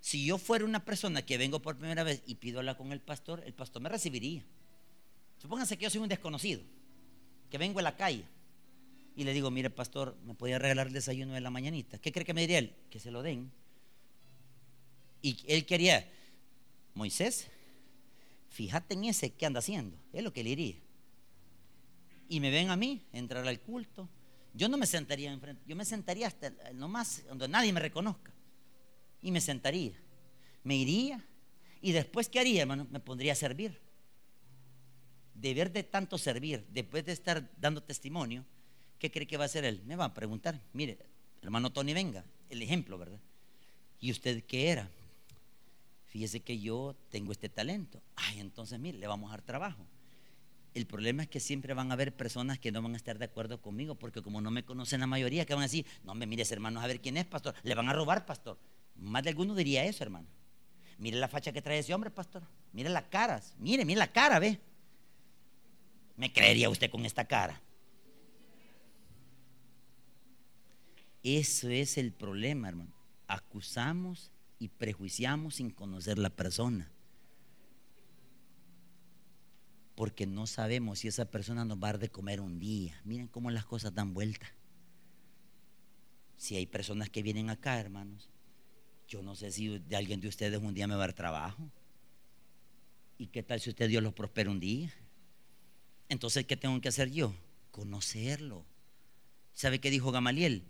Si 0.01 0.25
yo 0.25 0.37
fuera 0.37 0.65
una 0.65 0.83
persona 0.83 1.25
que 1.25 1.37
vengo 1.37 1.61
por 1.61 1.77
primera 1.77 2.03
vez 2.03 2.21
y 2.27 2.35
pido 2.35 2.59
hablar 2.59 2.77
con 2.77 2.91
el 2.91 2.99
pastor, 2.99 3.41
el 3.45 3.53
pastor 3.53 3.81
me 3.81 3.89
recibiría. 3.89 4.43
Supóngase 5.37 5.77
que 5.77 5.85
yo 5.85 5.89
soy 5.89 6.01
un 6.01 6.09
desconocido, 6.09 6.61
que 7.49 7.57
vengo 7.57 7.79
a 7.79 7.83
la 7.83 7.95
calle 7.95 8.25
y 9.15 9.23
le 9.23 9.33
digo, 9.33 9.49
mire 9.49 9.69
pastor, 9.69 10.17
¿me 10.25 10.33
podía 10.33 10.59
regalar 10.59 10.87
el 10.87 10.93
desayuno 10.93 11.33
de 11.33 11.41
la 11.41 11.49
mañanita? 11.49 11.97
¿Qué 11.97 12.11
cree 12.11 12.25
que 12.25 12.33
me 12.33 12.41
diría 12.41 12.59
él? 12.59 12.75
Que 12.91 12.99
se 12.99 13.09
lo 13.09 13.23
den. 13.23 13.51
Y 15.21 15.37
él 15.47 15.65
quería, 15.65 16.07
Moisés, 16.93 17.47
fíjate 18.49 18.93
en 18.93 19.05
ese 19.05 19.33
que 19.33 19.45
anda 19.45 19.59
haciendo, 19.59 19.97
es 20.13 20.23
lo 20.23 20.33
que 20.33 20.43
le 20.43 20.49
diría. 20.49 20.75
Y 22.29 22.39
me 22.39 22.51
ven 22.51 22.69
a 22.69 22.75
mí, 22.75 23.05
entrar 23.13 23.47
al 23.47 23.59
culto. 23.61 24.09
Yo 24.53 24.67
no 24.69 24.77
me 24.77 24.87
sentaría 24.87 25.31
enfrente, 25.31 25.63
yo 25.65 25.75
me 25.75 25.85
sentaría 25.85 26.27
hasta 26.27 26.51
nomás 26.73 27.23
donde 27.27 27.47
nadie 27.47 27.71
me 27.71 27.79
reconozca. 27.79 28.33
Y 29.21 29.31
me 29.31 29.41
sentaría. 29.41 29.93
Me 30.63 30.75
iría. 30.75 31.23
Y 31.81 31.91
después, 31.91 32.27
¿qué 32.27 32.39
haría, 32.39 32.61
hermano? 32.61 32.87
Me 32.89 32.99
pondría 32.99 33.33
a 33.33 33.35
servir 33.35 33.79
deber 35.39 35.71
de 35.71 35.83
tanto 35.83 36.17
servir, 36.17 36.65
después 36.69 37.05
de 37.05 37.11
estar 37.13 37.49
dando 37.57 37.81
testimonio, 37.81 38.45
¿qué 38.99 39.11
cree 39.11 39.27
que 39.27 39.37
va 39.37 39.43
a 39.43 39.45
hacer 39.45 39.65
él? 39.65 39.81
Me 39.85 39.95
va 39.95 40.05
a 40.05 40.13
preguntar, 40.13 40.59
mire, 40.73 40.97
hermano 41.41 41.71
Tony, 41.71 41.93
venga, 41.93 42.25
el 42.49 42.61
ejemplo, 42.61 42.97
¿verdad? 42.97 43.19
¿Y 43.99 44.11
usted 44.11 44.43
qué 44.43 44.69
era? 44.69 44.89
Fíjese 46.17 46.39
que 46.39 46.57
yo 46.57 46.95
tengo 47.11 47.31
este 47.31 47.47
talento. 47.47 48.01
Ay, 48.15 48.39
entonces, 48.39 48.79
mire, 48.79 48.97
le 48.97 49.05
vamos 49.05 49.29
a 49.29 49.33
dar 49.33 49.43
trabajo. 49.43 49.85
El 50.73 50.87
problema 50.87 51.21
es 51.21 51.29
que 51.29 51.39
siempre 51.39 51.75
van 51.75 51.91
a 51.91 51.93
haber 51.93 52.11
personas 52.11 52.57
que 52.57 52.71
no 52.71 52.81
van 52.81 52.95
a 52.95 52.97
estar 52.97 53.19
de 53.19 53.25
acuerdo 53.25 53.61
conmigo, 53.61 53.93
porque 53.93 54.23
como 54.23 54.41
no 54.41 54.49
me 54.49 54.65
conocen 54.65 54.99
la 54.99 55.05
mayoría, 55.05 55.45
que 55.45 55.53
van 55.53 55.61
a 55.61 55.67
decir, 55.67 55.85
no 56.03 56.15
me 56.15 56.25
mires, 56.25 56.51
hermanos, 56.51 56.83
a 56.83 56.87
ver 56.87 57.01
quién 57.01 57.17
es, 57.17 57.25
pastor. 57.25 57.53
Le 57.61 57.75
van 57.75 57.87
a 57.87 57.93
robar, 57.93 58.25
pastor. 58.25 58.57
Más 58.95 59.21
de 59.21 59.29
alguno 59.29 59.53
diría 59.53 59.85
eso, 59.85 60.03
hermano. 60.03 60.27
Mire 60.97 61.19
la 61.19 61.27
facha 61.27 61.53
que 61.53 61.61
trae 61.61 61.77
ese 61.77 61.93
hombre, 61.93 62.09
pastor. 62.09 62.41
Mire 62.73 62.89
las 62.89 63.03
caras. 63.03 63.53
Mire, 63.59 63.85
mire 63.85 63.99
la 63.99 64.11
cara, 64.11 64.39
ve. 64.39 64.59
¿Me 66.15 66.33
creería 66.33 66.67
usted 66.71 66.89
con 66.89 67.05
esta 67.05 67.25
cara? 67.25 67.61
Eso 71.21 71.69
es 71.69 71.95
el 71.99 72.11
problema, 72.11 72.69
hermano. 72.69 72.95
Acusamos 73.27 74.31
y 74.59 74.69
prejuiciamos 74.69 75.55
sin 75.55 75.69
conocer 75.69 76.17
la 76.17 76.29
persona. 76.29 76.91
Porque 79.95 80.27
no 80.27 80.47
sabemos 80.47 80.99
si 80.99 81.07
esa 81.07 81.25
persona 81.25 81.65
nos 81.65 81.77
va 81.77 81.89
a 81.89 81.91
dar 81.93 81.99
de 81.99 82.09
comer 82.09 82.39
un 82.41 82.59
día. 82.59 82.99
Miren 83.03 83.27
cómo 83.27 83.49
las 83.51 83.65
cosas 83.65 83.93
dan 83.93 84.13
vuelta. 84.13 84.47
Si 86.37 86.55
hay 86.55 86.67
personas 86.67 87.09
que 87.09 87.23
vienen 87.23 87.49
acá, 87.49 87.79
hermanos, 87.79 88.29
yo 89.07 89.23
no 89.23 89.35
sé 89.35 89.51
si 89.51 89.79
de 89.79 89.95
alguien 89.95 90.21
de 90.21 90.27
ustedes 90.27 90.61
un 90.61 90.73
día 90.73 90.87
me 90.87 90.95
va 90.95 91.03
a 91.03 91.07
dar 91.07 91.13
trabajo. 91.13 91.71
¿Y 93.17 93.27
qué 93.27 93.41
tal 93.41 93.59
si 93.59 93.71
usted 93.71 93.89
Dios 93.89 94.03
los 94.03 94.13
prospera 94.13 94.51
un 94.51 94.59
día? 94.59 94.93
Entonces, 96.09 96.45
¿qué 96.45 96.55
tengo 96.55 96.79
que 96.79 96.89
hacer 96.89 97.09
yo? 97.11 97.33
Conocerlo. 97.71 98.65
¿Sabe 99.53 99.79
qué 99.79 99.89
dijo 99.89 100.11
Gamaliel? 100.11 100.63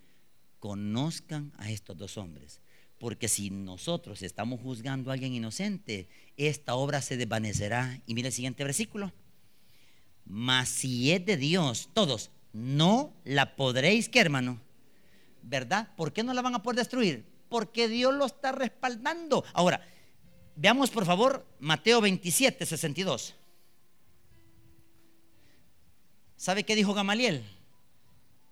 Conozcan 0.59 1.51
a 1.57 1.69
estos 1.69 1.97
dos 1.97 2.17
hombres. 2.17 2.61
Porque 2.99 3.27
si 3.27 3.49
nosotros 3.49 4.23
estamos 4.23 4.59
juzgando 4.61 5.09
a 5.09 5.13
alguien 5.13 5.33
inocente, 5.33 6.09
esta 6.35 6.75
obra 6.75 7.01
se 7.01 7.17
desvanecerá. 7.17 8.01
Y 8.07 8.15
mire 8.15 8.29
el 8.29 8.33
siguiente 8.33 8.63
versículo. 8.63 9.13
Mas 10.25 10.69
si 10.69 11.11
es 11.11 11.25
de 11.25 11.37
Dios, 11.37 11.89
todos, 11.93 12.31
no 12.53 13.13
la 13.23 13.55
podréis, 13.55 14.09
¿qué 14.09 14.19
hermano? 14.19 14.59
¿Verdad? 15.43 15.89
¿Por 15.95 16.11
qué 16.11 16.23
no 16.23 16.33
la 16.33 16.41
van 16.41 16.55
a 16.55 16.63
poder 16.63 16.77
destruir? 16.77 17.25
Porque 17.49 17.87
Dios 17.87 18.13
lo 18.13 18.25
está 18.25 18.51
respaldando. 18.51 19.45
Ahora, 19.53 19.85
veamos 20.55 20.89
por 20.89 21.05
favor 21.05 21.45
Mateo 21.59 22.01
27, 22.01 22.65
62. 22.65 23.35
¿Sabe 26.35 26.63
qué 26.63 26.75
dijo 26.75 26.93
Gamaliel? 26.93 27.43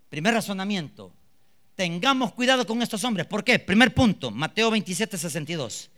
Primer 0.10 0.34
razonamiento. 0.34 1.12
Tengamos 1.76 2.32
cuidado 2.34 2.66
con 2.66 2.82
estos 2.82 3.04
hombres. 3.04 3.28
¿Por 3.28 3.44
qué? 3.44 3.60
Primer 3.60 3.94
punto, 3.94 4.32
Mateo 4.32 4.72
27, 4.72 5.18
62. 5.18 5.90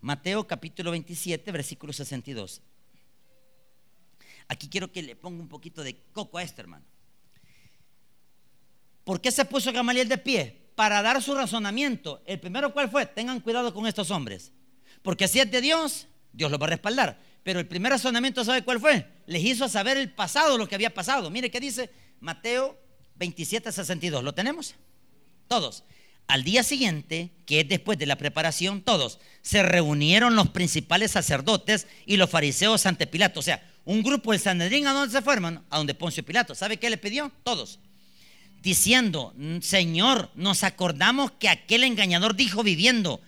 Mateo 0.00 0.46
capítulo 0.46 0.92
27, 0.92 1.50
versículo 1.50 1.92
62. 1.92 2.62
Aquí 4.46 4.68
quiero 4.68 4.92
que 4.92 5.02
le 5.02 5.16
ponga 5.16 5.42
un 5.42 5.48
poquito 5.48 5.82
de 5.82 5.96
coco 6.12 6.38
a 6.38 6.42
este 6.42 6.60
hermano. 6.60 6.84
¿Por 9.02 9.20
qué 9.20 9.32
se 9.32 9.44
puso 9.44 9.72
Gamaliel 9.72 10.08
de 10.08 10.18
pie? 10.18 10.70
Para 10.76 11.02
dar 11.02 11.20
su 11.22 11.34
razonamiento. 11.34 12.22
El 12.26 12.38
primero, 12.38 12.72
¿cuál 12.72 12.90
fue? 12.90 13.06
Tengan 13.06 13.40
cuidado 13.40 13.74
con 13.74 13.86
estos 13.86 14.10
hombres. 14.10 14.52
Porque 15.02 15.26
si 15.26 15.40
es 15.40 15.50
de 15.50 15.60
Dios, 15.60 16.06
Dios 16.32 16.50
los 16.50 16.60
va 16.60 16.66
a 16.66 16.70
respaldar. 16.70 17.20
Pero 17.42 17.58
el 17.58 17.66
primer 17.66 17.92
razonamiento, 17.92 18.44
¿sabe 18.44 18.62
cuál 18.62 18.80
fue? 18.80 19.06
Les 19.26 19.42
hizo 19.42 19.68
saber 19.68 19.96
el 19.96 20.12
pasado, 20.12 20.56
lo 20.58 20.68
que 20.68 20.74
había 20.74 20.92
pasado. 20.94 21.30
Mire 21.30 21.50
qué 21.50 21.60
dice 21.60 21.90
Mateo 22.20 22.83
27, 23.16 23.72
62. 23.72 24.24
¿Lo 24.24 24.34
tenemos? 24.34 24.74
Todos. 25.48 25.84
Al 26.26 26.42
día 26.42 26.62
siguiente, 26.62 27.30
que 27.44 27.60
es 27.60 27.68
después 27.68 27.98
de 27.98 28.06
la 28.06 28.16
preparación, 28.16 28.80
todos 28.80 29.18
se 29.42 29.62
reunieron 29.62 30.36
los 30.36 30.48
principales 30.48 31.10
sacerdotes 31.10 31.86
y 32.06 32.16
los 32.16 32.30
fariseos 32.30 32.86
ante 32.86 33.06
Pilato. 33.06 33.40
O 33.40 33.42
sea, 33.42 33.62
un 33.84 34.02
grupo 34.02 34.32
del 34.32 34.40
Sanedrín, 34.40 34.86
¿a 34.86 34.92
dónde 34.92 35.12
se 35.12 35.22
fue, 35.22 35.34
hermano? 35.34 35.64
A 35.68 35.76
donde 35.76 35.94
Poncio 35.94 36.24
Pilato. 36.24 36.54
¿Sabe 36.54 36.78
qué 36.78 36.88
le 36.88 36.96
pidió? 36.96 37.30
Todos. 37.42 37.78
Diciendo, 38.62 39.34
Señor, 39.60 40.30
nos 40.34 40.64
acordamos 40.64 41.32
que 41.32 41.50
aquel 41.50 41.84
engañador 41.84 42.34
dijo 42.34 42.62
viviendo, 42.62 43.20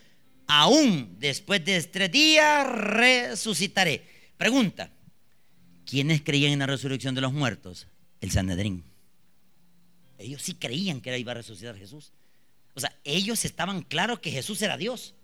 aún 0.47 1.17
después 1.19 1.63
de 1.63 1.83
tres 1.83 2.11
días 2.11 2.67
resucitaré. 2.67 4.07
Pregunta, 4.39 4.91
¿quiénes 5.85 6.23
creían 6.23 6.53
en 6.53 6.61
la 6.61 6.67
resurrección 6.67 7.15
de 7.15 7.21
los 7.21 7.35
muertos? 7.35 7.87
El 8.23 8.31
Sanedrín. 8.31 8.85
Ellos 10.19 10.43
sí 10.43 10.55
creían 10.55 11.01
que 11.01 11.17
iba 11.19 11.33
a 11.33 11.37
resucitar 11.37 11.77
Jesús. 11.77 12.13
O 12.75 12.81
sea, 12.81 12.95
ellos 13.05 13.45
estaban 13.45 13.83
claros 13.83 14.21
que 14.21 14.31
Jesús 14.31 14.61
era 14.63 14.77
Dios. 14.77 15.15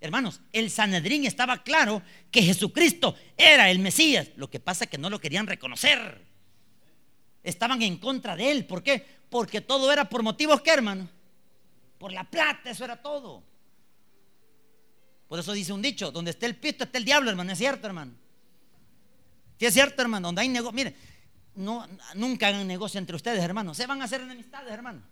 Hermanos, 0.00 0.40
el 0.52 0.70
Sanedrín 0.70 1.24
estaba 1.24 1.62
claro 1.62 2.02
que 2.30 2.42
Jesucristo 2.42 3.14
era 3.36 3.70
el 3.70 3.78
Mesías. 3.78 4.30
Lo 4.36 4.50
que 4.50 4.60
pasa 4.60 4.84
es 4.84 4.90
que 4.90 4.98
no 4.98 5.10
lo 5.10 5.20
querían 5.20 5.46
reconocer. 5.46 6.20
Estaban 7.42 7.82
en 7.82 7.98
contra 7.98 8.36
de 8.36 8.50
él. 8.50 8.66
¿Por 8.66 8.82
qué? 8.82 9.04
Porque 9.30 9.60
todo 9.60 9.92
era 9.92 10.08
por 10.08 10.22
motivos 10.22 10.60
que, 10.60 10.70
hermano. 10.70 11.08
Por 11.98 12.12
la 12.12 12.24
plata, 12.24 12.70
eso 12.70 12.84
era 12.84 13.00
todo. 13.00 13.44
Por 15.28 15.38
eso 15.38 15.52
dice 15.52 15.72
un 15.72 15.82
dicho, 15.82 16.10
donde 16.10 16.32
esté 16.32 16.46
el 16.46 16.56
pisto 16.56 16.84
está 16.84 16.98
el 16.98 17.04
diablo, 17.04 17.30
hermano. 17.30 17.52
¿Es 17.52 17.58
cierto, 17.58 17.86
hermano? 17.86 18.12
¿Sí 19.58 19.66
es 19.66 19.74
cierto, 19.74 20.02
hermano? 20.02 20.28
Donde 20.28 20.42
hay 20.42 20.48
negocio. 20.48 20.74
Mire, 20.74 20.96
no, 21.54 21.86
nunca 22.14 22.48
hagan 22.48 22.66
negocio 22.66 22.98
entre 22.98 23.16
ustedes, 23.16 23.42
hermano. 23.42 23.74
Se 23.74 23.86
van 23.86 24.00
a 24.00 24.04
hacer 24.04 24.20
enemistades, 24.20 24.72
hermano. 24.72 25.02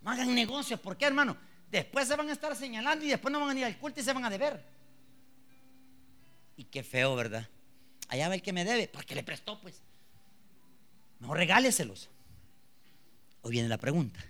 No 0.00 0.10
hagan 0.10 0.34
negocios. 0.34 0.80
¿Por 0.80 0.96
qué, 0.96 1.06
hermano? 1.06 1.36
Después 1.70 2.08
se 2.08 2.16
van 2.16 2.28
a 2.28 2.32
estar 2.32 2.54
señalando 2.56 3.04
y 3.04 3.08
después 3.08 3.32
no 3.32 3.40
van 3.40 3.56
a 3.56 3.60
ir 3.60 3.64
al 3.64 3.78
culto 3.78 4.00
y 4.00 4.02
se 4.02 4.12
van 4.12 4.24
a 4.24 4.30
deber. 4.30 4.62
Y 6.56 6.64
qué 6.64 6.82
feo, 6.82 7.14
¿verdad? 7.14 7.48
Allá 8.08 8.28
va 8.28 8.34
el 8.34 8.42
que 8.42 8.52
me 8.52 8.64
debe, 8.64 8.88
porque 8.88 9.14
le 9.14 9.22
prestó, 9.22 9.60
pues. 9.60 9.80
No 11.20 11.34
regáleselos. 11.34 12.10
Hoy 13.42 13.52
viene 13.52 13.68
la 13.68 13.78
pregunta. 13.78 14.20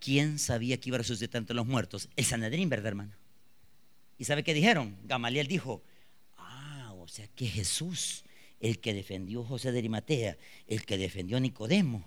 ¿Quién 0.00 0.38
sabía 0.38 0.80
que 0.80 0.88
iba 0.88 0.96
a 0.96 0.98
resucitar 0.98 1.40
entre 1.40 1.54
los 1.54 1.66
muertos? 1.66 2.08
El 2.16 2.24
Sanedrín, 2.24 2.68
¿verdad, 2.68 2.88
hermano? 2.88 3.12
¿Y 4.18 4.24
sabe 4.24 4.42
qué 4.42 4.54
dijeron? 4.54 4.96
Gamaliel 5.04 5.46
dijo, 5.46 5.82
ah, 6.36 6.92
o 6.96 7.06
sea 7.06 7.28
que 7.28 7.46
Jesús 7.46 8.24
el 8.60 8.78
que 8.78 8.94
defendió 8.94 9.42
José 9.44 9.72
de 9.72 9.78
Arimatea, 9.78 10.36
el 10.66 10.84
que 10.84 10.98
defendió 10.98 11.38
a 11.38 11.40
Nicodemo. 11.40 12.06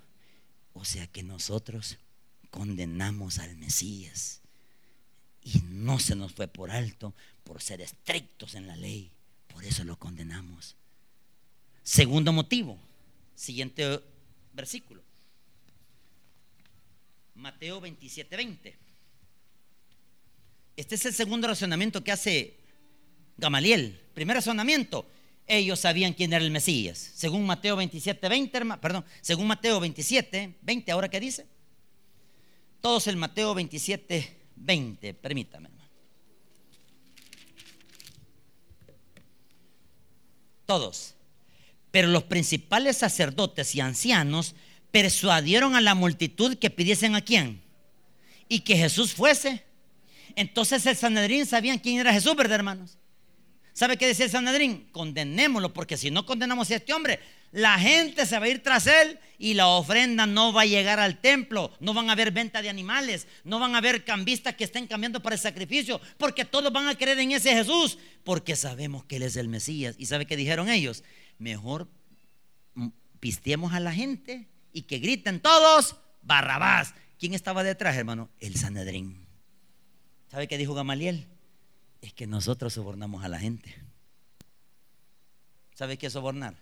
O 0.73 0.85
sea 0.85 1.07
que 1.07 1.23
nosotros 1.23 1.97
condenamos 2.49 3.39
al 3.39 3.55
Mesías 3.57 4.41
y 5.43 5.59
no 5.69 5.99
se 5.99 6.15
nos 6.15 6.33
fue 6.33 6.47
por 6.47 6.71
alto 6.71 7.13
por 7.43 7.61
ser 7.61 7.81
estrictos 7.81 8.55
en 8.55 8.67
la 8.67 8.75
ley. 8.75 9.11
Por 9.47 9.65
eso 9.65 9.83
lo 9.83 9.97
condenamos. 9.97 10.75
Segundo 11.83 12.31
motivo, 12.31 12.79
siguiente 13.35 13.99
versículo. 14.53 15.03
Mateo 17.35 17.81
27, 17.81 18.37
20. 18.37 18.75
Este 20.75 20.95
es 20.95 21.05
el 21.05 21.13
segundo 21.13 21.47
razonamiento 21.47 22.03
que 22.03 22.11
hace 22.11 22.57
Gamaliel. 23.37 23.99
Primer 24.13 24.37
razonamiento, 24.37 25.05
ellos 25.47 25.79
sabían 25.79 26.13
quién 26.13 26.33
era 26.33 26.43
el 26.43 26.51
Mesías. 26.51 27.11
Según 27.15 27.45
Mateo 27.45 27.75
27, 27.75 28.29
20, 28.29 28.65
perdón, 28.77 29.05
según 29.21 29.47
Mateo 29.47 29.79
27, 29.79 30.55
20, 30.61 30.91
ahora 30.91 31.09
qué 31.09 31.19
dice. 31.19 31.45
Todos 32.81 33.07
el 33.07 33.17
Mateo 33.17 33.53
27, 33.53 34.37
20, 34.55 35.13
permítame. 35.15 35.69
Todos. 40.65 41.15
Pero 41.91 42.07
los 42.07 42.23
principales 42.23 42.97
sacerdotes 42.97 43.75
y 43.75 43.81
ancianos 43.81 44.55
persuadieron 44.91 45.75
a 45.75 45.81
la 45.81 45.95
multitud 45.95 46.57
que 46.57 46.69
pidiesen 46.69 47.15
a 47.15 47.21
quién. 47.21 47.61
Y 48.47 48.61
que 48.61 48.77
Jesús 48.77 49.13
fuese. 49.13 49.63
Entonces 50.35 50.85
el 50.85 50.95
Sanedrín 50.95 51.45
sabían 51.45 51.79
quién 51.79 51.99
era 51.99 52.13
Jesús, 52.13 52.35
¿verdad, 52.35 52.55
hermanos? 52.55 52.97
¿Sabe 53.73 53.97
qué 53.97 54.05
decía 54.07 54.25
el 54.25 54.31
Sanedrín? 54.31 54.87
Condenémoslo, 54.91 55.73
porque 55.73 55.97
si 55.97 56.11
no 56.11 56.25
condenamos 56.25 56.69
a 56.69 56.75
este 56.75 56.93
hombre, 56.93 57.19
la 57.51 57.77
gente 57.79 58.25
se 58.25 58.37
va 58.37 58.45
a 58.45 58.49
ir 58.49 58.61
tras 58.61 58.85
él 58.85 59.19
y 59.39 59.55
la 59.55 59.67
ofrenda 59.67 60.27
no 60.27 60.53
va 60.53 60.61
a 60.61 60.65
llegar 60.65 60.99
al 60.99 61.19
templo. 61.19 61.75
No 61.79 61.93
van 61.93 62.09
a 62.09 62.13
haber 62.13 62.31
venta 62.31 62.61
de 62.61 62.69
animales, 62.69 63.27
no 63.43 63.59
van 63.59 63.73
a 63.73 63.79
haber 63.79 64.05
cambistas 64.05 64.55
que 64.55 64.63
estén 64.63 64.85
cambiando 64.85 65.21
para 65.21 65.35
el 65.35 65.41
sacrificio, 65.41 65.99
porque 66.17 66.45
todos 66.45 66.71
van 66.71 66.87
a 66.87 66.95
creer 66.95 67.19
en 67.19 67.31
ese 67.31 67.53
Jesús, 67.53 67.97
porque 68.23 68.55
sabemos 68.55 69.05
que 69.05 69.15
él 69.15 69.23
es 69.23 69.35
el 69.37 69.47
Mesías. 69.47 69.95
¿Y 69.97 70.05
sabe 70.05 70.27
qué 70.27 70.37
dijeron 70.37 70.69
ellos? 70.69 71.03
Mejor 71.39 71.89
pisteemos 73.19 73.73
a 73.73 73.79
la 73.79 73.91
gente 73.91 74.47
y 74.71 74.83
que 74.83 74.99
griten 74.99 75.39
todos, 75.39 75.95
Barrabás. 76.21 76.93
¿Quién 77.17 77.33
estaba 77.33 77.63
detrás, 77.63 77.95
hermano? 77.95 78.29
El 78.39 78.55
Sanedrín. 78.55 79.25
¿Sabe 80.29 80.47
qué 80.47 80.57
dijo 80.57 80.73
Gamaliel? 80.73 81.27
Es 82.03 82.13
que 82.13 82.27
nosotros 82.27 82.73
sobornamos 82.73 83.23
a 83.23 83.29
la 83.29 83.39
gente. 83.39 83.73
¿Sabe 85.73 85.97
qué 85.97 86.07
es 86.07 86.13
sobornar? 86.13 86.53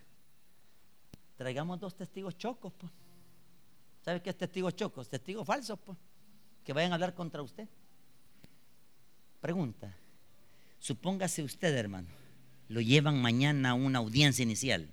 Traigamos 1.35 1.79
dos 1.79 1.95
testigos 1.95 2.37
chocos. 2.37 2.71
Pues. 2.77 2.91
¿Sabe 4.05 4.21
qué 4.21 4.29
es 4.29 4.37
testigos 4.37 4.75
chocos? 4.75 5.09
Testigos 5.09 5.45
falsos, 5.45 5.79
pues, 5.83 5.97
que 6.63 6.73
vayan 6.73 6.91
a 6.91 6.95
hablar 6.95 7.15
contra 7.15 7.41
usted. 7.41 7.67
Pregunta. 9.39 9.97
Supóngase 10.77 11.41
usted, 11.41 11.75
hermano, 11.75 12.09
lo 12.67 12.79
llevan 12.79 13.19
mañana 13.19 13.71
a 13.71 13.73
una 13.73 13.99
audiencia 13.99 14.43
inicial 14.43 14.91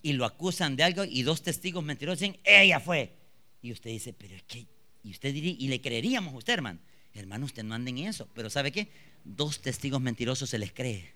y 0.00 0.12
lo 0.12 0.24
acusan 0.24 0.76
de 0.76 0.84
algo 0.84 1.04
y 1.04 1.22
dos 1.22 1.42
testigos 1.42 1.82
mentirosos 1.82 2.20
dicen, 2.20 2.40
ella 2.44 2.78
fue. 2.78 3.16
Y 3.62 3.72
usted 3.72 3.90
dice, 3.90 4.12
pero 4.12 4.36
es 4.36 4.44
que, 4.44 4.66
y 5.02 5.10
usted 5.10 5.34
diría, 5.34 5.56
y 5.58 5.66
le 5.66 5.80
creeríamos 5.80 6.34
a 6.34 6.36
usted, 6.36 6.52
hermano. 6.54 6.78
Hermano, 7.14 7.46
usted 7.46 7.64
no 7.64 7.74
anda 7.74 7.90
en 7.90 7.98
eso. 7.98 8.28
Pero 8.34 8.48
¿sabe 8.48 8.70
qué? 8.70 8.88
Dos 9.24 9.60
testigos 9.60 10.00
mentirosos 10.00 10.50
se 10.50 10.58
les 10.58 10.72
cree. 10.72 11.12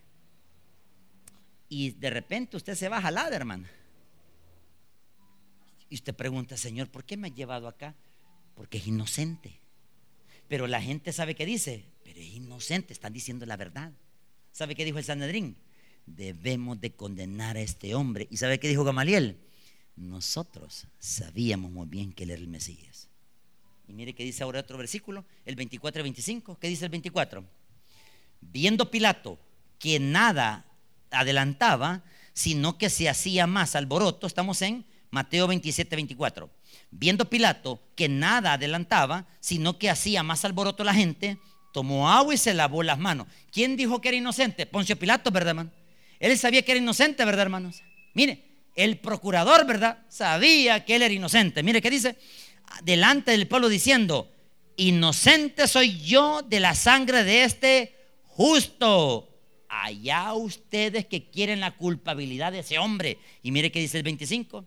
Y 1.69 1.93
de 1.93 2.11
repente 2.11 2.57
usted 2.57 2.75
se 2.75 2.89
va 2.89 2.99
a 2.99 3.03
jalar, 3.03 3.33
hermana. 3.33 3.71
Y 5.89 5.95
usted 5.95 6.15
pregunta, 6.15 6.57
Señor, 6.57 6.89
¿por 6.89 7.05
qué 7.05 7.17
me 7.17 7.29
ha 7.29 7.35
llevado 7.35 7.69
acá? 7.69 7.95
Porque 8.55 8.79
es 8.79 8.87
inocente. 8.87 9.61
Pero 10.49 10.67
la 10.67 10.83
gente 10.83 11.13
sabe 11.13 11.35
que 11.35 11.47
dice, 11.47 11.87
pero 12.05 12.21
es 12.21 12.29
inocente, 12.35 12.93
están 12.93 13.13
diciendo 13.13 13.47
la 13.47 13.57
verdad. 13.57 13.93
¿Sabe 14.53 14.75
qué 14.75 14.85
dijo 14.85 14.99
el 14.99 15.05
Sanedrín? 15.05 15.57
Debemos 16.05 16.81
de 16.81 16.93
condenar 16.93 17.57
a 17.57 17.61
este 17.61 17.95
hombre. 17.95 18.27
¿Y 18.31 18.37
sabe 18.37 18.61
qué 18.61 18.69
dijo 18.69 18.85
Gamaliel? 18.85 19.39
Nosotros 19.97 20.87
sabíamos 20.99 21.71
muy 21.71 21.87
bien 21.87 22.13
que 22.13 22.25
él 22.25 22.31
era 22.31 22.41
el 22.41 22.49
Mesías. 22.49 23.09
Y 23.89 23.93
mire 23.93 24.15
qué 24.15 24.25
dice 24.25 24.43
ahora 24.43 24.61
otro 24.61 24.79
versículo, 24.79 25.25
el 25.45 25.57
24 25.57 26.01
y 26.01 26.03
25. 26.03 26.59
¿Qué 26.59 26.69
dice 26.69 26.85
el 26.85 26.91
24? 26.91 27.45
Viendo 28.43 28.91
Pilato 28.91 29.39
que 29.79 29.99
nada 29.99 30.67
adelantaba, 31.11 32.03
sino 32.35 32.79
que 32.79 32.91
se 32.91 33.09
hacía 33.09 33.47
más 33.47 33.75
alboroto, 33.75 34.27
estamos 34.27 34.61
en 34.63 34.85
Mateo 35.11 35.47
27, 35.47 35.97
24. 35.97 36.51
Viendo 36.91 37.29
Pilato 37.29 37.81
que 37.97 38.09
nada 38.09 38.55
adelantaba, 38.55 39.27
sino 39.41 39.79
que 39.79 39.91
hacía 39.91 40.23
más 40.23 40.45
alboroto 40.45 40.85
la 40.85 40.95
gente, 40.95 41.39
tomó 41.73 42.11
agua 42.11 42.35
y 42.35 42.39
se 42.39 42.55
lavó 42.55 42.83
las 42.83 42.99
manos. 42.99 43.27
¿Quién 43.51 43.77
dijo 43.77 44.01
que 44.01 44.09
era 44.09 44.19
inocente? 44.19 44.67
Poncio 44.67 44.99
Pilato, 44.99 45.31
¿verdad, 45.31 45.51
hermano? 45.51 45.71
Él 46.21 46.37
sabía 46.39 46.63
que 46.63 46.73
era 46.73 46.81
inocente, 46.81 47.25
¿verdad, 47.25 47.43
hermanos? 47.43 47.83
Mire, 48.15 48.45
el 48.77 48.99
procurador, 48.99 49.67
¿verdad? 49.67 49.99
Sabía 50.09 50.85
que 50.85 50.97
él 50.97 51.03
era 51.03 51.13
inocente. 51.13 51.63
Mire, 51.63 51.83
¿qué 51.83 51.91
dice? 51.91 52.17
Delante 52.85 53.33
del 53.33 53.49
pueblo 53.49 53.69
diciendo, 53.69 54.31
inocente 54.77 55.67
soy 55.67 56.01
yo 56.01 56.43
de 56.43 56.61
la 56.61 56.75
sangre 56.75 57.25
de 57.25 57.45
este 57.45 58.02
justo. 58.43 59.29
Allá 59.69 60.35
ustedes 60.35 61.07
que 61.07 61.31
quieren 61.31 61.61
la 61.61 61.77
culpabilidad 61.77 62.51
de 62.51 62.59
ese 62.59 62.79
hombre. 62.79 63.19
Y 63.43 63.53
mire 63.53 63.71
que 63.71 63.79
dice 63.79 63.99
el 63.99 64.03
25. 64.03 64.67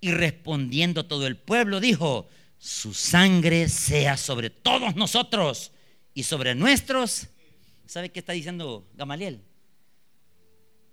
Y 0.00 0.12
respondiendo 0.12 1.04
todo 1.04 1.26
el 1.26 1.36
pueblo 1.36 1.80
dijo, 1.80 2.28
su 2.58 2.94
sangre 2.94 3.68
sea 3.68 4.16
sobre 4.16 4.50
todos 4.50 4.94
nosotros 4.94 5.72
y 6.14 6.22
sobre 6.22 6.54
nuestros. 6.54 7.26
¿Sabe 7.86 8.10
qué 8.10 8.20
está 8.20 8.32
diciendo 8.32 8.86
Gamaliel? 8.94 9.40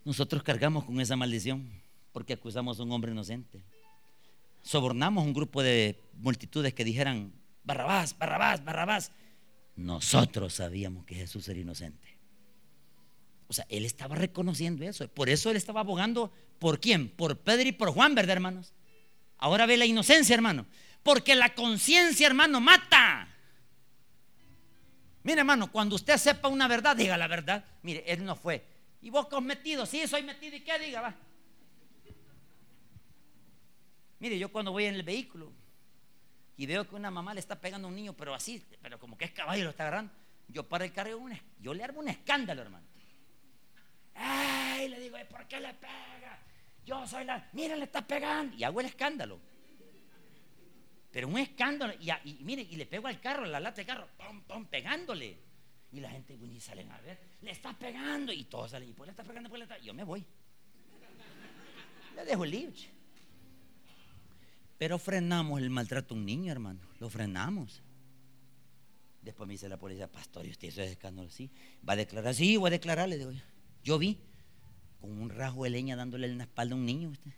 Nosotros 0.03 0.41
cargamos 0.41 0.83
con 0.83 0.99
esa 0.99 1.15
maldición 1.15 1.69
porque 2.11 2.33
acusamos 2.33 2.79
a 2.79 2.83
un 2.83 2.91
hombre 2.91 3.11
inocente. 3.11 3.63
Sobornamos 4.63 5.23
un 5.23 5.33
grupo 5.33 5.61
de 5.61 6.01
multitudes 6.15 6.73
que 6.73 6.83
dijeran, 6.83 7.31
Barrabás, 7.63 8.17
Barrabás, 8.17 8.65
Barrabás. 8.65 9.11
Nosotros 9.75 10.53
sabíamos 10.53 11.05
que 11.05 11.15
Jesús 11.15 11.47
era 11.49 11.59
inocente. 11.59 12.04
Sea, 13.55 13.65
él 13.69 13.85
estaba 13.85 14.15
reconociendo 14.15 14.83
eso. 14.83 15.07
Por 15.07 15.29
eso 15.29 15.49
él 15.49 15.55
estaba 15.55 15.79
abogando 15.79 16.29
por 16.59 16.81
quién? 16.81 17.07
Por 17.07 17.39
Pedro 17.39 17.69
y 17.69 17.71
por 17.71 17.91
Juan, 17.91 18.13
¿verdad, 18.13 18.33
hermanos? 18.33 18.73
Ahora 19.37 19.65
ve 19.65 19.77
la 19.77 19.85
inocencia, 19.85 20.33
hermano. 20.33 20.65
Porque 21.03 21.35
la 21.35 21.53
conciencia, 21.53 22.27
hermano, 22.27 22.59
mata. 22.59 23.29
Mire, 25.23 25.39
hermano, 25.39 25.71
cuando 25.71 25.95
usted 25.95 26.17
sepa 26.17 26.49
una 26.49 26.67
verdad, 26.67 26.97
diga 26.97 27.15
la 27.15 27.27
verdad. 27.27 27.63
Mire, 27.81 28.03
él 28.05 28.25
no 28.25 28.35
fue. 28.35 28.65
¿Y 29.01 29.09
vos 29.09 29.27
que 29.27 29.39
metido? 29.39 29.85
Sí, 29.85 30.05
soy 30.05 30.23
metido. 30.23 30.57
¿Y 30.57 30.61
qué 30.61 30.77
diga? 30.77 30.99
Va. 30.99 31.15
Mire, 34.19 34.37
yo 34.37 34.51
cuando 34.51 34.73
voy 34.73 34.83
en 34.83 34.95
el 34.95 35.03
vehículo 35.03 35.53
y 36.57 36.65
veo 36.65 36.89
que 36.89 36.95
una 36.95 37.09
mamá 37.09 37.33
le 37.33 37.39
está 37.39 37.61
pegando 37.61 37.87
a 37.87 37.89
un 37.89 37.95
niño, 37.95 38.11
pero 38.11 38.33
así, 38.33 38.61
pero 38.81 38.99
como 38.99 39.17
que 39.17 39.23
es 39.23 39.31
caballo, 39.31 39.63
lo 39.63 39.69
está 39.69 39.83
agarrando, 39.83 40.11
yo 40.49 40.67
para 40.67 40.83
el 40.83 40.91
carro, 40.91 41.21
yo 41.61 41.73
le 41.73 41.83
armo 41.83 42.01
un 42.01 42.09
escándalo, 42.09 42.61
hermano. 42.61 42.85
¡Ay! 44.75 44.89
Le 44.89 44.99
digo, 44.99 45.17
¿por 45.29 45.47
qué 45.47 45.59
le 45.59 45.73
pega? 45.73 46.39
Yo 46.85 47.07
soy 47.07 47.25
la. 47.25 47.49
Mira, 47.53 47.75
le 47.75 47.85
está 47.85 48.05
pegando. 48.05 48.55
Y 48.55 48.63
hago 48.63 48.79
el 48.79 48.87
escándalo. 48.87 49.39
Pero 51.11 51.27
un 51.27 51.37
escándalo. 51.37 51.93
Y, 51.99 52.43
mire, 52.43 52.61
y 52.61 52.75
le 52.75 52.85
pego 52.85 53.07
al 53.07 53.19
carro, 53.19 53.45
la 53.45 53.59
lata 53.59 53.77
de 53.77 53.85
carro, 53.85 54.07
pum, 54.17 54.41
pum, 54.41 54.65
pegándole. 54.65 55.37
Y 55.91 55.99
la 56.01 56.09
gente 56.09 56.33
y 56.33 56.59
salen 56.59 56.91
a 56.91 56.99
ver, 56.99 57.17
le 57.41 57.51
está 57.51 57.73
pegando. 57.73 58.33
Y 58.33 58.43
todos 58.45 58.71
salen, 58.71 58.89
y 58.89 58.93
pues 58.93 59.07
le 59.07 59.11
está 59.11 59.23
pegando, 59.23 59.49
pues 59.49 59.59
le 59.59 59.63
está. 59.63 59.77
Yo 59.79 59.93
me 59.93 60.03
voy. 60.03 60.25
Le 62.15 62.25
dejo 62.25 62.43
el 62.43 62.51
libro. 62.51 62.75
Pero 64.77 64.99
frenamos 64.99 65.61
el 65.61 65.69
maltrato 65.69 66.13
a 66.13 66.17
un 66.17 66.25
niño, 66.25 66.51
hermano. 66.51 66.81
Lo 66.99 67.09
frenamos. 67.09 67.81
Después 69.21 69.47
me 69.47 69.53
dice 69.53 69.69
la 69.69 69.77
policía, 69.77 70.11
pastor, 70.11 70.45
¿y 70.45 70.51
usted 70.51 70.67
hizo 70.67 70.81
ese 70.81 70.91
escándalo? 70.91 71.29
Sí. 71.29 71.49
¿Va 71.87 71.93
a 71.93 71.95
declarar? 71.95 72.35
Sí, 72.35 72.57
voy 72.57 72.67
a 72.67 72.71
declarar, 72.71 73.09
le 73.09 73.17
digo. 73.17 73.31
Yo 73.83 73.97
vi 73.97 74.19
con 75.05 75.21
un 75.21 75.29
rasgo 75.29 75.63
de 75.63 75.69
leña 75.69 75.95
dándole 75.95 76.27
en 76.27 76.37
la 76.37 76.45
espalda 76.45 76.73
a 76.73 76.77
un 76.77 76.85
niño 76.85 77.09
usted. 77.09 77.31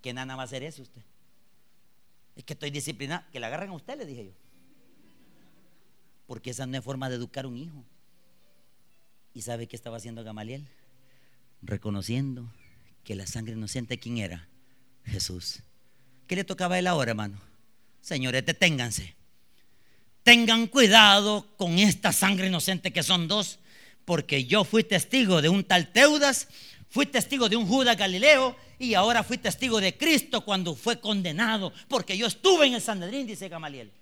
¿Qué 0.00 0.12
nana 0.12 0.36
va 0.36 0.42
a 0.42 0.44
hacer 0.44 0.62
eso 0.62 0.82
usted? 0.82 1.02
Es 2.34 2.44
que 2.44 2.54
estoy 2.54 2.70
disciplinado. 2.70 3.24
Que 3.32 3.40
la 3.40 3.48
agarren 3.48 3.70
a 3.70 3.74
usted, 3.74 3.96
le 3.98 4.06
dije 4.06 4.26
yo. 4.26 4.32
Porque 6.26 6.50
esa 6.50 6.66
no 6.66 6.76
es 6.76 6.84
forma 6.84 7.08
de 7.08 7.16
educar 7.16 7.44
a 7.44 7.48
un 7.48 7.56
hijo. 7.56 7.84
¿Y 9.34 9.42
sabe 9.42 9.66
qué 9.66 9.76
estaba 9.76 9.96
haciendo 9.96 10.24
Gamaliel? 10.24 10.66
Reconociendo 11.62 12.48
que 13.04 13.14
la 13.14 13.26
sangre 13.26 13.54
inocente, 13.54 13.98
¿quién 13.98 14.18
era? 14.18 14.48
Jesús. 15.04 15.60
¿Qué 16.26 16.36
le 16.36 16.44
tocaba 16.44 16.76
a 16.76 16.78
él 16.78 16.86
ahora, 16.86 17.10
hermano? 17.10 17.40
Señores, 18.00 18.44
deténganse. 18.44 19.14
Tengan 20.22 20.66
cuidado 20.68 21.46
con 21.56 21.78
esta 21.78 22.12
sangre 22.12 22.46
inocente 22.46 22.92
que 22.92 23.02
son 23.02 23.28
dos 23.28 23.58
porque 24.04 24.44
yo 24.44 24.64
fui 24.64 24.84
testigo 24.84 25.42
de 25.42 25.48
un 25.48 25.64
tal 25.64 25.92
Teudas, 25.92 26.48
fui 26.88 27.06
testigo 27.06 27.48
de 27.48 27.56
un 27.56 27.66
Judas 27.66 27.96
Galileo 27.96 28.56
y 28.78 28.94
ahora 28.94 29.22
fui 29.22 29.38
testigo 29.38 29.80
de 29.80 29.96
Cristo 29.96 30.44
cuando 30.44 30.74
fue 30.74 31.00
condenado, 31.00 31.72
porque 31.88 32.16
yo 32.16 32.26
estuve 32.26 32.66
en 32.66 32.74
el 32.74 32.82
Sanedrín, 32.82 33.26
dice 33.26 33.48
Gamaliel. 33.48 33.92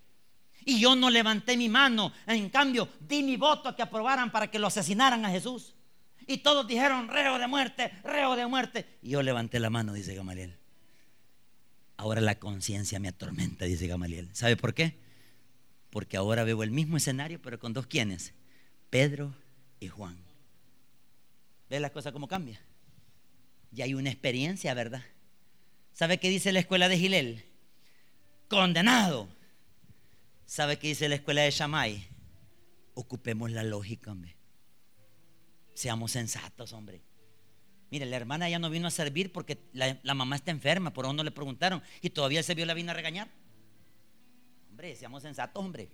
Y 0.64 0.80
yo 0.80 0.94
no 0.94 1.08
levanté 1.10 1.56
mi 1.56 1.68
mano, 1.68 2.12
en 2.26 2.50
cambio 2.50 2.88
di 3.00 3.22
mi 3.22 3.36
voto 3.36 3.68
a 3.68 3.76
que 3.76 3.82
aprobaran 3.82 4.30
para 4.30 4.50
que 4.50 4.58
lo 4.58 4.66
asesinaran 4.66 5.24
a 5.24 5.30
Jesús. 5.30 5.74
Y 6.26 6.38
todos 6.38 6.66
dijeron, 6.66 7.08
reo 7.08 7.38
de 7.38 7.46
muerte, 7.46 7.90
reo 8.04 8.36
de 8.36 8.46
muerte. 8.46 8.86
Y 9.02 9.10
yo 9.10 9.22
levanté 9.22 9.58
la 9.58 9.70
mano, 9.70 9.92
dice 9.92 10.14
Gamaliel. 10.14 10.56
Ahora 11.96 12.20
la 12.20 12.38
conciencia 12.38 12.98
me 12.98 13.08
atormenta, 13.08 13.64
dice 13.64 13.86
Gamaliel. 13.86 14.28
¿Sabe 14.32 14.56
por 14.56 14.74
qué? 14.74 14.98
Porque 15.90 16.16
ahora 16.16 16.44
veo 16.44 16.62
el 16.62 16.70
mismo 16.70 16.96
escenario, 16.96 17.40
pero 17.42 17.58
con 17.58 17.72
dos 17.72 17.86
quienes, 17.86 18.32
Pedro 18.90 19.34
y 19.80 19.88
Juan. 19.88 20.16
¿Ve 21.68 21.80
la 21.80 21.90
cosa 21.90 22.12
cómo 22.12 22.28
cambia? 22.28 22.60
Ya 23.72 23.84
hay 23.84 23.94
una 23.94 24.10
experiencia, 24.10 24.74
¿verdad? 24.74 25.02
¿Sabe 25.92 26.18
qué 26.18 26.28
dice 26.28 26.52
la 26.52 26.60
escuela 26.60 26.88
de 26.88 26.98
Gilel? 26.98 27.44
Condenado. 28.48 29.28
¿Sabe 30.46 30.78
qué 30.78 30.88
dice 30.88 31.08
la 31.08 31.14
escuela 31.16 31.42
de 31.42 31.50
Shammai? 31.50 32.08
Ocupemos 32.94 33.50
la 33.50 33.62
lógica, 33.62 34.10
hombre. 34.10 34.36
Seamos 35.74 36.12
sensatos, 36.12 36.72
hombre. 36.72 37.02
Mire, 37.90 38.06
la 38.06 38.16
hermana 38.16 38.48
ya 38.48 38.58
no 38.58 38.70
vino 38.70 38.86
a 38.86 38.90
servir 38.90 39.32
porque 39.32 39.58
la, 39.72 40.14
mamá 40.14 40.36
está 40.36 40.50
enferma, 40.50 40.92
por 40.92 41.12
no 41.12 41.24
le 41.24 41.30
preguntaron. 41.30 41.82
Y 42.02 42.10
todavía 42.10 42.42
se 42.42 42.54
vio 42.54 42.66
la 42.66 42.74
vino 42.74 42.90
a 42.90 42.94
regañar. 42.94 43.28
Hombre, 44.70 44.94
seamos 44.96 45.22
sensatos, 45.22 45.62
hombre. 45.62 45.90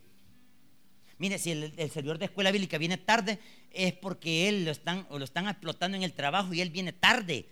Mire, 1.19 1.39
si 1.39 1.53
el, 1.53 1.91
servidor 1.91 2.19
de 2.19 2.27
escuela 2.27 2.51
bíblica 2.51 2.79
viene 2.79 2.99
tarde, 2.99 3.39
es 3.71 3.95
porque 3.95 4.49
él 4.49 4.65
lo 4.65 4.71
están, 4.71 5.07
o 5.11 5.19
lo 5.19 5.25
están 5.25 5.49
explotando 5.49 5.97
en 5.97 6.03
el 6.03 6.13
trabajo 6.13 6.53
y 6.53 6.61
él 6.61 6.71
viene 6.71 6.93
tarde. 6.93 7.49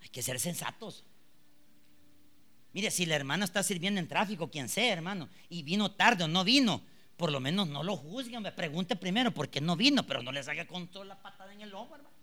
Hay 0.00 0.08
que 0.08 0.22
ser 0.22 0.38
sensatos. 0.38 1.04
Mire, 2.72 2.90
si 2.90 3.04
la 3.04 3.16
hermana 3.16 3.44
está 3.44 3.62
sirviendo 3.62 4.00
en 4.00 4.08
tráfico, 4.08 4.50
quien 4.50 4.68
sea, 4.68 4.92
hermano, 4.92 5.28
y 5.48 5.62
vino 5.62 5.90
tarde 5.92 6.24
o 6.24 6.28
no 6.28 6.44
vino, 6.44 6.82
por 7.16 7.30
lo 7.30 7.40
menos 7.40 7.68
no 7.68 7.82
lo 7.82 7.96
juzguen, 7.96 8.42
me 8.42 8.52
pregunte 8.52 8.96
primero 8.96 9.32
por 9.32 9.48
qué 9.48 9.60
no 9.60 9.76
vino, 9.76 10.06
pero 10.06 10.22
no 10.22 10.32
le 10.32 10.42
salga 10.42 10.66
con 10.66 10.88
toda 10.88 11.04
la 11.04 11.20
patada 11.20 11.52
en 11.52 11.60
el 11.60 11.74
ojo, 11.74 11.94
hermano. 11.94 12.14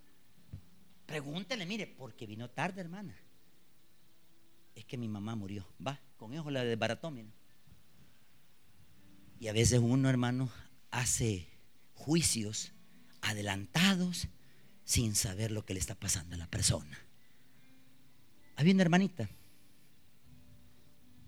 Pregúntele, 1.05 1.65
mire, 1.65 1.87
¿por 1.87 2.15
qué 2.15 2.25
vino 2.25 2.49
tarde, 2.49 2.81
hermana. 2.81 3.15
Es 4.75 4.85
que 4.85 4.97
mi 4.97 5.07
mamá 5.07 5.35
murió. 5.35 5.65
Va, 5.85 5.99
con 6.17 6.33
eso 6.33 6.49
la 6.49 6.63
desbarató, 6.63 7.11
mire. 7.11 7.29
Y 9.39 9.47
a 9.47 9.53
veces 9.53 9.79
uno, 9.79 10.09
hermano, 10.09 10.49
hace 10.91 11.47
juicios 11.93 12.71
adelantados 13.21 14.27
sin 14.83 15.15
saber 15.15 15.51
lo 15.51 15.65
que 15.65 15.73
le 15.73 15.79
está 15.79 15.95
pasando 15.95 16.35
a 16.35 16.37
la 16.37 16.47
persona. 16.47 16.97
Había 18.55 18.73
una 18.73 18.83
hermanita. 18.83 19.29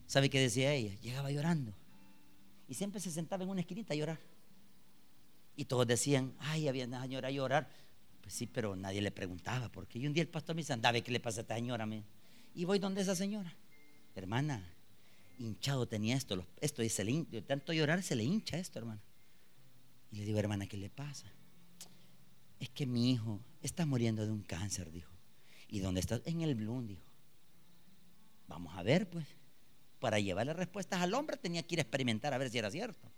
¿Sabe 0.07 0.29
qué 0.29 0.39
decía 0.39 0.73
ella? 0.73 0.95
Llegaba 1.01 1.31
llorando. 1.31 1.73
Y 2.67 2.73
siempre 2.73 2.99
se 2.99 3.11
sentaba 3.11 3.43
en 3.43 3.49
una 3.49 3.61
esquinita 3.61 3.93
a 3.93 3.97
llorar. 3.97 4.19
Y 5.55 5.65
todos 5.65 5.85
decían, 5.87 6.33
ay, 6.39 6.67
había 6.67 6.85
una 6.85 7.01
señora 7.01 7.27
a 7.27 7.31
llorar. 7.31 7.69
Pues 8.21 8.33
sí, 8.33 8.47
pero 8.47 8.75
nadie 8.75 9.01
le 9.01 9.11
preguntaba. 9.11 9.69
Porque 9.69 9.99
y 9.99 10.07
un 10.07 10.13
día 10.13 10.23
el 10.23 10.29
pastor 10.29 10.55
me 10.55 10.61
dice, 10.61 10.73
andaba, 10.73 10.99
¿qué 10.99 11.11
le 11.11 11.19
pasa 11.19 11.39
a 11.39 11.43
esta 11.43 11.55
señora? 11.55 11.87
Y 12.53 12.65
voy 12.65 12.79
donde 12.79 13.01
esa 13.01 13.15
señora. 13.15 13.55
Hermana, 14.15 14.67
hinchado 15.37 15.87
tenía 15.87 16.15
esto. 16.15 16.45
Esto, 16.59 16.83
y 16.83 16.89
se 16.89 17.03
le, 17.03 17.23
tanto 17.43 17.71
llorar 17.73 18.03
se 18.03 18.15
le 18.15 18.23
hincha 18.23 18.57
esto, 18.57 18.79
hermano. 18.79 19.01
Y 20.11 20.17
le 20.17 20.25
digo, 20.25 20.39
hermana, 20.39 20.67
¿qué 20.67 20.77
le 20.77 20.89
pasa? 20.89 21.31
Es 22.59 22.69
que 22.69 22.85
mi 22.85 23.11
hijo 23.11 23.39
está 23.61 23.85
muriendo 23.85 24.25
de 24.25 24.31
un 24.31 24.43
cáncer, 24.43 24.91
dijo. 24.91 25.11
¿Y 25.67 25.79
dónde 25.79 26.01
está? 26.01 26.21
En 26.25 26.41
el 26.41 26.55
Bloom, 26.55 26.87
dijo. 26.87 27.05
Vamos 28.47 28.75
a 28.75 28.83
ver, 28.83 29.09
pues. 29.09 29.25
Para 29.99 30.19
llevarle 30.19 30.53
respuestas 30.53 31.01
al 31.01 31.13
hombre 31.13 31.37
tenía 31.37 31.63
que 31.63 31.75
ir 31.75 31.79
a 31.79 31.83
experimentar 31.83 32.33
a 32.33 32.37
ver 32.37 32.49
si 32.49 32.57
era 32.57 32.69
cierto. 32.69 33.09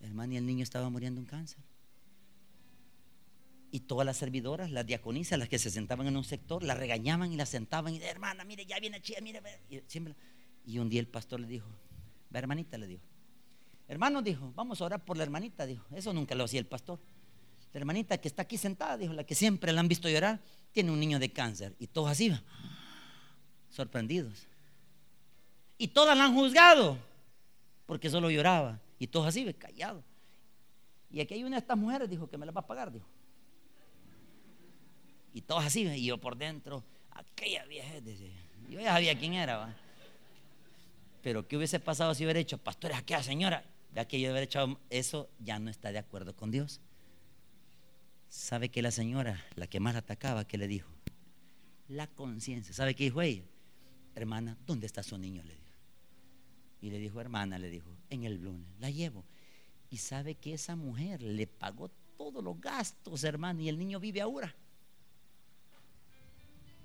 Hermano, 0.00 0.32
y 0.34 0.36
el 0.36 0.46
niño 0.46 0.62
estaba 0.62 0.88
muriendo 0.90 1.20
de 1.20 1.24
un 1.24 1.30
cáncer. 1.30 1.62
Y 3.70 3.80
todas 3.80 4.06
las 4.06 4.16
servidoras, 4.16 4.70
las 4.70 4.86
diaconisas, 4.86 5.38
las 5.38 5.48
que 5.48 5.58
se 5.58 5.70
sentaban 5.70 6.06
en 6.06 6.16
un 6.16 6.24
sector, 6.24 6.62
la 6.62 6.74
regañaban 6.74 7.32
y 7.32 7.36
la 7.36 7.46
sentaban 7.46 7.94
y 7.94 7.98
de 7.98 8.06
hermana, 8.06 8.44
mire, 8.44 8.64
ya 8.64 8.80
viene 8.80 9.00
chía, 9.02 9.18
mire, 9.20 9.40
y 9.68 9.80
siempre 9.86 10.14
y 10.66 10.80
un 10.80 10.88
día 10.90 11.00
el 11.00 11.06
pastor 11.06 11.40
le 11.40 11.46
dijo, 11.46 11.68
va 12.34 12.40
hermanita, 12.40 12.76
le 12.76 12.88
dijo, 12.88 13.02
hermano, 13.88 14.22
dijo, 14.22 14.52
vamos 14.54 14.80
a 14.80 14.84
orar 14.84 15.04
por 15.04 15.16
la 15.16 15.22
hermanita, 15.22 15.66
dijo, 15.66 15.84
eso 15.94 16.12
nunca 16.12 16.34
lo 16.34 16.44
hacía 16.44 16.60
el 16.60 16.66
pastor. 16.66 16.98
La 17.72 17.80
hermanita 17.80 18.18
que 18.18 18.28
está 18.28 18.42
aquí 18.42 18.56
sentada, 18.56 18.96
dijo, 18.96 19.12
la 19.12 19.24
que 19.24 19.34
siempre 19.34 19.72
la 19.72 19.80
han 19.80 19.88
visto 19.88 20.08
llorar, 20.08 20.40
tiene 20.72 20.90
un 20.90 20.98
niño 20.98 21.18
de 21.18 21.32
cáncer. 21.32 21.74
Y 21.78 21.86
todos 21.86 22.10
así, 22.10 22.32
sorprendidos. 23.70 24.46
Y 25.78 25.88
todas 25.88 26.16
la 26.16 26.24
han 26.24 26.34
juzgado, 26.34 26.98
porque 27.84 28.08
solo 28.08 28.30
lloraba. 28.30 28.80
Y 28.98 29.08
todos 29.08 29.26
así, 29.26 29.52
callados. 29.54 30.04
Y 31.10 31.20
aquí 31.20 31.34
hay 31.34 31.44
una 31.44 31.56
de 31.56 31.60
estas 31.60 31.76
mujeres, 31.76 32.08
dijo, 32.08 32.28
que 32.28 32.38
me 32.38 32.46
la 32.46 32.52
va 32.52 32.62
a 32.62 32.66
pagar, 32.66 32.90
dijo. 32.90 33.06
Y 35.34 35.42
todos 35.42 35.64
así, 35.64 35.82
y 35.82 36.06
yo 36.06 36.18
por 36.18 36.36
dentro, 36.36 36.82
aquella 37.10 37.64
vieja, 37.66 37.98
yo 38.70 38.80
ya 38.80 38.94
sabía 38.94 39.18
quién 39.18 39.34
era, 39.34 39.58
¿va? 39.58 39.74
Pero 41.22 41.46
¿qué 41.46 41.56
hubiese 41.56 41.78
pasado 41.78 42.14
si 42.14 42.24
hubiera 42.24 42.40
hecho, 42.40 42.56
pastor, 42.56 42.92
es 42.92 42.96
aquella 42.96 43.22
señora? 43.22 43.64
Ya 43.96 44.06
que 44.06 44.20
yo 44.20 44.28
hubiera 44.28 44.42
hecho 44.44 44.78
eso, 44.90 45.30
ya 45.38 45.58
no 45.58 45.70
está 45.70 45.90
de 45.90 45.96
acuerdo 45.96 46.36
con 46.36 46.50
Dios. 46.50 46.82
¿Sabe 48.28 48.68
que 48.68 48.82
la 48.82 48.90
señora, 48.90 49.42
la 49.54 49.68
que 49.68 49.80
más 49.80 49.96
atacaba, 49.96 50.46
qué 50.46 50.58
le 50.58 50.68
dijo? 50.68 50.90
La 51.88 52.06
conciencia. 52.06 52.74
¿Sabe 52.74 52.94
qué 52.94 53.04
dijo 53.04 53.22
ella? 53.22 53.44
Hermana, 54.14 54.58
¿dónde 54.66 54.86
está 54.86 55.02
su 55.02 55.16
niño? 55.16 55.42
Le 55.44 55.54
dijo. 55.54 55.78
Y 56.82 56.90
le 56.90 56.98
dijo, 56.98 57.22
hermana, 57.22 57.58
le 57.58 57.70
dijo, 57.70 57.88
en 58.10 58.24
el 58.24 58.34
lunes, 58.34 58.68
la 58.80 58.90
llevo. 58.90 59.24
Y 59.88 59.96
sabe 59.96 60.34
que 60.34 60.52
esa 60.52 60.76
mujer 60.76 61.22
le 61.22 61.46
pagó 61.46 61.90
todos 62.18 62.44
los 62.44 62.60
gastos, 62.60 63.24
hermano, 63.24 63.62
y 63.62 63.70
el 63.70 63.78
niño 63.78 63.98
vive 63.98 64.20
ahora. 64.20 64.54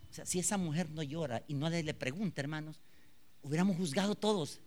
O 0.09 0.13
sea, 0.13 0.25
si 0.25 0.39
esa 0.39 0.55
mujer 0.57 0.89
no 0.89 1.03
llora 1.03 1.43
y 1.45 1.55
no 1.55 1.69
le 1.69 1.93
pregunta, 1.93 2.39
hermanos, 2.39 2.79
hubiéramos 3.43 3.75
juzgado 3.75 4.15
todos. 4.15 4.61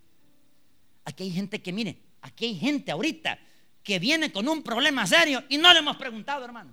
Aquí 1.06 1.24
hay 1.24 1.30
gente 1.30 1.62
que, 1.62 1.72
mire, 1.72 2.02
aquí 2.24 2.46
hay 2.46 2.58
gente 2.58 2.90
ahorita 2.90 3.38
que 3.82 3.98
viene 3.98 4.32
con 4.32 4.48
un 4.48 4.62
problema 4.62 5.06
serio 5.06 5.44
y 5.48 5.58
no 5.58 5.72
le 5.72 5.78
hemos 5.78 5.96
preguntado, 5.96 6.44
hermano. 6.44 6.72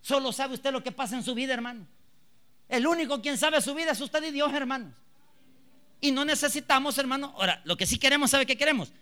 Solo 0.00 0.32
sabe 0.32 0.54
usted 0.54 0.72
lo 0.72 0.82
que 0.82 0.92
pasa 0.92 1.16
en 1.16 1.22
su 1.22 1.34
vida, 1.34 1.52
hermano. 1.52 1.86
El 2.68 2.86
único 2.86 3.20
quien 3.20 3.36
sabe 3.36 3.60
su 3.60 3.74
vida 3.74 3.92
es 3.92 4.00
usted 4.00 4.22
y 4.24 4.30
Dios, 4.30 4.52
hermanos. 4.52 4.94
Y 6.00 6.10
no 6.10 6.24
necesitamos, 6.24 6.96
hermano. 6.98 7.34
Ahora, 7.36 7.60
lo 7.64 7.76
que 7.76 7.86
sí 7.86 7.98
queremos, 7.98 8.30
¿sabe 8.30 8.46
qué 8.46 8.56
queremos? 8.56 8.92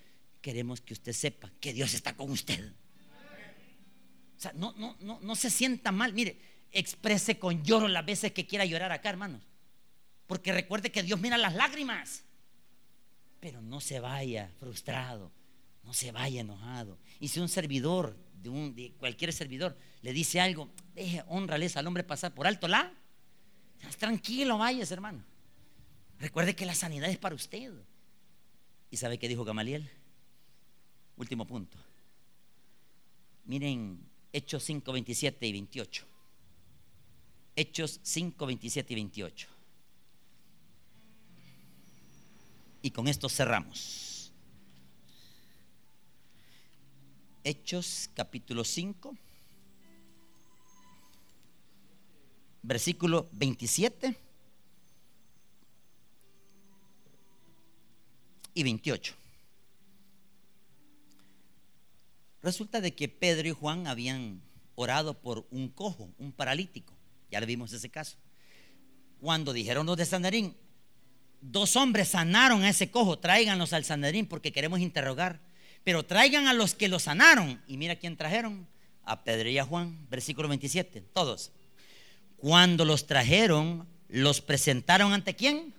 Queremos 0.41 0.81
que 0.81 0.95
usted 0.95 1.13
sepa 1.13 1.51
que 1.61 1.73
Dios 1.73 1.95
está 1.95 2.15
con 2.17 2.31
usted. 2.31 2.73
O 4.37 4.41
sea, 4.41 4.53
no, 4.55 4.75
no, 4.79 4.97
no, 5.01 5.21
no 5.21 5.37
se 5.37 5.51
sienta 5.51 5.93
mal. 5.93 6.15
Mire, 6.15 6.41
exprese 6.73 7.39
con 7.39 7.63
lloro 7.63 7.89
las 7.89 8.05
veces 8.05 8.33
que 8.33 8.47
quiera 8.47 8.65
llorar 8.65 8.93
acá, 8.93 9.11
hermanos. 9.11 9.43
Porque 10.27 10.53
recuerde 10.53 10.91
que 10.91 11.03
Dios 11.03 11.21
mira 11.21 11.37
las 11.37 11.55
lágrimas. 11.55 12.25
Pero 13.41 13.63
no 13.63 13.81
se 13.81 14.01
vaya 14.01 14.53
frustrado, 14.59 15.33
no 15.83 15.95
se 15.95 16.13
vaya 16.13 16.43
enojado. 16.43 16.99
Y 17.19 17.29
si 17.29 17.41
un 17.41 17.49
servidor, 17.49 18.17
de, 18.35 18.49
un, 18.49 18.75
de 18.75 18.93
cualquier 18.93 19.33
servidor, 19.33 19.77
le 20.03 20.13
dice 20.13 20.41
algo, 20.41 20.71
deje, 20.95 21.25
honrales 21.27 21.77
al 21.77 21.87
hombre 21.87 22.05
pasar 22.05 22.35
por 22.35 22.47
alto 22.47 22.69
la. 22.69 22.93
Tranquilo, 23.99 24.59
vayas, 24.59 24.91
hermano. 24.91 25.25
Recuerde 26.19 26.55
que 26.55 26.67
la 26.67 26.75
sanidad 26.75 27.09
es 27.09 27.19
para 27.19 27.35
usted. 27.35 27.73
¿Y 28.91 28.97
sabe 28.99 29.19
qué 29.19 29.27
dijo 29.27 29.45
Gamaliel? 29.45 29.89
Último 31.17 31.47
punto. 31.47 31.79
Miren 33.45 34.11
Hechos 34.33 34.63
5, 34.65 34.93
27 34.93 35.47
y 35.47 35.53
28. 35.53 36.07
Hechos 37.57 38.01
5, 38.03 38.47
27 38.47 38.93
y 38.93 38.97
28. 38.97 39.49
Y 42.83 42.91
con 42.91 43.09
esto 43.09 43.29
cerramos. 43.29 44.33
Hechos 47.45 48.11
capítulo 48.15 48.65
5, 48.65 49.17
versículo 52.63 53.29
27 53.33 54.17
y 58.55 58.63
28. 58.63 59.15
Resulta 62.43 62.81
de 62.81 62.95
que 62.95 63.09
Pedro 63.09 63.49
y 63.49 63.53
Juan 63.53 63.87
habían 63.87 64.41
orado 64.75 65.21
por 65.21 65.47
un 65.51 65.69
cojo, 65.69 66.11
un 66.19 66.33
paralítico. 66.33 66.95
Ya 67.31 67.41
le 67.41 67.47
vimos 67.47 67.73
ese 67.73 67.91
caso. 67.91 68.17
Cuando 69.21 69.53
dijeron 69.53 69.85
los 69.85 69.97
de 69.99 70.07
Sandarín, 70.07 70.57
dos 71.41 71.77
hombres 71.77 72.09
sanaron 72.09 72.63
a 72.63 72.71
ese 72.71 72.91
cojo, 72.91 73.19
tráiganlos 73.19 73.73
al 73.73 73.85
Sandarín 73.85 74.27
porque 74.27 74.53
queremos 74.53 74.81
interrogar. 74.81 75.41
Pero 75.85 76.05
traigan 76.05 76.47
a 76.47 76.53
los 76.53 76.75
que 76.75 76.89
lo 76.89 76.99
sanaron. 76.99 77.61
Y 77.67 77.77
mira 77.77 77.97
quién 77.97 78.17
trajeron. 78.17 78.67
A 79.05 79.25
Pedro 79.25 79.49
y 79.49 79.59
a 79.59 79.65
Juan, 79.65 80.07
versículo 80.11 80.49
27, 80.49 81.01
todos. 81.01 81.53
Cuando 82.37 82.85
los 82.85 83.07
trajeron, 83.07 83.89
los 84.09 84.41
presentaron 84.41 85.13
ante 85.13 85.35
quién? 85.35 85.75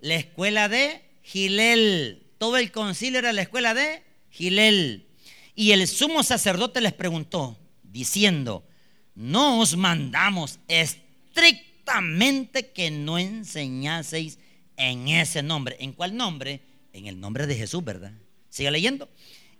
La 0.00 0.16
escuela 0.16 0.68
de 0.68 1.02
Gilel. 1.22 2.26
Todo 2.38 2.58
el 2.58 2.72
concilio 2.72 3.20
era 3.20 3.32
la 3.32 3.42
escuela 3.42 3.74
de 3.74 4.02
Gilel. 4.30 5.06
Y 5.54 5.70
el 5.70 5.86
sumo 5.88 6.22
sacerdote 6.22 6.80
les 6.80 6.92
preguntó, 6.92 7.58
diciendo, 7.82 8.66
no 9.14 9.60
os 9.60 9.76
mandamos 9.76 10.58
estrictamente 10.68 12.72
que 12.72 12.90
no 12.90 13.18
enseñaseis 13.18 14.38
en 14.76 15.08
ese 15.08 15.42
nombre. 15.42 15.76
¿En 15.80 15.92
cuál 15.92 16.16
nombre? 16.16 16.60
En 16.92 17.06
el 17.06 17.20
nombre 17.20 17.46
de 17.46 17.56
Jesús, 17.56 17.84
¿verdad? 17.84 18.12
Siga 18.48 18.70
leyendo. 18.70 19.08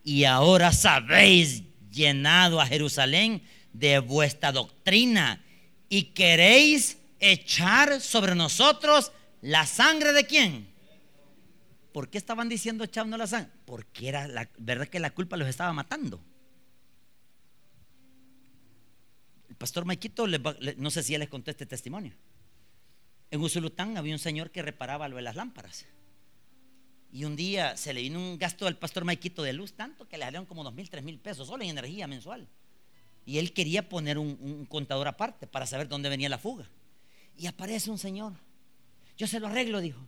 Y 0.02 0.24
ahora 0.24 0.72
sabéis 0.72 1.62
llenado 1.90 2.60
a 2.60 2.66
Jerusalén 2.66 3.42
de 3.72 3.98
vuestra 3.98 4.52
doctrina 4.52 5.44
y 5.88 6.04
queréis 6.14 6.98
echar 7.20 8.00
sobre 8.00 8.34
nosotros 8.34 9.12
la 9.42 9.66
sangre 9.66 10.12
de 10.12 10.26
quién? 10.26 10.68
¿Por 11.92 12.10
qué 12.10 12.18
estaban 12.18 12.48
diciendo 12.48 12.84
echando 12.84 13.16
la 13.16 13.26
sangre? 13.26 13.50
Porque 13.64 14.08
era 14.08 14.28
la 14.28 14.48
verdad 14.58 14.88
que 14.88 15.00
la 15.00 15.10
culpa 15.10 15.36
los 15.36 15.48
estaba 15.48 15.72
matando. 15.72 16.22
El 19.48 19.56
pastor 19.56 19.84
Maikito, 19.84 20.26
no 20.26 20.90
sé 20.90 21.02
si 21.02 21.14
él 21.14 21.20
les 21.20 21.28
contó 21.28 21.50
este 21.50 21.64
testimonio. 21.64 22.12
En 23.30 23.40
Usulután 23.40 23.96
había 23.96 24.14
un 24.14 24.18
señor 24.18 24.50
que 24.50 24.62
reparaba 24.62 25.08
lo 25.08 25.16
de 25.16 25.22
las 25.22 25.36
lámparas. 25.36 25.86
Y 27.12 27.24
un 27.24 27.36
día 27.36 27.76
se 27.76 27.94
le 27.94 28.02
vino 28.02 28.18
un 28.18 28.38
gasto 28.38 28.66
al 28.66 28.76
pastor 28.76 29.04
Maikito 29.04 29.42
de 29.42 29.52
luz 29.52 29.72
tanto 29.72 30.08
que 30.08 30.18
le 30.18 30.24
salieron 30.24 30.46
como 30.46 30.62
dos 30.62 30.74
mil, 30.74 30.90
tres 30.90 31.02
mil 31.02 31.18
pesos 31.18 31.48
solo 31.48 31.62
en 31.64 31.70
energía 31.70 32.06
mensual. 32.06 32.46
Y 33.24 33.38
él 33.38 33.52
quería 33.52 33.88
poner 33.88 34.18
un, 34.18 34.66
contador 34.66 35.08
aparte 35.08 35.46
para 35.46 35.66
saber 35.66 35.88
dónde 35.88 36.08
venía 36.08 36.28
la 36.28 36.38
fuga. 36.38 36.68
Y 37.36 37.46
aparece 37.46 37.90
un 37.90 37.98
señor. 37.98 38.34
Yo 39.16 39.26
se 39.26 39.40
lo 39.40 39.48
arreglo, 39.48 39.80
dijo. 39.80 40.00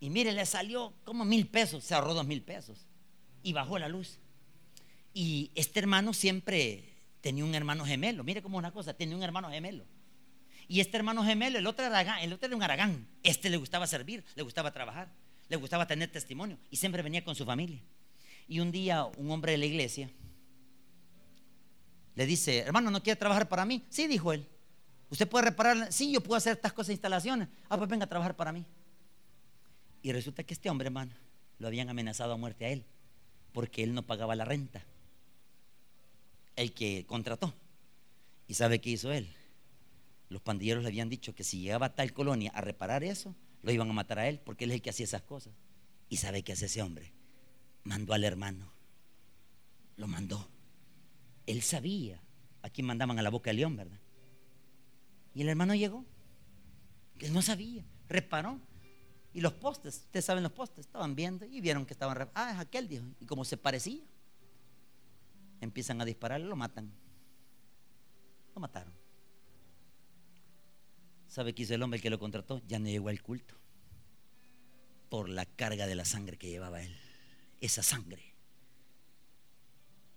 Y 0.00 0.10
mire, 0.10 0.32
le 0.32 0.46
salió 0.46 0.92
como 1.04 1.24
mil 1.24 1.46
pesos, 1.46 1.82
se 1.82 1.94
ahorró 1.94 2.14
dos 2.14 2.26
mil 2.26 2.42
pesos. 2.42 2.86
Y 3.42 3.52
bajó 3.52 3.78
la 3.78 3.88
luz. 3.88 4.18
Y 5.14 5.50
este 5.54 5.80
hermano 5.80 6.12
siempre 6.12 6.84
tenía 7.20 7.44
un 7.44 7.54
hermano 7.54 7.84
gemelo. 7.84 8.22
Mire 8.22 8.42
cómo 8.42 8.58
es 8.58 8.60
una 8.60 8.72
cosa, 8.72 8.94
tenía 8.94 9.16
un 9.16 9.22
hermano 9.22 9.50
gemelo. 9.50 9.84
Y 10.72 10.80
este 10.80 10.96
hermano 10.96 11.22
gemelo, 11.22 11.58
el 11.58 11.66
otro, 11.66 11.84
era, 11.84 12.22
el 12.22 12.32
otro 12.32 12.46
era 12.46 12.56
un 12.56 12.62
aragán. 12.62 13.06
Este 13.22 13.50
le 13.50 13.58
gustaba 13.58 13.86
servir, 13.86 14.24
le 14.34 14.42
gustaba 14.42 14.72
trabajar, 14.72 15.12
le 15.50 15.56
gustaba 15.56 15.86
tener 15.86 16.10
testimonio. 16.10 16.56
Y 16.70 16.78
siempre 16.78 17.02
venía 17.02 17.22
con 17.22 17.34
su 17.34 17.44
familia. 17.44 17.78
Y 18.48 18.58
un 18.58 18.72
día 18.72 19.04
un 19.04 19.30
hombre 19.30 19.52
de 19.52 19.58
la 19.58 19.66
iglesia 19.66 20.08
le 22.14 22.24
dice, 22.24 22.60
hermano, 22.60 22.90
¿no 22.90 23.02
quiere 23.02 23.18
trabajar 23.18 23.50
para 23.50 23.66
mí? 23.66 23.84
Sí, 23.90 24.06
dijo 24.06 24.32
él. 24.32 24.48
¿Usted 25.10 25.28
puede 25.28 25.44
reparar? 25.44 25.92
Sí, 25.92 26.10
yo 26.10 26.22
puedo 26.22 26.38
hacer 26.38 26.54
estas 26.54 26.72
cosas, 26.72 26.92
instalaciones. 26.92 27.48
Ah, 27.68 27.76
pues 27.76 27.90
venga 27.90 28.06
a 28.06 28.08
trabajar 28.08 28.34
para 28.34 28.50
mí. 28.50 28.64
Y 30.00 30.10
resulta 30.10 30.42
que 30.42 30.54
este 30.54 30.70
hombre, 30.70 30.86
hermano, 30.86 31.12
lo 31.58 31.66
habían 31.66 31.90
amenazado 31.90 32.32
a 32.32 32.38
muerte 32.38 32.64
a 32.64 32.70
él, 32.70 32.86
porque 33.52 33.82
él 33.82 33.92
no 33.92 34.06
pagaba 34.06 34.34
la 34.36 34.46
renta. 34.46 34.82
El 36.56 36.72
que 36.72 37.04
contrató. 37.06 37.52
¿Y 38.48 38.54
sabe 38.54 38.80
qué 38.80 38.88
hizo 38.88 39.12
él? 39.12 39.28
Los 40.32 40.42
pandilleros 40.42 40.82
le 40.82 40.88
habían 40.88 41.08
dicho 41.08 41.34
que 41.34 41.44
si 41.44 41.60
llegaba 41.60 41.86
a 41.86 41.94
tal 41.94 42.12
colonia 42.12 42.50
a 42.54 42.60
reparar 42.60 43.04
eso, 43.04 43.36
lo 43.62 43.70
iban 43.70 43.88
a 43.90 43.92
matar 43.92 44.18
a 44.18 44.28
él, 44.28 44.40
porque 44.40 44.64
él 44.64 44.70
es 44.70 44.76
el 44.76 44.82
que 44.82 44.90
hacía 44.90 45.04
esas 45.04 45.22
cosas. 45.22 45.54
¿Y 46.08 46.16
sabe 46.16 46.42
qué 46.42 46.52
hace 46.52 46.66
ese 46.66 46.82
hombre? 46.82 47.12
Mandó 47.84 48.12
al 48.14 48.24
hermano. 48.24 48.72
Lo 49.96 50.08
mandó 50.08 50.48
él 51.46 51.62
sabía 51.62 52.22
a 52.62 52.70
quién 52.70 52.86
mandaban 52.86 53.18
a 53.18 53.22
la 53.22 53.30
boca 53.30 53.50
del 53.50 53.58
león, 53.58 53.76
¿verdad? 53.76 53.98
Y 55.34 55.42
el 55.42 55.48
hermano 55.48 55.74
llegó. 55.74 56.04
Él 57.18 57.32
no 57.32 57.42
sabía. 57.42 57.84
Reparó. 58.08 58.60
Y 59.34 59.40
los 59.40 59.54
postes, 59.54 59.96
ustedes 59.96 60.26
saben 60.26 60.42
los 60.42 60.52
postes, 60.52 60.86
estaban 60.86 61.14
viendo 61.14 61.46
y 61.46 61.60
vieron 61.60 61.86
que 61.86 61.94
estaban. 61.94 62.30
Ah, 62.34 62.52
es 62.52 62.58
aquel, 62.58 62.86
dijo. 62.86 63.04
Y 63.18 63.24
como 63.24 63.44
se 63.44 63.56
parecía, 63.56 64.02
empiezan 65.60 66.00
a 66.00 66.04
disparar 66.04 66.40
y 66.40 66.44
lo 66.44 66.54
matan. 66.54 66.92
Lo 68.54 68.60
mataron. 68.60 68.92
¿Sabe 71.32 71.54
qué 71.54 71.62
hizo 71.62 71.74
el 71.74 71.82
hombre 71.82 72.00
que 72.00 72.10
lo 72.10 72.18
contrató? 72.18 72.60
Ya 72.68 72.78
no 72.78 72.86
llegó 72.86 73.08
al 73.08 73.22
culto. 73.22 73.54
Por 75.08 75.28
la 75.28 75.46
carga 75.46 75.86
de 75.86 75.94
la 75.94 76.04
sangre 76.04 76.36
que 76.36 76.48
llevaba 76.48 76.82
él. 76.82 76.94
Esa 77.60 77.82
sangre 77.82 78.32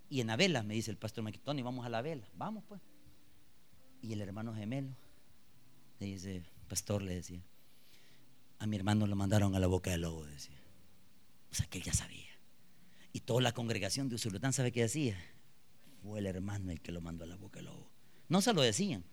y 0.08 0.20
en 0.20 0.28
la 0.28 0.36
vela, 0.36 0.62
me 0.62 0.74
dice 0.74 0.90
el 0.90 0.96
pastor 0.96 1.24
Maquitoni, 1.24 1.62
vamos 1.62 1.84
a 1.84 1.88
la 1.88 2.02
vela, 2.02 2.26
vamos 2.34 2.64
pues. 2.68 2.80
Y 4.02 4.12
el 4.12 4.20
hermano 4.20 4.54
gemelo 4.54 4.94
le 5.98 6.06
dice, 6.06 6.42
pastor, 6.68 7.02
le 7.02 7.14
decía, 7.14 7.42
a 8.58 8.66
mi 8.66 8.76
hermano 8.76 9.06
lo 9.06 9.16
mandaron 9.16 9.54
a 9.54 9.58
la 9.58 9.66
boca 9.66 9.90
del 9.90 10.02
lobo, 10.02 10.24
decía. 10.26 10.56
O 11.50 11.54
sea 11.54 11.66
que 11.66 11.78
él 11.78 11.84
ya 11.84 11.92
sabía. 11.92 12.24
Y 13.12 13.20
toda 13.20 13.40
la 13.40 13.52
congregación 13.52 14.08
de 14.08 14.14
Usulután 14.14 14.52
sabe 14.52 14.72
qué 14.72 14.82
decía. 14.82 15.18
Fue 16.02 16.20
el 16.20 16.26
hermano 16.26 16.70
el 16.70 16.80
que 16.80 16.92
lo 16.92 17.00
mandó 17.00 17.24
a 17.24 17.26
la 17.26 17.36
boca 17.36 17.56
del 17.56 17.66
lobo. 17.66 17.90
No 18.28 18.40
se 18.42 18.52
lo 18.52 18.62
decían. 18.62 19.04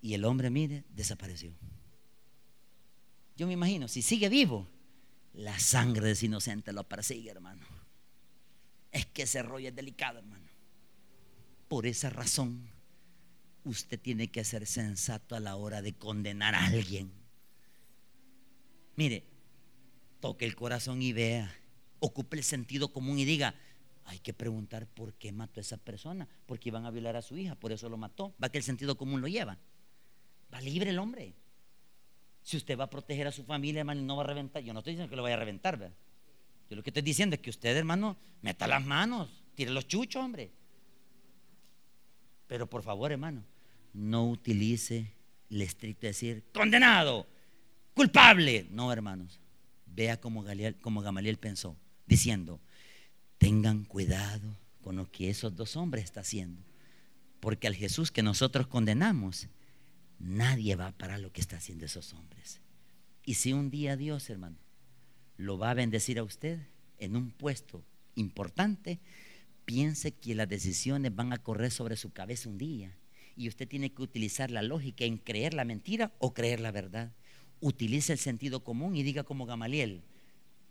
Y 0.00 0.14
el 0.14 0.24
hombre, 0.24 0.50
mire, 0.50 0.84
desapareció. 0.90 1.52
Yo 3.36 3.46
me 3.46 3.52
imagino, 3.52 3.88
si 3.88 4.02
sigue 4.02 4.28
vivo, 4.28 4.68
la 5.32 5.58
sangre 5.58 6.06
de 6.06 6.12
ese 6.12 6.26
inocente 6.26 6.72
lo 6.72 6.88
persigue, 6.88 7.30
hermano. 7.30 7.64
Es 8.92 9.06
que 9.06 9.22
ese 9.22 9.42
rollo 9.42 9.68
es 9.68 9.74
delicado, 9.74 10.18
hermano. 10.18 10.48
Por 11.68 11.86
esa 11.86 12.10
razón, 12.10 12.68
usted 13.64 14.00
tiene 14.00 14.28
que 14.30 14.44
ser 14.44 14.66
sensato 14.66 15.36
a 15.36 15.40
la 15.40 15.56
hora 15.56 15.82
de 15.82 15.92
condenar 15.92 16.54
a 16.54 16.66
alguien. 16.66 17.12
Mire, 18.96 19.24
toque 20.20 20.44
el 20.44 20.56
corazón 20.56 21.00
y 21.00 21.12
vea, 21.12 21.54
ocupe 22.00 22.36
el 22.36 22.44
sentido 22.44 22.92
común 22.92 23.18
y 23.18 23.24
diga, 23.24 23.54
hay 24.04 24.18
que 24.18 24.34
preguntar 24.34 24.86
por 24.88 25.14
qué 25.14 25.30
mató 25.32 25.60
a 25.60 25.62
esa 25.62 25.76
persona, 25.76 26.28
porque 26.46 26.68
iban 26.68 26.84
a 26.84 26.90
violar 26.90 27.16
a 27.16 27.22
su 27.22 27.36
hija, 27.36 27.54
por 27.54 27.70
eso 27.70 27.88
lo 27.88 27.96
mató. 27.96 28.34
Va 28.42 28.48
que 28.48 28.58
el 28.58 28.64
sentido 28.64 28.96
común 28.96 29.20
lo 29.20 29.28
lleva. 29.28 29.58
Va 30.52 30.60
libre 30.60 30.90
el 30.90 30.98
hombre. 30.98 31.34
Si 32.42 32.56
usted 32.56 32.78
va 32.78 32.84
a 32.84 32.90
proteger 32.90 33.26
a 33.26 33.32
su 33.32 33.44
familia, 33.44 33.80
hermano, 33.80 34.00
y 34.00 34.04
no 34.04 34.16
va 34.16 34.24
a 34.24 34.26
reventar, 34.26 34.62
yo 34.62 34.72
no 34.72 34.80
estoy 34.80 34.94
diciendo 34.94 35.10
que 35.10 35.16
lo 35.16 35.22
vaya 35.22 35.36
a 35.36 35.38
reventar, 35.38 35.78
¿verdad? 35.78 35.96
Yo 36.68 36.76
lo 36.76 36.82
que 36.82 36.90
estoy 36.90 37.02
diciendo 37.02 37.34
es 37.34 37.42
que 37.42 37.50
usted, 37.50 37.76
hermano, 37.76 38.16
meta 38.42 38.66
las 38.66 38.84
manos, 38.84 39.42
tire 39.54 39.70
los 39.70 39.86
chuchos, 39.86 40.22
hombre. 40.22 40.50
Pero 42.46 42.68
por 42.68 42.82
favor, 42.82 43.12
hermano, 43.12 43.44
no 43.92 44.28
utilice 44.28 45.12
el 45.50 45.62
estricto 45.62 46.06
decir, 46.06 46.44
condenado, 46.52 47.26
culpable. 47.94 48.66
No, 48.70 48.92
hermanos. 48.92 49.40
Vea 49.86 50.20
cómo, 50.20 50.44
como 50.80 51.02
Gamaliel 51.02 51.36
pensó, 51.36 51.76
diciendo, 52.06 52.60
tengan 53.38 53.84
cuidado 53.84 54.56
con 54.82 54.96
lo 54.96 55.10
que 55.10 55.28
esos 55.28 55.54
dos 55.56 55.76
hombres 55.76 56.04
están 56.04 56.22
haciendo. 56.22 56.62
Porque 57.40 57.66
al 57.66 57.74
Jesús 57.74 58.10
que 58.10 58.22
nosotros 58.22 58.68
condenamos, 58.68 59.48
nadie 60.20 60.76
va 60.76 60.92
para 60.92 61.18
lo 61.18 61.32
que 61.32 61.40
están 61.40 61.58
haciendo 61.58 61.86
esos 61.86 62.12
hombres. 62.12 62.60
Y 63.24 63.34
si 63.34 63.52
un 63.52 63.70
día 63.70 63.96
Dios, 63.96 64.30
hermano, 64.30 64.56
lo 65.36 65.58
va 65.58 65.70
a 65.70 65.74
bendecir 65.74 66.18
a 66.18 66.22
usted 66.22 66.60
en 66.98 67.16
un 67.16 67.30
puesto 67.30 67.82
importante, 68.14 69.00
piense 69.64 70.12
que 70.12 70.34
las 70.34 70.48
decisiones 70.48 71.14
van 71.14 71.32
a 71.32 71.38
correr 71.38 71.70
sobre 71.70 71.96
su 71.96 72.12
cabeza 72.12 72.48
un 72.48 72.58
día. 72.58 72.96
Y 73.36 73.48
usted 73.48 73.66
tiene 73.66 73.92
que 73.92 74.02
utilizar 74.02 74.50
la 74.50 74.62
lógica 74.62 75.04
en 75.04 75.16
creer 75.16 75.54
la 75.54 75.64
mentira 75.64 76.12
o 76.18 76.34
creer 76.34 76.60
la 76.60 76.70
verdad. 76.70 77.12
Utilice 77.60 78.12
el 78.12 78.18
sentido 78.18 78.62
común 78.62 78.96
y 78.96 79.02
diga 79.02 79.24
como 79.24 79.46
Gamaliel, 79.46 80.02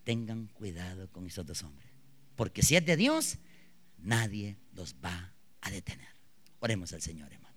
tengan 0.04 0.48
cuidado 0.48 1.10
con 1.12 1.26
esos 1.26 1.46
dos 1.46 1.64
hombres. 1.64 1.90
Porque 2.36 2.62
si 2.62 2.76
es 2.76 2.86
de 2.86 2.96
Dios, 2.96 3.38
nadie 3.98 4.58
los 4.74 4.96
va 5.04 5.34
a 5.62 5.72
detener. 5.72 6.08
Oremos 6.60 6.94
al 6.94 7.02
Señor, 7.02 7.32
hermano. 7.32 7.49